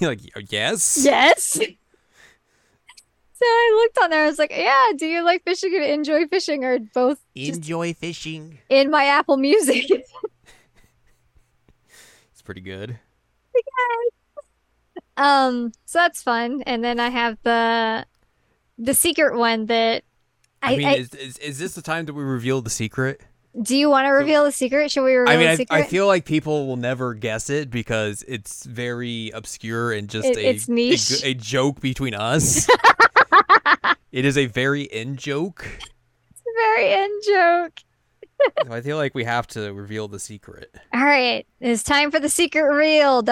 You're 0.00 0.10
like, 0.10 0.52
yes. 0.52 0.98
Yes. 1.02 1.42
So 3.32 3.46
I 3.46 3.72
looked 3.82 3.98
on 4.04 4.10
there. 4.10 4.24
I 4.24 4.26
was 4.26 4.38
like, 4.38 4.50
"Yeah, 4.54 4.88
do 4.98 5.06
you 5.06 5.24
like 5.24 5.42
fishing 5.44 5.74
and 5.74 5.84
enjoy 5.84 6.26
fishing 6.26 6.62
or 6.64 6.78
both 6.78 7.18
Enjoy 7.34 7.94
fishing. 7.94 8.58
in 8.68 8.90
my 8.90 9.04
Apple 9.06 9.36
Music?" 9.38 9.86
It's 12.32 12.42
pretty 12.42 12.60
good. 12.60 12.98
um, 15.16 15.72
so 15.84 15.98
that's 15.98 16.22
fun. 16.22 16.62
And 16.66 16.82
then 16.84 16.98
I 17.00 17.08
have 17.10 17.38
the 17.42 18.06
the 18.78 18.94
secret 18.94 19.36
one 19.36 19.66
that 19.66 20.04
I, 20.62 20.74
I, 20.74 20.76
mean, 20.76 20.88
I- 20.88 20.94
is, 20.96 21.14
is 21.14 21.38
is 21.38 21.58
this 21.58 21.74
the 21.74 21.82
time 21.82 22.06
that 22.06 22.14
we 22.14 22.22
reveal 22.22 22.60
the 22.62 22.70
secret? 22.70 23.20
Do 23.60 23.76
you 23.76 23.90
want 23.90 24.06
to 24.06 24.10
reveal 24.10 24.44
the 24.44 24.52
secret? 24.52 24.90
Should 24.90 25.02
we 25.04 25.14
reveal 25.14 25.32
I 25.32 25.36
mean, 25.36 25.46
the 25.46 25.52
I, 25.52 25.56
secret? 25.56 25.76
I 25.76 25.82
feel 25.84 26.06
like 26.06 26.24
people 26.24 26.66
will 26.66 26.76
never 26.76 27.14
guess 27.14 27.50
it 27.50 27.70
because 27.70 28.24
it's 28.28 28.64
very 28.64 29.30
obscure 29.34 29.92
and 29.92 30.08
just 30.08 30.28
It- 30.28 30.36
a, 30.36 30.48
it's 30.50 30.68
niche. 30.68 31.22
a 31.24 31.28
a 31.30 31.34
joke 31.34 31.80
between 31.80 32.14
us. 32.14 32.68
it 34.12 34.24
is 34.24 34.38
a 34.38 34.46
very 34.46 34.82
in 34.82 35.16
joke. 35.16 35.66
It's 36.30 36.40
a 36.40 36.52
very 36.56 36.92
in 36.92 37.20
joke. 37.26 37.72
So 38.66 38.72
I 38.72 38.80
feel 38.80 38.96
like 38.96 39.14
we 39.14 39.24
have 39.24 39.46
to 39.48 39.70
reveal 39.74 40.08
the 40.08 40.18
secret. 40.18 40.74
All 40.94 41.04
right, 41.04 41.46
it's 41.60 41.82
time 41.82 42.10
for 42.10 42.18
the 42.18 42.30
secret 42.30 42.62
reveal. 42.62 43.22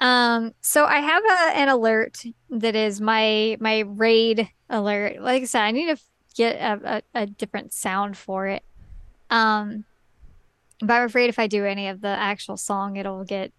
Um, 0.00 0.54
so 0.60 0.84
I 0.84 0.98
have 1.00 1.24
a, 1.24 1.56
an 1.58 1.68
alert 1.68 2.22
that 2.50 2.76
is 2.76 3.00
my 3.00 3.56
my 3.58 3.80
raid 3.80 4.48
alert. 4.70 5.20
Like 5.20 5.42
I 5.42 5.46
said, 5.46 5.62
I 5.62 5.70
need 5.72 5.86
to 5.96 6.00
get 6.38 6.56
a, 6.56 7.02
a, 7.14 7.22
a 7.22 7.26
different 7.26 7.74
sound 7.74 8.16
for 8.16 8.46
it. 8.46 8.62
Um, 9.28 9.84
but 10.80 10.94
I'm 10.94 11.04
afraid 11.04 11.28
if 11.28 11.38
I 11.38 11.48
do 11.48 11.66
any 11.66 11.88
of 11.88 12.00
the 12.00 12.08
actual 12.08 12.56
song, 12.56 12.96
it'll 12.96 13.24
get 13.24 13.52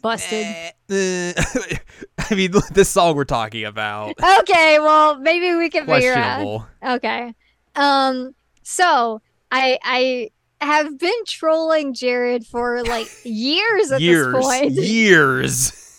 Busted. 0.00 0.46
eh, 0.46 0.70
eh, 0.90 1.32
I 2.30 2.34
mean, 2.34 2.52
this 2.72 2.88
song 2.88 3.16
we're 3.16 3.24
talking 3.24 3.64
about 3.64 4.14
okay. 4.40 4.78
Well, 4.78 5.18
maybe 5.18 5.54
we 5.56 5.68
can 5.68 5.86
figure 5.86 6.14
out. 6.14 6.66
Okay. 6.82 7.34
Um, 7.74 8.34
so 8.62 9.20
I 9.50 9.78
I 9.82 10.30
have 10.64 10.98
been 10.98 11.24
trolling 11.26 11.92
Jared 11.92 12.46
for 12.46 12.82
like 12.84 13.08
years 13.24 13.90
at 13.90 14.00
Years, 14.00 14.32
this 14.32 14.44
point 14.44 14.72
years. 14.72 15.91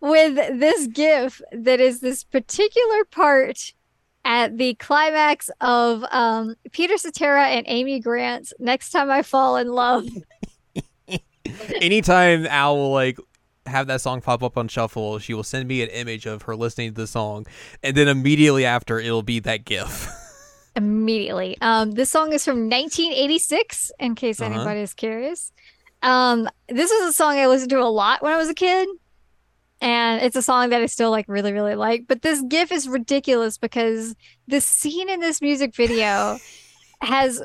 With 0.00 0.58
this 0.58 0.86
gif 0.88 1.40
that 1.52 1.80
is 1.80 2.00
this 2.00 2.24
particular 2.24 3.04
part 3.04 3.72
at 4.24 4.58
the 4.58 4.74
climax 4.74 5.48
of 5.60 6.04
um 6.10 6.54
Peter 6.72 6.96
Cetera 6.98 7.46
and 7.46 7.64
Amy 7.68 8.00
Grant's 8.00 8.52
Next 8.58 8.90
Time 8.90 9.10
I 9.10 9.22
Fall 9.22 9.56
in 9.56 9.68
Love. 9.68 10.06
Anytime 11.80 12.46
Al 12.46 12.76
will 12.76 12.92
like 12.92 13.18
have 13.66 13.86
that 13.86 14.00
song 14.00 14.20
pop 14.20 14.42
up 14.42 14.56
on 14.58 14.68
shuffle, 14.68 15.18
she 15.18 15.32
will 15.34 15.42
send 15.44 15.68
me 15.68 15.82
an 15.82 15.88
image 15.90 16.26
of 16.26 16.42
her 16.42 16.56
listening 16.56 16.90
to 16.90 16.94
the 17.02 17.06
song, 17.06 17.46
and 17.82 17.96
then 17.96 18.08
immediately 18.08 18.64
after 18.64 18.98
it'll 18.98 19.22
be 19.22 19.40
that 19.40 19.64
GIF. 19.64 20.08
immediately. 20.76 21.56
Um, 21.60 21.92
this 21.92 22.10
song 22.10 22.32
is 22.32 22.44
from 22.44 22.68
1986, 22.68 23.92
in 23.98 24.14
case 24.14 24.40
Uh-huh. 24.40 24.54
anybody 24.54 24.80
is 24.80 24.94
curious. 24.94 25.52
Um, 26.02 26.48
this 26.68 26.90
is 26.90 27.08
a 27.08 27.12
song 27.12 27.38
I 27.38 27.46
listened 27.46 27.70
to 27.70 27.80
a 27.80 27.84
lot 27.90 28.22
when 28.22 28.32
I 28.32 28.36
was 28.36 28.48
a 28.48 28.54
kid, 28.54 28.88
and 29.80 30.22
it's 30.22 30.36
a 30.36 30.42
song 30.42 30.70
that 30.70 30.82
I 30.82 30.86
still 30.86 31.10
like 31.10 31.26
really, 31.28 31.52
really 31.52 31.74
like. 31.74 32.06
But 32.08 32.22
this 32.22 32.42
GIF 32.48 32.72
is 32.72 32.88
ridiculous 32.88 33.58
because 33.58 34.14
the 34.46 34.60
scene 34.60 35.08
in 35.08 35.20
this 35.20 35.40
music 35.40 35.74
video 35.74 36.38
has 37.00 37.42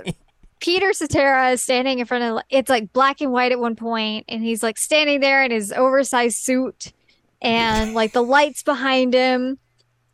Peter 0.60 0.94
Cetera 0.94 1.58
standing 1.58 2.00
in 2.00 2.06
front 2.06 2.24
of 2.24 2.42
it's 2.50 2.70
like 2.70 2.94
black 2.94 3.22
and 3.22 3.32
white 3.32 3.52
at 3.52 3.60
one 3.60 3.76
point, 3.76 4.26
and 4.30 4.42
he's 4.42 4.64
like 4.64 4.78
standing 4.78 5.20
there 5.20 5.44
in 5.44 5.52
his 5.52 5.72
oversized 5.72 6.38
suit, 6.38 6.94
and 7.42 7.94
like 7.94 8.14
the 8.14 8.24
lights 8.24 8.64
behind 8.64 9.14
him, 9.14 9.60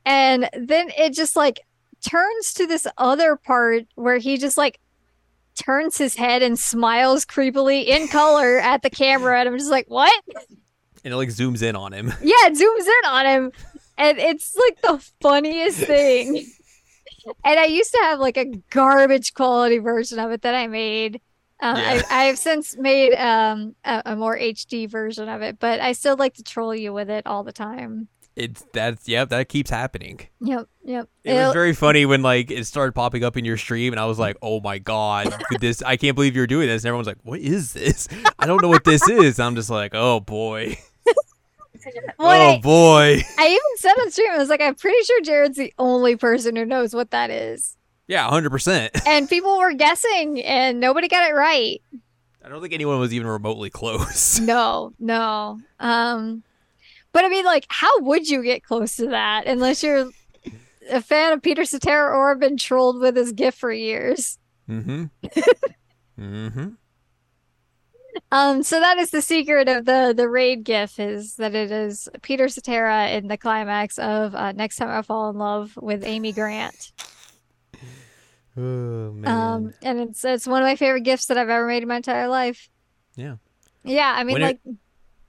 and 0.06 0.50
then 0.54 0.90
it 0.98 1.14
just 1.14 1.36
like 1.36 1.62
turns 2.02 2.54
to 2.56 2.66
this 2.66 2.88
other 2.98 3.36
part 3.36 3.86
where 3.96 4.18
he 4.18 4.38
just 4.38 4.58
like 4.58 4.80
turns 5.56 5.98
his 5.98 6.16
head 6.16 6.42
and 6.42 6.58
smiles 6.58 7.26
creepily 7.26 7.86
in 7.86 8.08
color 8.08 8.58
at 8.58 8.82
the 8.82 8.90
camera, 8.90 9.40
and 9.40 9.48
I'm 9.48 9.58
just 9.58 9.70
like, 9.70 9.86
what? 9.88 10.24
And 11.04 11.14
it 11.14 11.18
like 11.18 11.30
zooms 11.30 11.62
in 11.62 11.76
on 11.76 11.94
him. 11.94 12.08
Yeah, 12.22 12.36
it 12.48 12.54
zooms 12.54 12.88
in 12.88 13.10
on 13.10 13.26
him, 13.26 13.52
and 13.98 14.18
it's 14.18 14.56
like 14.56 14.82
the 14.82 15.12
funniest 15.22 15.80
thing. 15.80 16.46
And 17.44 17.60
I 17.60 17.66
used 17.66 17.92
to 17.92 18.00
have 18.04 18.20
like 18.20 18.38
a 18.38 18.46
garbage 18.70 19.34
quality 19.34 19.78
version 19.78 20.20
of 20.20 20.32
it 20.32 20.42
that 20.44 20.56
I 20.56 20.68
made. 20.68 21.22
Um, 21.62 21.76
Yeah. 21.76 22.02
I, 22.10 22.22
I 22.22 22.24
have 22.26 22.38
since 22.38 22.78
made 22.78 23.14
um, 23.16 23.76
a, 23.84 24.02
a 24.08 24.16
more 24.16 24.38
HD 24.38 24.90
version 24.90 25.28
of 25.28 25.42
it, 25.42 25.60
but 25.60 25.80
I 25.82 25.92
still 25.92 26.16
like 26.16 26.36
to 26.36 26.44
troll 26.44 26.74
you 26.74 26.94
with 26.94 27.10
it 27.10 27.28
all 27.28 27.44
the 27.44 27.52
time. 27.52 28.08
It's 28.36 28.64
that's 28.72 29.06
yep, 29.10 29.30
that 29.30 29.50
keeps 29.50 29.70
happening. 29.70 30.22
Yep, 30.40 30.70
yep. 30.86 31.10
It 31.26 31.34
was 31.34 31.40
It'll- 31.42 31.54
very 31.54 31.74
funny 31.74 32.06
when 32.06 32.22
like 32.22 32.50
it 32.50 32.66
started 32.66 32.94
popping 32.94 33.22
up 33.26 33.36
in 33.36 33.44
your 33.44 33.58
stream, 33.58 33.92
and 33.92 34.00
I 34.00 34.06
was 34.06 34.18
like, 34.18 34.38
"Oh 34.42 34.62
my 34.62 34.78
god, 34.78 35.36
this! 35.60 35.82
I 35.84 35.98
can't 35.98 36.16
believe 36.16 36.38
you're 36.38 36.48
doing 36.48 36.68
this." 36.68 36.84
And 36.84 36.88
everyone's 36.88 37.08
like, 37.08 37.18
"What 37.24 37.42
is 37.42 37.74
this? 37.74 38.08
I 38.38 38.46
don't 38.46 38.62
know 38.62 38.70
what 38.70 38.86
this 38.86 39.10
is." 39.10 39.40
And 39.40 39.46
I'm 39.48 39.56
just 39.56 39.70
like, 39.70 39.92
"Oh 39.94 40.22
boy, 40.22 40.78
oh 42.20 42.28
I- 42.28 42.60
boy." 42.60 43.22
I 43.38 43.48
even 43.48 43.78
said 43.78 43.94
on 44.00 44.12
stream, 44.12 44.32
I 44.32 44.38
was 44.38 44.50
like, 44.50 44.62
I'm 44.62 44.76
pretty 44.76 45.04
sure 45.04 45.22
Jared's 45.22 45.58
the 45.58 45.74
only 45.78 46.16
person 46.16 46.56
who 46.56 46.66
knows 46.66 46.94
what 46.94 47.12
that 47.12 47.30
is. 47.30 47.76
Yeah, 48.08 48.28
hundred 48.28 48.50
percent. 48.50 48.92
And 49.08 49.30
people 49.30 49.58
were 49.60 49.74
guessing 49.74 50.42
and 50.44 50.80
nobody 50.80 51.08
got 51.08 51.30
it 51.30 51.34
right. 51.34 51.82
I 52.44 52.50
don't 52.50 52.62
think 52.62 52.74
anyone 52.74 53.00
was 53.00 53.14
even 53.14 53.28
remotely 53.28 53.70
close. 53.70 54.40
No, 54.42 54.94
no. 55.00 55.60
Um 55.80 56.44
but 57.12 57.24
I 57.24 57.30
mean 57.30 57.46
like 57.46 57.66
how 57.70 58.00
would 58.02 58.28
you 58.28 58.44
get 58.44 58.64
close 58.64 58.96
to 58.98 59.08
that 59.10 59.46
unless 59.46 59.84
you're 59.84 60.10
a 60.90 61.02
fan 61.02 61.34
of 61.34 61.44
Peter 61.44 61.66
Cetera 61.66 62.16
or 62.18 62.30
have 62.30 62.40
been 62.40 62.58
trolled 62.58 63.00
with 63.00 63.16
his 63.16 63.32
gift 63.32 63.60
for 63.60 63.72
years? 63.72 64.40
mm-hmm. 64.68 65.06
mm-hmm. 66.20 66.70
Um 68.32 68.64
so 68.64 68.80
that 68.80 68.98
is 68.98 69.12
the 69.12 69.22
secret 69.22 69.68
of 69.68 69.86
the 69.86 70.14
the 70.16 70.30
raid 70.30 70.64
gif 70.64 71.00
is 71.00 71.36
that 71.36 71.56
it 71.56 71.72
is 71.72 72.08
Peter 72.22 72.48
Cetera 72.48 73.10
in 73.10 73.28
the 73.28 73.38
climax 73.38 73.98
of 73.98 74.36
uh, 74.36 74.52
Next 74.52 74.78
Time 74.78 74.90
I 74.90 75.02
Fall 75.02 75.30
in 75.30 75.38
Love 75.38 75.78
with 75.82 76.04
Amy 76.04 76.32
Grant. 76.32 76.92
Oh 78.58 79.14
man. 79.14 79.28
Um, 79.28 79.74
and 79.84 80.00
it's 80.02 80.26
it's 80.26 80.46
one 80.46 80.62
of 80.62 80.66
my 80.66 80.76
favorite 80.76 81.04
gifts 81.04 81.28
that 81.28 81.38
I've 81.38 81.48
ever 81.48 81.66
made 81.66 81.82
in 81.84 81.88
my 81.88 81.96
entire 81.98 82.28
life. 82.28 82.68
Yeah. 83.16 83.36
Yeah, 83.86 84.12
I 84.14 84.26
mean, 84.26 84.34
When 84.34 84.42
it- 84.42 84.60
like, 84.66 84.76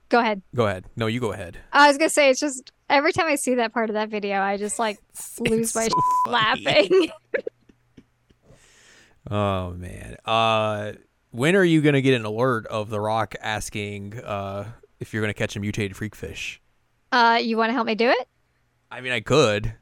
go 0.09 0.19
ahead. 0.19 0.41
go 0.53 0.67
ahead. 0.67 0.83
No, 0.97 1.07
you 1.07 1.21
go 1.21 1.31
ahead. 1.31 1.57
I 1.71 1.87
was 1.87 1.97
gonna 1.97 2.09
say 2.09 2.29
it's 2.29 2.41
just 2.41 2.73
every 2.89 3.13
time 3.13 3.27
I 3.27 3.35
see 3.35 3.55
that 3.55 3.73
part 3.73 3.89
of 3.89 3.93
that 3.93 4.09
video, 4.09 4.41
I 4.41 4.57
just 4.57 4.79
like 4.79 4.97
Lose 5.39 5.73
It's 5.73 5.75
my 5.75 5.87
so 5.87 6.29
laughing. 6.31 7.09
Oh 9.29 9.71
man. 9.71 10.17
Uh 10.25 10.93
when 11.31 11.55
are 11.55 11.63
you 11.63 11.81
gonna 11.81 12.01
get 12.01 12.13
an 12.13 12.25
alert 12.25 12.67
of 12.67 12.89
The 12.89 12.99
Rock 12.99 13.35
asking 13.41 14.19
uh 14.19 14.71
if 14.99 15.13
you're 15.13 15.21
gonna 15.23 15.33
catch 15.33 15.55
a 15.55 15.59
mutated 15.59 15.95
freak 15.97 16.15
fish? 16.15 16.61
uh, 17.11 17.39
you 17.41 17.57
want 17.57 17.69
to 17.69 17.73
help 17.73 17.87
me 17.87 17.95
do 17.95 18.07
it? 18.09 18.27
I 18.89 19.01
mean 19.01 19.11
I 19.11 19.19
could. 19.21 19.73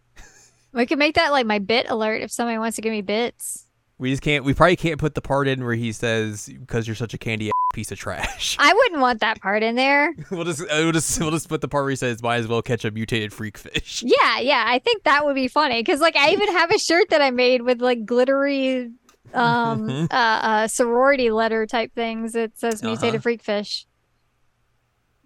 We 0.72 0.86
could 0.86 1.00
make 1.00 1.16
that 1.16 1.32
like 1.32 1.46
my 1.48 1.58
bit 1.60 1.88
alert 1.90 2.22
if 2.22 2.32
somebody 2.32 2.58
wants 2.60 2.76
to 2.76 2.82
give 2.84 2.92
me 2.92 3.02
bits. 3.02 3.66
We 3.98 4.12
just 4.12 4.22
can't 4.22 4.46
we 4.46 4.54
probably 4.54 4.76
can't 4.76 5.00
put 5.00 5.16
the 5.16 5.22
part 5.22 5.48
in 5.48 5.64
where 5.66 5.74
he 5.74 5.92
says 5.92 6.48
because 6.48 6.88
you're 6.88 6.96
such 6.96 7.14
a 7.14 7.18
candy 7.18 7.50
piece 7.74 7.92
of 7.92 7.98
trash. 7.98 8.56
I 8.60 8.72
wouldn't 8.74 9.02
want 9.02 9.20
that 9.22 9.42
part 9.42 9.64
in 9.64 9.76
there. 9.76 10.14
we'll 10.32 10.46
just 10.46 10.62
uh, 10.62 10.66
we'll 10.70 10.92
just 10.92 11.20
we'll 11.20 11.32
just 11.32 11.50
put 11.50 11.62
the 11.62 11.68
part 11.68 11.84
where 11.86 11.90
he 11.90 11.96
says 11.96 12.22
might 12.22 12.38
as 12.38 12.48
well 12.48 12.62
catch 12.62 12.86
a 12.86 12.92
mutated 12.92 13.34
freak 13.34 13.58
fish. 13.58 14.04
Yeah, 14.06 14.40
yeah, 14.40 14.64
I 14.68 14.78
think 14.80 15.04
that 15.04 15.26
would 15.26 15.36
be 15.36 15.48
funny 15.48 15.82
because 15.82 16.00
like 16.02 16.16
I 16.16 16.32
even 16.32 16.50
have 16.50 16.70
a 16.72 16.78
shirt 16.78 17.10
that 17.10 17.22
I 17.22 17.32
made 17.32 17.64
with 17.64 17.82
like 17.82 18.06
glittery 18.06 18.92
um 19.34 19.88
Mhm. 19.88 20.08
uh, 20.12 20.16
uh 20.16 20.68
sorority 20.68 21.30
letter 21.32 21.66
type 21.66 21.94
things. 21.94 22.36
It 22.36 22.58
says 22.58 22.82
mutated 22.84 23.16
Uh-huh. 23.16 23.22
freak 23.22 23.42
fish. 23.44 23.86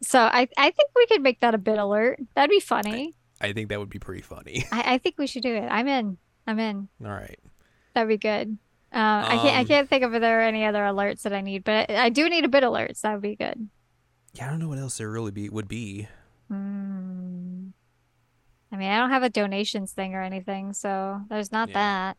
So 0.01 0.19
I 0.19 0.47
I 0.57 0.71
think 0.71 0.89
we 0.95 1.05
could 1.07 1.21
make 1.21 1.39
that 1.41 1.53
a 1.55 1.57
bit 1.57 1.77
alert. 1.79 2.19
That'd 2.35 2.49
be 2.49 2.59
funny. 2.59 3.15
I 3.41 3.53
think 3.53 3.69
that 3.69 3.79
would 3.79 3.89
be 3.89 3.99
pretty 3.99 4.21
funny. 4.21 4.65
I, 4.71 4.93
I 4.93 4.97
think 4.97 5.15
we 5.17 5.27
should 5.27 5.43
do 5.43 5.53
it. 5.55 5.67
I'm 5.69 5.87
in. 5.87 6.17
I'm 6.47 6.59
in. 6.59 6.87
All 7.03 7.11
right. 7.11 7.39
That'd 7.93 8.07
be 8.09 8.17
good. 8.17 8.57
Uh, 8.93 8.97
I 9.25 9.37
can't. 9.41 9.55
I 9.57 9.59
Um, 9.61 9.65
can't 9.67 9.89
think 9.89 10.03
of 10.03 10.13
if 10.13 10.21
there 10.21 10.39
are 10.39 10.43
any 10.43 10.65
other 10.65 10.81
alerts 10.83 11.23
that 11.23 11.33
I 11.33 11.41
need, 11.41 11.63
but 11.63 11.89
I, 11.89 12.05
I 12.05 12.09
do 12.09 12.29
need 12.29 12.45
a 12.45 12.49
bit 12.49 12.63
alerts. 12.63 13.01
That 13.01 13.13
would 13.13 13.21
be 13.21 13.35
good. 13.35 13.69
Yeah, 14.33 14.47
I 14.47 14.49
don't 14.49 14.59
know 14.59 14.67
what 14.67 14.77
else 14.79 14.97
there 14.97 15.09
really 15.09 15.31
be 15.31 15.49
would 15.49 15.67
be. 15.67 16.07
Hmm. 16.49 17.67
I 18.71 18.75
mean, 18.75 18.89
I 18.91 18.97
don't 18.97 19.11
have 19.11 19.23
a 19.23 19.29
donations 19.29 19.91
thing 19.93 20.15
or 20.15 20.21
anything, 20.21 20.73
so 20.73 21.21
there's 21.29 21.51
not 21.51 21.69
Yeah. 21.69 21.73
that. 21.73 22.17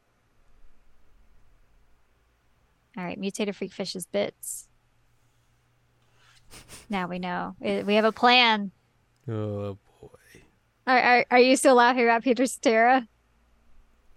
All 2.97 3.05
right, 3.05 3.19
mutated 3.19 3.57
freak 3.57 3.73
fish's 3.73 4.07
bits. 4.07 4.69
Now 6.89 7.09
we 7.09 7.19
know. 7.19 7.57
We 7.61 7.95
have 7.95 8.05
a 8.05 8.13
plan. 8.13 8.71
Oh 9.29 9.79
boy. 10.01 10.09
Are, 10.87 10.99
are, 10.99 11.27
are 11.31 11.39
you 11.39 11.57
still 11.57 11.75
laughing 11.75 12.05
about 12.05 12.23
Peter 12.23 12.47
Cetera? 12.47 13.09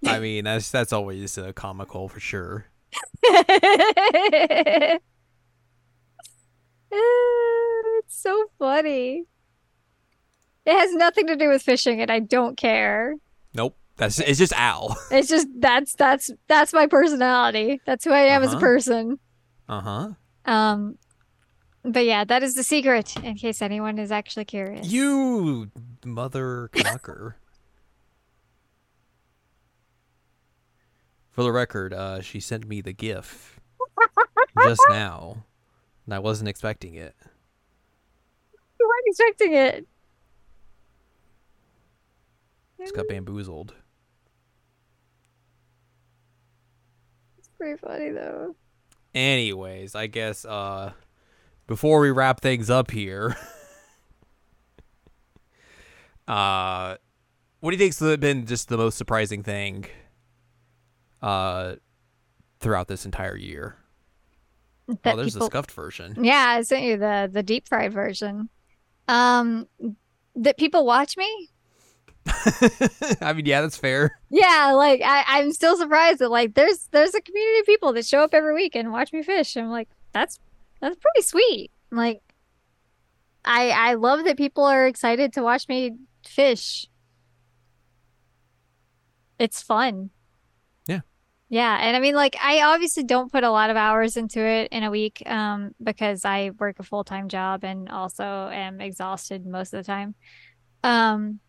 I 0.05 0.19
mean, 0.19 0.43
that's 0.43 0.69
that's 0.69 0.93
always 0.93 1.37
uh, 1.37 1.53
comical 1.53 2.07
for 2.07 2.19
sure. 2.19 2.67
it's 3.23 5.01
so 8.07 8.45
funny. 8.59 9.25
It 10.65 10.73
has 10.73 10.93
nothing 10.93 11.27
to 11.27 11.35
do 11.35 11.49
with 11.49 11.61
fishing, 11.61 12.01
and 12.01 12.11
I 12.11 12.19
don't 12.19 12.57
care. 12.57 13.15
Nope. 13.53 13.75
That's 13.97 14.19
it's 14.19 14.37
just 14.39 14.53
Al. 14.53 14.95
It's 15.11 15.27
just 15.27 15.47
that's 15.59 15.93
that's 15.95 16.29
that's 16.47 16.71
my 16.73 16.87
personality. 16.87 17.81
That's 17.85 18.05
who 18.05 18.11
I 18.11 18.19
am 18.21 18.43
as 18.43 18.49
a 18.49 18.51
Uh-huh. 18.57 18.59
person. 18.59 19.19
Uh 19.67 19.81
huh. 19.81 20.09
Um, 20.45 20.97
but 21.83 22.05
yeah, 22.05 22.23
that 22.23 22.43
is 22.43 22.53
the 22.53 22.63
secret. 22.63 23.15
In 23.23 23.35
case 23.35 23.61
anyone 23.61 23.97
is 23.99 24.11
actually 24.11 24.45
curious. 24.45 24.87
You 24.87 25.71
mother 26.05 26.69
cocker. 26.73 27.37
For 31.31 31.43
the 31.43 31.51
record, 31.51 31.93
uh, 31.93 32.21
she 32.21 32.39
sent 32.39 32.67
me 32.67 32.81
the 32.81 32.93
GIF 32.93 33.59
just 34.63 34.81
now, 34.89 35.43
and 36.05 36.13
I 36.15 36.19
wasn't 36.19 36.49
expecting 36.49 36.95
it. 36.95 37.15
You 38.79 38.87
weren't 38.87 39.05
expecting 39.07 39.53
it. 39.53 39.87
Just 42.79 42.95
got 42.95 43.07
bamboozled. 43.07 43.75
Pretty 47.57 47.77
funny 47.77 48.11
though. 48.11 48.55
Anyways, 49.13 49.95
I 49.95 50.07
guess 50.07 50.45
uh, 50.45 50.91
before 51.65 51.99
we 51.99 52.11
wrap 52.11 52.41
things 52.41 52.69
up 52.69 52.91
here, 52.91 53.35
uh, 56.27 56.97
what 57.59 57.71
do 57.71 57.77
you 57.77 57.79
think's 57.79 57.99
been 58.19 58.45
just 58.45 58.69
the 58.69 58.77
most 58.77 58.97
surprising 58.97 59.43
thing 59.43 59.85
uh, 61.21 61.75
throughout 62.59 62.87
this 62.87 63.05
entire 63.05 63.35
year? 63.35 63.77
That 65.03 65.15
oh, 65.15 65.17
there's 65.17 65.33
people, 65.33 65.47
the 65.47 65.51
scuffed 65.51 65.71
version. 65.71 66.23
Yeah, 66.23 66.55
I 66.57 66.61
sent 66.61 66.83
you 66.83 66.97
the 66.97 67.29
the 67.31 67.43
deep 67.43 67.67
fried 67.67 67.91
version. 67.91 68.49
Um, 69.07 69.67
that 70.35 70.57
people 70.57 70.85
watch 70.85 71.17
me. 71.17 71.49
I 73.21 73.33
mean, 73.33 73.45
yeah, 73.45 73.61
that's 73.61 73.77
fair. 73.77 74.19
Yeah, 74.29 74.71
like 74.73 75.01
I, 75.03 75.23
I'm 75.27 75.51
still 75.51 75.77
surprised 75.77 76.19
that 76.19 76.29
like 76.29 76.55
there's 76.55 76.87
there's 76.91 77.15
a 77.15 77.21
community 77.21 77.59
of 77.59 77.65
people 77.65 77.93
that 77.93 78.05
show 78.05 78.19
up 78.19 78.33
every 78.33 78.53
week 78.53 78.75
and 78.75 78.91
watch 78.91 79.13
me 79.13 79.23
fish. 79.23 79.55
I'm 79.55 79.69
like, 79.69 79.89
that's 80.13 80.39
that's 80.81 80.97
pretty 80.97 81.21
sweet. 81.21 81.71
Like 81.91 82.21
I 83.45 83.69
I 83.69 83.93
love 83.93 84.25
that 84.25 84.37
people 84.37 84.65
are 84.65 84.87
excited 84.87 85.33
to 85.33 85.43
watch 85.43 85.67
me 85.67 85.93
fish. 86.25 86.87
It's 89.39 89.61
fun. 89.61 90.09
Yeah. 90.87 91.01
Yeah, 91.49 91.77
and 91.79 91.95
I 91.95 91.99
mean 91.99 92.15
like 92.15 92.35
I 92.41 92.61
obviously 92.61 93.03
don't 93.03 93.31
put 93.31 93.43
a 93.43 93.51
lot 93.51 93.69
of 93.69 93.77
hours 93.77 94.17
into 94.17 94.43
it 94.43 94.71
in 94.71 94.83
a 94.83 94.91
week 94.91 95.23
um 95.25 95.71
because 95.81 96.25
I 96.25 96.51
work 96.59 96.79
a 96.79 96.83
full-time 96.83 97.29
job 97.29 97.63
and 97.63 97.89
also 97.89 98.23
am 98.23 98.81
exhausted 98.81 99.45
most 99.45 99.73
of 99.73 99.83
the 99.83 99.87
time. 99.87 100.15
Um 100.83 101.39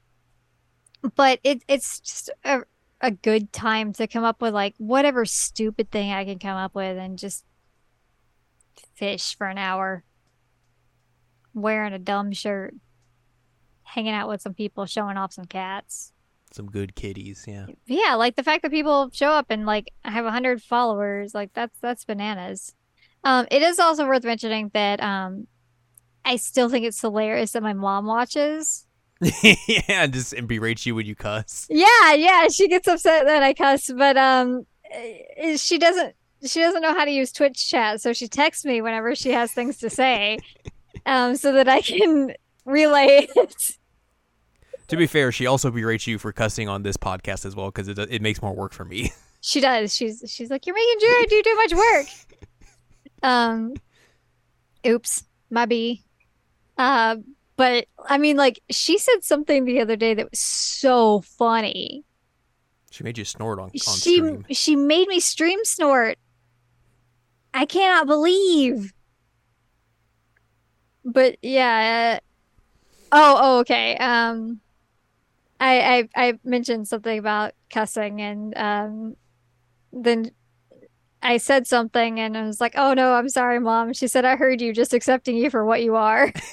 but 1.16 1.40
it 1.44 1.62
it's 1.68 2.00
just 2.00 2.30
a 2.44 2.60
a 3.00 3.10
good 3.10 3.52
time 3.52 3.92
to 3.92 4.06
come 4.06 4.24
up 4.24 4.42
with 4.42 4.52
like 4.52 4.74
whatever 4.78 5.24
stupid 5.24 5.90
thing 5.90 6.12
I 6.12 6.24
can 6.24 6.38
come 6.38 6.56
up 6.56 6.74
with 6.74 6.96
and 6.98 7.18
just 7.18 7.44
fish 8.94 9.36
for 9.36 9.46
an 9.46 9.58
hour 9.58 10.02
wearing 11.54 11.92
a 11.92 11.98
dumb 11.98 12.32
shirt 12.32 12.74
hanging 13.84 14.12
out 14.12 14.28
with 14.28 14.42
some 14.42 14.54
people 14.54 14.84
showing 14.86 15.16
off 15.16 15.32
some 15.32 15.44
cats 15.44 16.12
Some 16.52 16.66
good 16.66 16.94
kitties, 16.96 17.44
yeah. 17.46 17.66
yeah 17.86 18.14
like 18.16 18.34
the 18.34 18.42
fact 18.42 18.62
that 18.62 18.72
people 18.72 19.10
show 19.12 19.30
up 19.30 19.46
and 19.50 19.64
like 19.64 19.92
I 20.04 20.10
have 20.10 20.26
a 20.26 20.32
hundred 20.32 20.60
followers 20.60 21.34
like 21.34 21.52
that's 21.54 21.78
that's 21.78 22.04
bananas 22.04 22.74
um 23.22 23.46
it 23.50 23.62
is 23.62 23.78
also 23.78 24.06
worth 24.06 24.24
mentioning 24.24 24.70
that 24.74 25.00
um 25.00 25.46
I 26.24 26.36
still 26.36 26.68
think 26.68 26.84
it's 26.84 27.00
hilarious 27.00 27.52
that 27.52 27.62
my 27.62 27.72
mom 27.72 28.06
watches 28.06 28.87
yeah, 29.42 29.82
and 29.88 30.12
just 30.12 30.32
and 30.32 30.46
berate 30.46 30.86
you 30.86 30.94
when 30.94 31.06
you 31.06 31.16
cuss. 31.16 31.66
Yeah, 31.68 32.14
yeah, 32.14 32.48
she 32.48 32.68
gets 32.68 32.86
upset 32.86 33.26
that 33.26 33.42
I 33.42 33.52
cuss, 33.52 33.90
but 33.90 34.16
um 34.16 34.64
eh, 34.92 35.56
she 35.56 35.78
doesn't 35.78 36.14
she 36.44 36.60
doesn't 36.60 36.82
know 36.82 36.94
how 36.94 37.04
to 37.04 37.10
use 37.10 37.32
Twitch 37.32 37.68
chat, 37.68 38.00
so 38.00 38.12
she 38.12 38.28
texts 38.28 38.64
me 38.64 38.80
whenever 38.80 39.16
she 39.16 39.32
has 39.32 39.52
things 39.52 39.78
to 39.78 39.90
say. 39.90 40.38
um 41.06 41.34
so 41.34 41.52
that 41.52 41.68
I 41.68 41.80
can 41.80 42.34
relay 42.64 43.26
it. 43.34 43.54
To 44.86 44.96
be 44.96 45.06
fair, 45.06 45.32
she 45.32 45.46
also 45.46 45.70
berates 45.70 46.06
you 46.06 46.18
for 46.18 46.32
cussing 46.32 46.68
on 46.68 46.82
this 46.82 46.96
podcast 46.96 47.44
as 47.44 47.56
well 47.56 47.66
because 47.66 47.88
it 47.88 47.98
it 47.98 48.22
makes 48.22 48.40
more 48.40 48.54
work 48.54 48.72
for 48.72 48.84
me. 48.84 49.12
She 49.40 49.60
does. 49.60 49.94
She's 49.94 50.24
she's 50.26 50.50
like, 50.50 50.66
You're 50.66 50.74
making 50.74 50.96
Jared 51.00 51.28
do 51.30 51.42
too 51.44 51.56
much 51.56 51.74
work. 51.74 52.06
Um 53.22 53.74
oops, 54.84 55.22
my 55.48 55.64
B. 55.64 56.02
Uh 56.76 57.18
but 57.58 57.86
I 58.08 58.18
mean 58.18 58.36
like 58.36 58.62
she 58.70 58.98
said 58.98 59.24
something 59.24 59.64
the 59.64 59.80
other 59.80 59.96
day 59.96 60.14
that 60.14 60.30
was 60.30 60.40
so 60.40 61.20
funny. 61.22 62.04
She 62.90 63.04
made 63.04 63.18
you 63.18 63.24
snort 63.24 63.58
on, 63.58 63.64
on 63.64 63.70
she 63.72 63.80
stream. 63.80 64.46
she 64.50 64.76
made 64.76 65.08
me 65.08 65.20
stream 65.20 65.58
snort. 65.64 66.18
I 67.52 67.66
cannot 67.66 68.06
believe. 68.06 68.94
But 71.04 71.36
yeah. 71.42 72.20
uh, 72.20 72.24
oh, 73.12 73.38
oh, 73.40 73.58
okay. 73.60 73.96
Um, 73.96 74.60
I 75.58 76.08
I 76.14 76.28
I 76.28 76.38
mentioned 76.44 76.86
something 76.86 77.18
about 77.18 77.54
cussing, 77.70 78.20
and 78.20 78.56
um, 78.56 79.16
then 79.92 80.30
I 81.22 81.36
said 81.38 81.66
something, 81.66 82.20
and 82.20 82.36
I 82.36 82.42
was 82.44 82.60
like, 82.60 82.74
"Oh 82.76 82.94
no, 82.94 83.12
I'm 83.14 83.28
sorry, 83.28 83.58
mom." 83.60 83.92
She 83.92 84.06
said, 84.08 84.24
"I 84.24 84.36
heard 84.36 84.60
you, 84.60 84.72
just 84.72 84.94
accepting 84.94 85.36
you 85.36 85.50
for 85.50 85.64
what 85.64 85.82
you 85.82 85.96
are." 85.96 86.32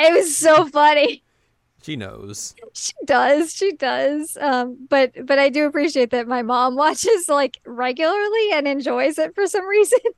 It 0.00 0.12
was 0.12 0.36
so 0.36 0.66
funny. 0.66 1.22
she 1.82 1.96
knows. 1.96 2.54
She 2.74 2.92
does, 3.04 3.52
she 3.54 3.72
does. 3.72 4.36
Um, 4.40 4.86
but 4.90 5.12
but 5.26 5.38
I 5.38 5.48
do 5.48 5.66
appreciate 5.66 6.10
that 6.10 6.26
my 6.26 6.42
mom 6.42 6.74
watches 6.84 7.28
like 7.28 7.58
regularly 7.64 8.52
and 8.52 8.66
enjoys 8.66 9.18
it 9.18 9.34
for 9.34 9.46
some 9.46 9.66
reason. 9.66 9.98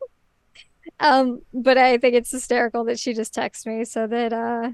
Um, 1.01 1.41
but 1.53 1.77
I 1.79 1.97
think 1.99 2.15
it's 2.15 2.31
hysterical 2.31 2.85
that 2.85 2.99
she 3.01 3.15
just 3.15 3.35
texts 3.35 3.67
me 3.67 3.85
so 3.85 4.07
that 4.07 4.33
uh 4.33 4.71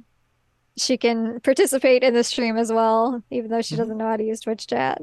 she 0.77 0.99
can 0.99 1.41
participate 1.41 2.03
in 2.03 2.15
the 2.15 2.25
stream 2.25 2.57
as 2.59 2.71
well, 2.73 3.23
even 3.31 3.51
though 3.51 3.63
she 3.63 3.75
Mhm. 3.75 3.79
doesn't 3.79 3.97
know 3.97 4.09
how 4.09 4.17
to 4.17 4.25
use 4.25 4.41
Twitch 4.41 4.67
chat. 4.67 5.01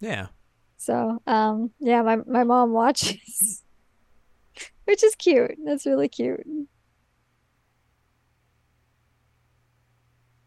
Yeah. 0.00 0.26
So 0.78 1.20
um 1.26 1.70
yeah, 1.80 2.02
my 2.02 2.16
my 2.26 2.44
mom 2.44 2.72
watches. 2.72 3.62
Which 4.86 5.04
is 5.04 5.14
cute. 5.16 5.56
That's 5.64 5.84
really 5.84 6.08
cute. 6.08 6.46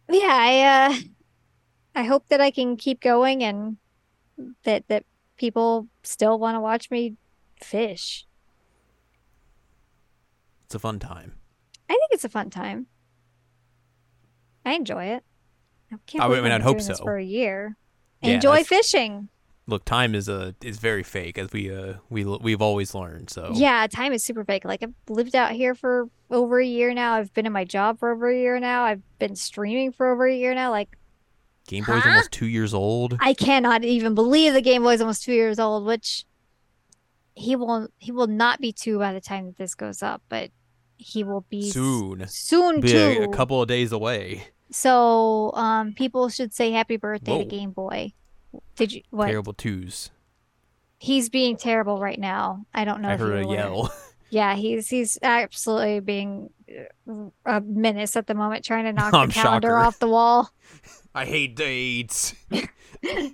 Yeah, 0.09 0.19
I 0.29 0.61
uh 0.61 0.93
I 1.95 2.03
hope 2.03 2.27
that 2.29 2.41
I 2.41 2.51
can 2.51 2.75
keep 2.77 3.01
going 3.01 3.43
and 3.43 3.77
that 4.63 4.87
that 4.87 5.05
people 5.37 5.87
still 6.03 6.39
want 6.39 6.55
to 6.55 6.59
watch 6.59 6.89
me 6.89 7.15
fish. 7.61 8.25
It's 10.65 10.75
a 10.75 10.79
fun 10.79 10.99
time. 10.99 11.33
I 11.89 11.93
think 11.93 12.11
it's 12.11 12.23
a 12.23 12.29
fun 12.29 12.49
time. 12.49 12.87
I 14.65 14.73
enjoy 14.73 15.05
it. 15.05 15.23
I 15.91 15.95
can't 16.07 16.23
I 16.23 16.27
mean, 16.41 16.51
I've 16.51 16.61
hope 16.61 16.79
so. 16.81 16.95
for 16.95 17.17
a 17.17 17.23
year. 17.23 17.75
Yeah, 18.21 18.35
Enjoy 18.35 18.51
that's- 18.63 18.67
fishing. 18.67 19.27
Look, 19.71 19.85
time 19.85 20.13
is 20.13 20.27
a 20.27 20.53
is 20.61 20.77
very 20.79 21.01
fake 21.01 21.37
as 21.37 21.51
we 21.51 21.73
uh 21.73 21.93
we 22.09 22.25
we've 22.25 22.61
always 22.61 22.93
learned. 22.93 23.29
So 23.29 23.51
Yeah, 23.55 23.87
time 23.87 24.11
is 24.13 24.23
super 24.23 24.43
fake. 24.43 24.65
Like 24.65 24.83
I've 24.83 24.93
lived 25.07 25.33
out 25.35 25.51
here 25.53 25.73
for 25.73 26.09
over 26.29 26.59
a 26.59 26.65
year 26.65 26.93
now. 26.93 27.13
I've 27.13 27.33
been 27.33 27.45
in 27.45 27.53
my 27.53 27.63
job 27.63 27.97
for 27.99 28.11
over 28.11 28.29
a 28.29 28.37
year 28.37 28.59
now. 28.59 28.83
I've 28.83 29.01
been 29.17 29.35
streaming 29.35 29.93
for 29.93 30.11
over 30.11 30.27
a 30.27 30.35
year 30.35 30.53
now. 30.53 30.71
Like 30.71 30.97
Game 31.67 31.85
Boy's 31.85 32.03
Huh? 32.03 32.09
almost 32.09 32.31
two 32.31 32.47
years 32.47 32.73
old. 32.73 33.17
I 33.21 33.33
cannot 33.33 33.85
even 33.85 34.13
believe 34.13 34.53
the 34.53 34.61
Game 34.61 34.83
Boy's 34.83 34.99
almost 34.99 35.23
two 35.23 35.33
years 35.33 35.57
old, 35.57 35.85
which 35.85 36.25
he 37.33 37.55
will 37.55 37.87
he 37.97 38.11
will 38.11 38.27
not 38.27 38.59
be 38.59 38.73
two 38.73 38.99
by 38.99 39.13
the 39.13 39.21
time 39.21 39.45
that 39.45 39.57
this 39.57 39.73
goes 39.73 40.03
up, 40.03 40.21
but 40.27 40.51
he 40.97 41.23
will 41.23 41.45
be 41.49 41.71
Soon. 41.71 42.27
soon 42.27 42.81
Be 42.81 42.93
a, 42.93 43.23
a 43.23 43.27
couple 43.29 43.61
of 43.61 43.67
days 43.69 43.91
away. 43.93 44.47
So 44.69 45.51
um 45.53 45.93
people 45.93 46.27
should 46.29 46.53
say 46.53 46.71
happy 46.71 46.97
birthday 46.97 47.31
Whoa. 47.31 47.39
to 47.39 47.45
Game 47.45 47.71
Boy. 47.71 48.13
Did 48.75 48.91
you 48.93 49.01
what? 49.09 49.27
Terrible 49.27 49.53
twos. 49.53 50.09
He's 50.97 51.29
being 51.29 51.57
terrible 51.57 51.99
right 51.99 52.19
now. 52.19 52.65
I 52.73 52.85
don't 52.85 53.01
know 53.01 53.09
I 53.09 53.13
if 53.13 53.19
heard 53.19 53.39
a 53.39 53.43
aware. 53.43 53.57
yell. 53.57 53.93
Yeah, 54.33 54.55
he's 54.55 54.87
he's 54.87 55.17
absolutely 55.21 55.99
being 55.99 56.51
uh, 57.05 57.13
a 57.45 57.59
menace 57.59 58.15
at 58.15 58.27
the 58.27 58.33
moment, 58.33 58.63
trying 58.63 58.85
to 58.85 58.93
knock 58.93 59.13
I'm 59.13 59.27
the 59.27 59.33
calendar 59.33 59.67
shocker. 59.67 59.77
off 59.77 59.99
the 59.99 60.07
wall. 60.07 60.49
I 61.13 61.25
hate 61.25 61.57
dates. 61.57 62.33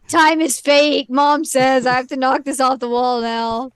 Time 0.08 0.42
is 0.42 0.60
fake. 0.60 1.08
Mom 1.12 1.46
says 1.46 1.86
I 1.86 1.94
have 1.94 2.08
to 2.08 2.16
knock 2.18 2.46
this 2.46 2.60
off 2.60 2.80
the 2.80 2.90
wall 2.90 3.22
now. 3.22 3.70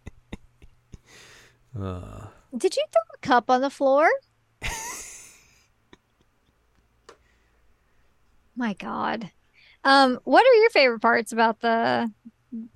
Uh, 1.79 2.25
Did 2.57 2.75
you 2.75 2.83
throw 2.91 3.01
a 3.13 3.17
cup 3.19 3.51
on 3.51 3.61
the 3.61 3.69
floor? 3.69 4.09
My 8.55 8.73
God. 8.73 9.31
Um, 9.83 10.19
what 10.23 10.45
are 10.45 10.53
your 10.55 10.69
favorite 10.69 10.99
parts 11.01 11.31
about 11.31 11.59
the 11.61 12.11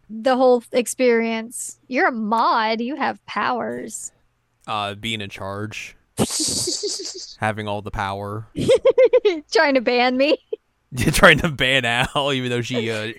the 0.10 0.36
whole 0.36 0.64
experience? 0.72 1.80
You're 1.88 2.08
a 2.08 2.12
mod. 2.12 2.82
You 2.82 2.96
have 2.96 3.24
powers. 3.26 4.12
uh, 4.68 4.96
being 4.96 5.22
in 5.22 5.30
charge, 5.30 5.96
having 7.40 7.68
all 7.68 7.82
the 7.82 7.92
power, 7.92 8.48
Trying 9.52 9.76
to 9.76 9.82
ban 9.82 10.18
me. 10.18 10.38
trying 11.12 11.38
to 11.40 11.50
ban 11.50 11.86
Al, 11.86 12.32
even 12.34 12.50
though 12.50 12.62
she 12.62 12.90
uh, 12.90 13.14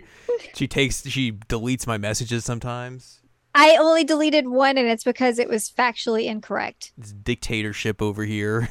she 0.55 0.67
takes 0.67 1.07
she 1.09 1.33
deletes 1.33 1.87
my 1.87 1.99
messages 1.99 2.45
sometimes. 2.45 3.21
I 3.55 3.77
only 3.77 4.05
deleted 4.05 4.49
one, 4.49 4.77
and 4.77 4.87
it's 4.89 5.05
because 5.05 5.39
it 5.39 5.49
was 5.49 5.71
factually 5.71 6.27
incorrect. 6.27 6.93
It's 6.99 7.13
dictatorship 7.13 8.03
over 8.03 8.25
here. 8.25 8.69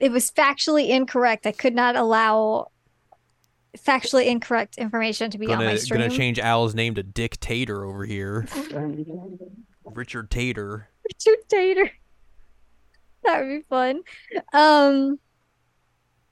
It 0.00 0.10
was 0.12 0.30
factually 0.30 0.88
incorrect. 0.90 1.46
I 1.46 1.52
could 1.52 1.74
not 1.74 1.96
allow 1.96 2.68
factually 3.76 4.26
incorrect 4.26 4.78
information 4.78 5.30
to 5.30 5.38
be 5.38 5.46
on 5.46 5.58
my 5.58 5.64
gonna 5.64 5.78
stream. 5.78 6.00
gonna 6.00 6.14
change 6.16 6.38
Al's 6.38 6.74
name 6.74 6.94
to 6.94 7.02
Dictator 7.02 7.84
over 7.84 8.04
here. 8.04 8.46
Richard 9.84 10.30
Tater. 10.30 10.88
Richard 11.04 11.38
Tater. 11.48 11.90
That 13.24 13.40
would 13.40 13.48
be 13.48 13.62
fun. 13.62 14.02
Um, 14.52 15.18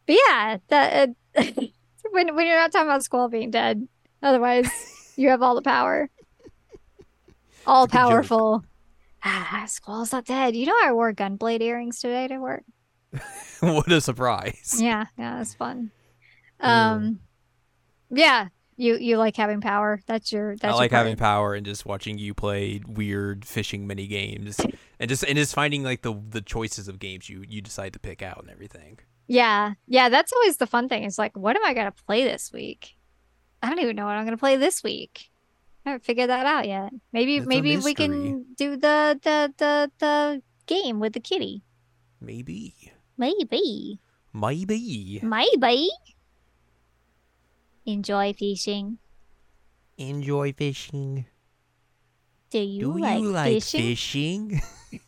but 0.07 0.17
yeah, 0.29 0.59
that 0.69 1.11
uh, 1.37 1.43
when 2.11 2.35
when 2.35 2.47
you're 2.47 2.59
not 2.59 2.73
talking 2.73 2.89
about 2.89 3.03
Squall 3.05 3.29
being 3.29 3.51
dead, 3.51 3.87
otherwise 4.23 4.69
you 5.17 5.31
have 5.31 5.43
all 5.43 5.55
the 5.55 5.63
power, 5.63 6.11
all 7.67 7.85
It's 7.85 7.93
a 7.93 7.97
good 7.97 8.01
joke. 8.01 8.09
powerful. 8.11 8.65
Ah, 9.25 9.65
Squall's 9.67 10.13
not 10.13 10.27
dead. 10.27 10.55
You 10.55 10.67
know 10.67 10.77
I 10.85 10.93
wore 10.93 11.13
gunblade 11.15 11.63
earrings 11.63 12.01
today 12.01 12.29
to 12.29 12.39
work. 12.39 12.65
what 13.61 13.91
a 13.91 14.01
surprise. 14.01 14.77
Yeah, 14.79 15.07
yeah, 15.19 15.39
that's 15.39 15.55
fun. 15.55 15.91
Yeah. 16.61 16.93
Um, 16.93 17.21
yeah, 18.11 18.49
you 18.77 18.97
you 18.97 19.17
like 19.17 19.37
having 19.37 19.61
power. 19.61 20.01
That's 20.07 20.33
your 20.33 20.57
that's 20.57 20.75
I 20.75 20.77
like 20.77 20.91
having 20.91 21.17
power 21.17 21.55
and 21.55 21.65
just 21.65 21.87
watching 21.87 22.19
you 22.19 22.35
play 22.35 22.81
weird 22.87 23.45
fishing 23.45 23.87
mini 23.87 24.07
games 24.07 24.61
and 24.99 25.09
just 25.09 25.25
and 25.25 25.37
just 25.37 25.55
finding 25.55 25.83
like 25.83 26.03
the 26.03 26.15
the 26.31 26.41
choices 26.41 26.89
of 26.89 26.99
games 26.99 27.29
you 27.29 27.45
you 27.49 27.61
decide 27.61 27.93
to 27.93 27.99
pick 27.99 28.23
out 28.23 28.41
and 28.41 28.51
everything. 28.51 28.99
Yeah, 29.27 29.75
yeah, 29.87 30.09
that's 30.09 30.33
always 30.33 30.59
the 30.59 30.67
fun 30.67 30.89
thing. 30.89 31.05
It's 31.05 31.19
like, 31.19 31.37
what 31.37 31.57
am 31.57 31.65
I 31.65 31.73
gonna 31.73 31.93
play 31.93 32.25
this 32.25 32.53
week? 32.53 32.97
I 33.63 33.69
don't 33.69 33.81
even 33.81 33.97
know 33.97 34.05
what 34.05 34.17
I'm 34.17 34.25
gonna 34.25 34.37
play 34.37 34.57
this 34.57 34.83
week. 34.83 35.31
I 35.87 35.91
haven't 35.91 36.05
figured 36.05 36.31
that 36.31 36.47
out 36.47 36.67
yet. 36.67 36.93
Maybe 37.13 37.37
It's 37.37 37.47
maybe 37.47 37.77
we 37.79 37.95
can 37.95 38.47
do 38.57 38.77
the 38.77 39.19
the 39.23 39.53
the 39.57 39.91
the 39.99 40.43
game 40.67 40.99
with 40.99 41.13
the 41.13 41.21
kitty. 41.21 41.63
Maybe. 42.21 42.75
Maybe. 43.17 44.01
Maybe. 44.33 45.21
Maybe. 45.23 45.91
Enjoy 47.87 48.33
fishing. 48.33 48.99
Enjoy 49.99 50.53
fishing. 50.53 51.27
Do 52.51 52.59
you 52.59 52.81
Do 52.95 52.99
like, 52.99 53.21
you 53.21 53.31
like 53.31 53.53
fishing? 53.55 53.81
fishing? 53.81 54.61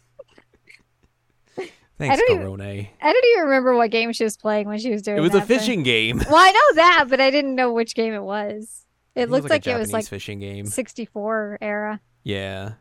Thanks, 1.99 2.19
don't 2.19 2.31
even- 2.31 2.43
Corone. 2.43 2.61
I 2.61 3.13
don't 3.13 3.25
even 3.25 3.45
remember 3.45 3.75
what 3.75 3.91
game 3.91 4.13
she 4.13 4.25
was 4.25 4.37
playing 4.37 4.69
when 4.69 4.79
she 4.79 4.91
was 4.91 5.01
doing 5.01 5.17
It 5.17 5.21
was 5.23 5.35
a 5.35 5.41
fishing 5.41 5.83
game. 5.83 6.19
Well, 6.19 6.37
I 6.37 6.51
know 6.51 6.75
that, 6.75 7.07
but 7.09 7.21
I 7.23 7.31
didn't 7.31 7.55
know 7.55 7.73
which 7.73 7.95
game 7.95 8.13
it 8.13 8.23
was. 8.23 8.85
I 9.17 9.21
It 9.21 9.31
looked 9.31 9.45
was 9.45 9.51
like, 9.51 9.67
a 9.67 9.71
it 9.71 9.79
was 9.79 9.93
like 9.95 10.07
fishing 10.07 10.39
game. 10.41 10.67
64 10.67 11.57
era. 11.63 12.01
Yeah. 12.23 12.73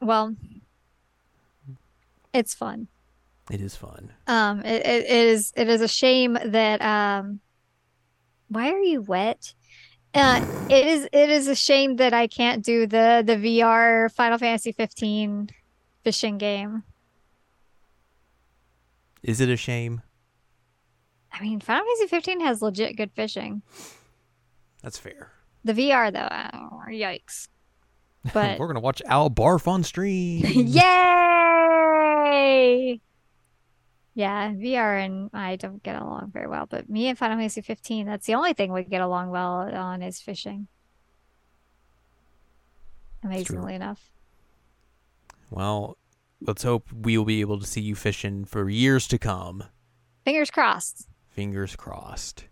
Well, 0.00 0.36
it's 2.32 2.54
fun. 2.54 2.86
It 3.50 3.60
is 3.60 3.74
fun. 3.74 4.12
Um, 4.28 4.60
it, 4.60 4.86
it, 4.86 5.06
is 5.06 5.52
it 5.56 5.68
is 5.68 5.80
a 5.80 5.88
shame 5.88 6.38
that 6.44 6.80
um, 6.80 7.40
why 8.48 8.70
are 8.70 8.78
you 8.80 9.02
wet? 9.02 9.54
Uh, 10.14 10.44
it 10.68 10.86
is 10.86 11.08
it 11.12 11.30
is 11.30 11.48
a 11.48 11.56
shame 11.56 11.96
that 11.96 12.14
I 12.14 12.28
can't 12.28 12.64
do 12.64 12.86
the 12.86 13.22
the 13.26 13.34
VR 13.36 14.10
Final 14.12 14.38
Fantasy 14.38 14.70
15 14.72 15.50
fishing 16.04 16.38
game. 16.38 16.84
Is 19.22 19.40
it 19.40 19.48
a 19.48 19.56
shame? 19.56 20.02
I 21.32 21.42
mean, 21.42 21.60
Final 21.60 21.84
Fantasy 21.84 22.06
15 22.08 22.40
has 22.40 22.62
legit 22.62 22.96
good 22.96 23.12
fishing. 23.12 23.62
That's 24.82 24.98
fair. 24.98 25.32
The 25.64 25.74
VR 25.74 26.12
though, 26.12 26.28
oh, 26.54 26.82
yikes! 26.88 27.48
But 28.34 28.58
We're 28.58 28.66
gonna 28.66 28.80
watch 28.80 29.00
Al 29.06 29.30
barf 29.30 29.66
on 29.66 29.82
stream. 29.82 30.44
Yay! 30.46 30.90
Yeah, 34.14 34.50
VR 34.50 35.04
and 35.04 35.30
I 35.32 35.56
don't 35.56 35.82
get 35.82 36.00
along 36.00 36.30
very 36.32 36.48
well, 36.48 36.66
but 36.68 36.90
me 36.90 37.08
and 37.08 37.16
Final 37.16 37.36
Fantasy 37.36 37.60
15, 37.60 38.06
that's 38.06 38.26
the 38.26 38.34
only 38.34 38.52
thing 38.52 38.72
we 38.72 38.82
get 38.82 39.00
along 39.00 39.30
well 39.30 39.74
on 39.74 40.02
is 40.02 40.20
fishing. 40.20 40.66
Amazingly 43.22 43.74
enough. 43.74 44.10
Well, 45.50 45.96
let's 46.40 46.62
hope 46.62 46.88
we 46.92 47.16
will 47.16 47.24
be 47.24 47.40
able 47.40 47.60
to 47.60 47.66
see 47.66 47.80
you 47.80 47.94
fishing 47.94 48.44
for 48.44 48.68
years 48.68 49.06
to 49.08 49.18
come. 49.18 49.64
Fingers 50.24 50.50
crossed. 50.50 51.08
Fingers 51.28 51.76
crossed. 51.76 52.46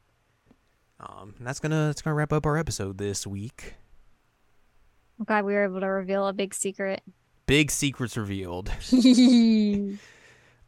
Um, 1.00 1.34
and 1.38 1.46
that's 1.46 1.60
gonna 1.60 1.86
that's 1.86 2.02
gonna 2.02 2.14
wrap 2.14 2.32
up 2.32 2.44
our 2.44 2.56
episode 2.56 2.98
this 2.98 3.26
week. 3.26 3.74
I'm 5.18 5.24
glad 5.24 5.44
we 5.44 5.54
were 5.54 5.64
able 5.64 5.80
to 5.80 5.86
reveal 5.86 6.26
a 6.26 6.32
big 6.32 6.54
secret. 6.54 7.02
Big 7.46 7.70
secrets 7.70 8.16
revealed. 8.16 8.70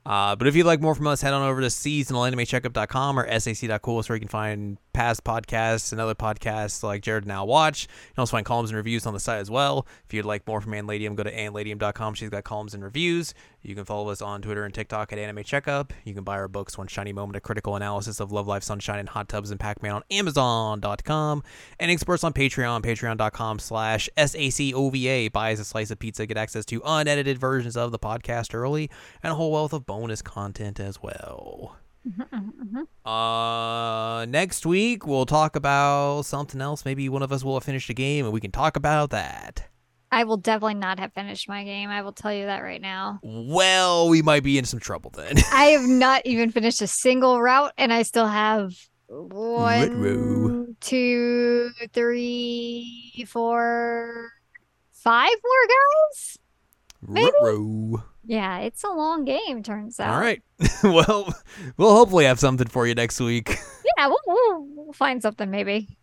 Uh, 0.06 0.34
but 0.34 0.46
if 0.46 0.56
you'd 0.56 0.66
like 0.66 0.80
more 0.80 0.94
from 0.94 1.06
us, 1.06 1.20
head 1.20 1.32
on 1.34 1.42
over 1.42 1.60
to 1.60 1.66
seasonalanimecheckup.com 1.66 3.18
or 3.18 3.40
sac.cool 3.40 4.02
where 4.06 4.16
you 4.16 4.20
can 4.20 4.28
find 4.28 4.78
past 5.00 5.24
podcasts 5.24 5.92
and 5.92 6.00
other 6.00 6.14
podcasts 6.14 6.82
like 6.82 7.00
Jared 7.00 7.26
and 7.26 7.48
Watch. 7.48 7.84
You 7.84 8.14
can 8.14 8.20
also 8.20 8.32
find 8.32 8.44
columns 8.44 8.68
and 8.68 8.76
reviews 8.76 9.06
on 9.06 9.14
the 9.14 9.18
site 9.18 9.40
as 9.40 9.50
well. 9.50 9.86
If 10.04 10.12
you'd 10.12 10.26
like 10.26 10.46
more 10.46 10.60
from 10.60 10.74
Anne 10.74 10.86
Ladyem, 10.86 11.14
go 11.14 11.22
to 11.22 11.34
anneladyem.com. 11.34 12.12
She's 12.12 12.28
got 12.28 12.44
columns 12.44 12.74
and 12.74 12.84
reviews. 12.84 13.32
You 13.62 13.74
can 13.74 13.86
follow 13.86 14.10
us 14.10 14.20
on 14.20 14.42
Twitter 14.42 14.62
and 14.62 14.74
TikTok 14.74 15.10
at 15.14 15.18
Anime 15.18 15.42
Checkup. 15.42 15.94
You 16.04 16.12
can 16.12 16.22
buy 16.22 16.34
our 16.34 16.48
books, 16.48 16.76
One 16.76 16.86
Shiny 16.86 17.14
Moment, 17.14 17.36
a 17.36 17.40
critical 17.40 17.76
analysis 17.76 18.20
of 18.20 18.30
Love 18.30 18.46
Live, 18.46 18.62
Sunshine, 18.62 18.98
and 18.98 19.08
Hot 19.08 19.26
Tubs 19.26 19.50
and 19.50 19.58
Pac-Man 19.58 19.94
on 19.94 20.02
Amazon.com. 20.10 21.44
And 21.78 21.90
experts 21.90 22.22
on 22.22 22.34
Patreon, 22.34 22.82
patreon.com 22.82 23.58
slash 23.58 24.10
SACOVA. 24.18 25.32
Buy 25.32 25.54
us 25.54 25.60
a 25.60 25.64
slice 25.64 25.90
of 25.90 25.98
pizza, 25.98 26.26
get 26.26 26.36
access 26.36 26.66
to 26.66 26.82
unedited 26.84 27.38
versions 27.38 27.74
of 27.74 27.90
the 27.90 27.98
podcast 27.98 28.54
early, 28.54 28.90
and 29.22 29.32
a 29.32 29.34
whole 29.34 29.50
wealth 29.50 29.72
of 29.72 29.86
bonus 29.86 30.20
content 30.20 30.78
as 30.78 31.02
well. 31.02 31.78
Mm-hmm, 32.08 32.22
mm-hmm, 32.22 32.78
mm-hmm. 32.78 33.08
Uh, 33.08 34.24
next 34.26 34.64
week 34.64 35.06
we'll 35.06 35.26
talk 35.26 35.54
about 35.54 36.22
something 36.22 36.60
else. 36.60 36.84
Maybe 36.84 37.08
one 37.08 37.22
of 37.22 37.32
us 37.32 37.44
will 37.44 37.54
have 37.54 37.64
finished 37.64 37.90
a 37.90 37.94
game, 37.94 38.24
and 38.24 38.32
we 38.32 38.40
can 38.40 38.50
talk 38.50 38.76
about 38.76 39.10
that. 39.10 39.68
I 40.12 40.24
will 40.24 40.38
definitely 40.38 40.74
not 40.74 40.98
have 40.98 41.12
finished 41.12 41.48
my 41.48 41.62
game. 41.62 41.88
I 41.88 42.02
will 42.02 42.12
tell 42.12 42.32
you 42.32 42.46
that 42.46 42.62
right 42.62 42.80
now. 42.80 43.20
Well, 43.22 44.08
we 44.08 44.22
might 44.22 44.42
be 44.42 44.58
in 44.58 44.64
some 44.64 44.80
trouble 44.80 45.12
then. 45.14 45.36
I 45.52 45.66
have 45.66 45.88
not 45.88 46.22
even 46.24 46.50
finished 46.50 46.82
a 46.82 46.86
single 46.86 47.40
route, 47.40 47.72
and 47.78 47.92
I 47.92 48.02
still 48.02 48.26
have 48.26 48.74
one, 49.06 50.76
two, 50.80 51.70
three, 51.92 53.24
four, 53.28 54.30
five 54.92 55.30
more 55.44 55.66
guys. 55.68 56.38
Maybe. 57.02 57.30
Ruh-roh. 57.40 58.02
Yeah, 58.30 58.60
it's 58.60 58.84
a 58.84 58.90
long 58.90 59.24
game, 59.24 59.60
turns 59.64 59.98
out. 59.98 60.14
All 60.14 60.20
right. 60.20 60.40
well, 60.84 61.34
we'll 61.76 61.96
hopefully 61.96 62.26
have 62.26 62.38
something 62.38 62.68
for 62.68 62.86
you 62.86 62.94
next 62.94 63.20
week. 63.20 63.58
Yeah, 63.98 64.06
we'll, 64.06 64.20
we'll, 64.26 64.66
we'll 64.76 64.92
find 64.92 65.20
something 65.20 65.50
maybe. 65.50 65.98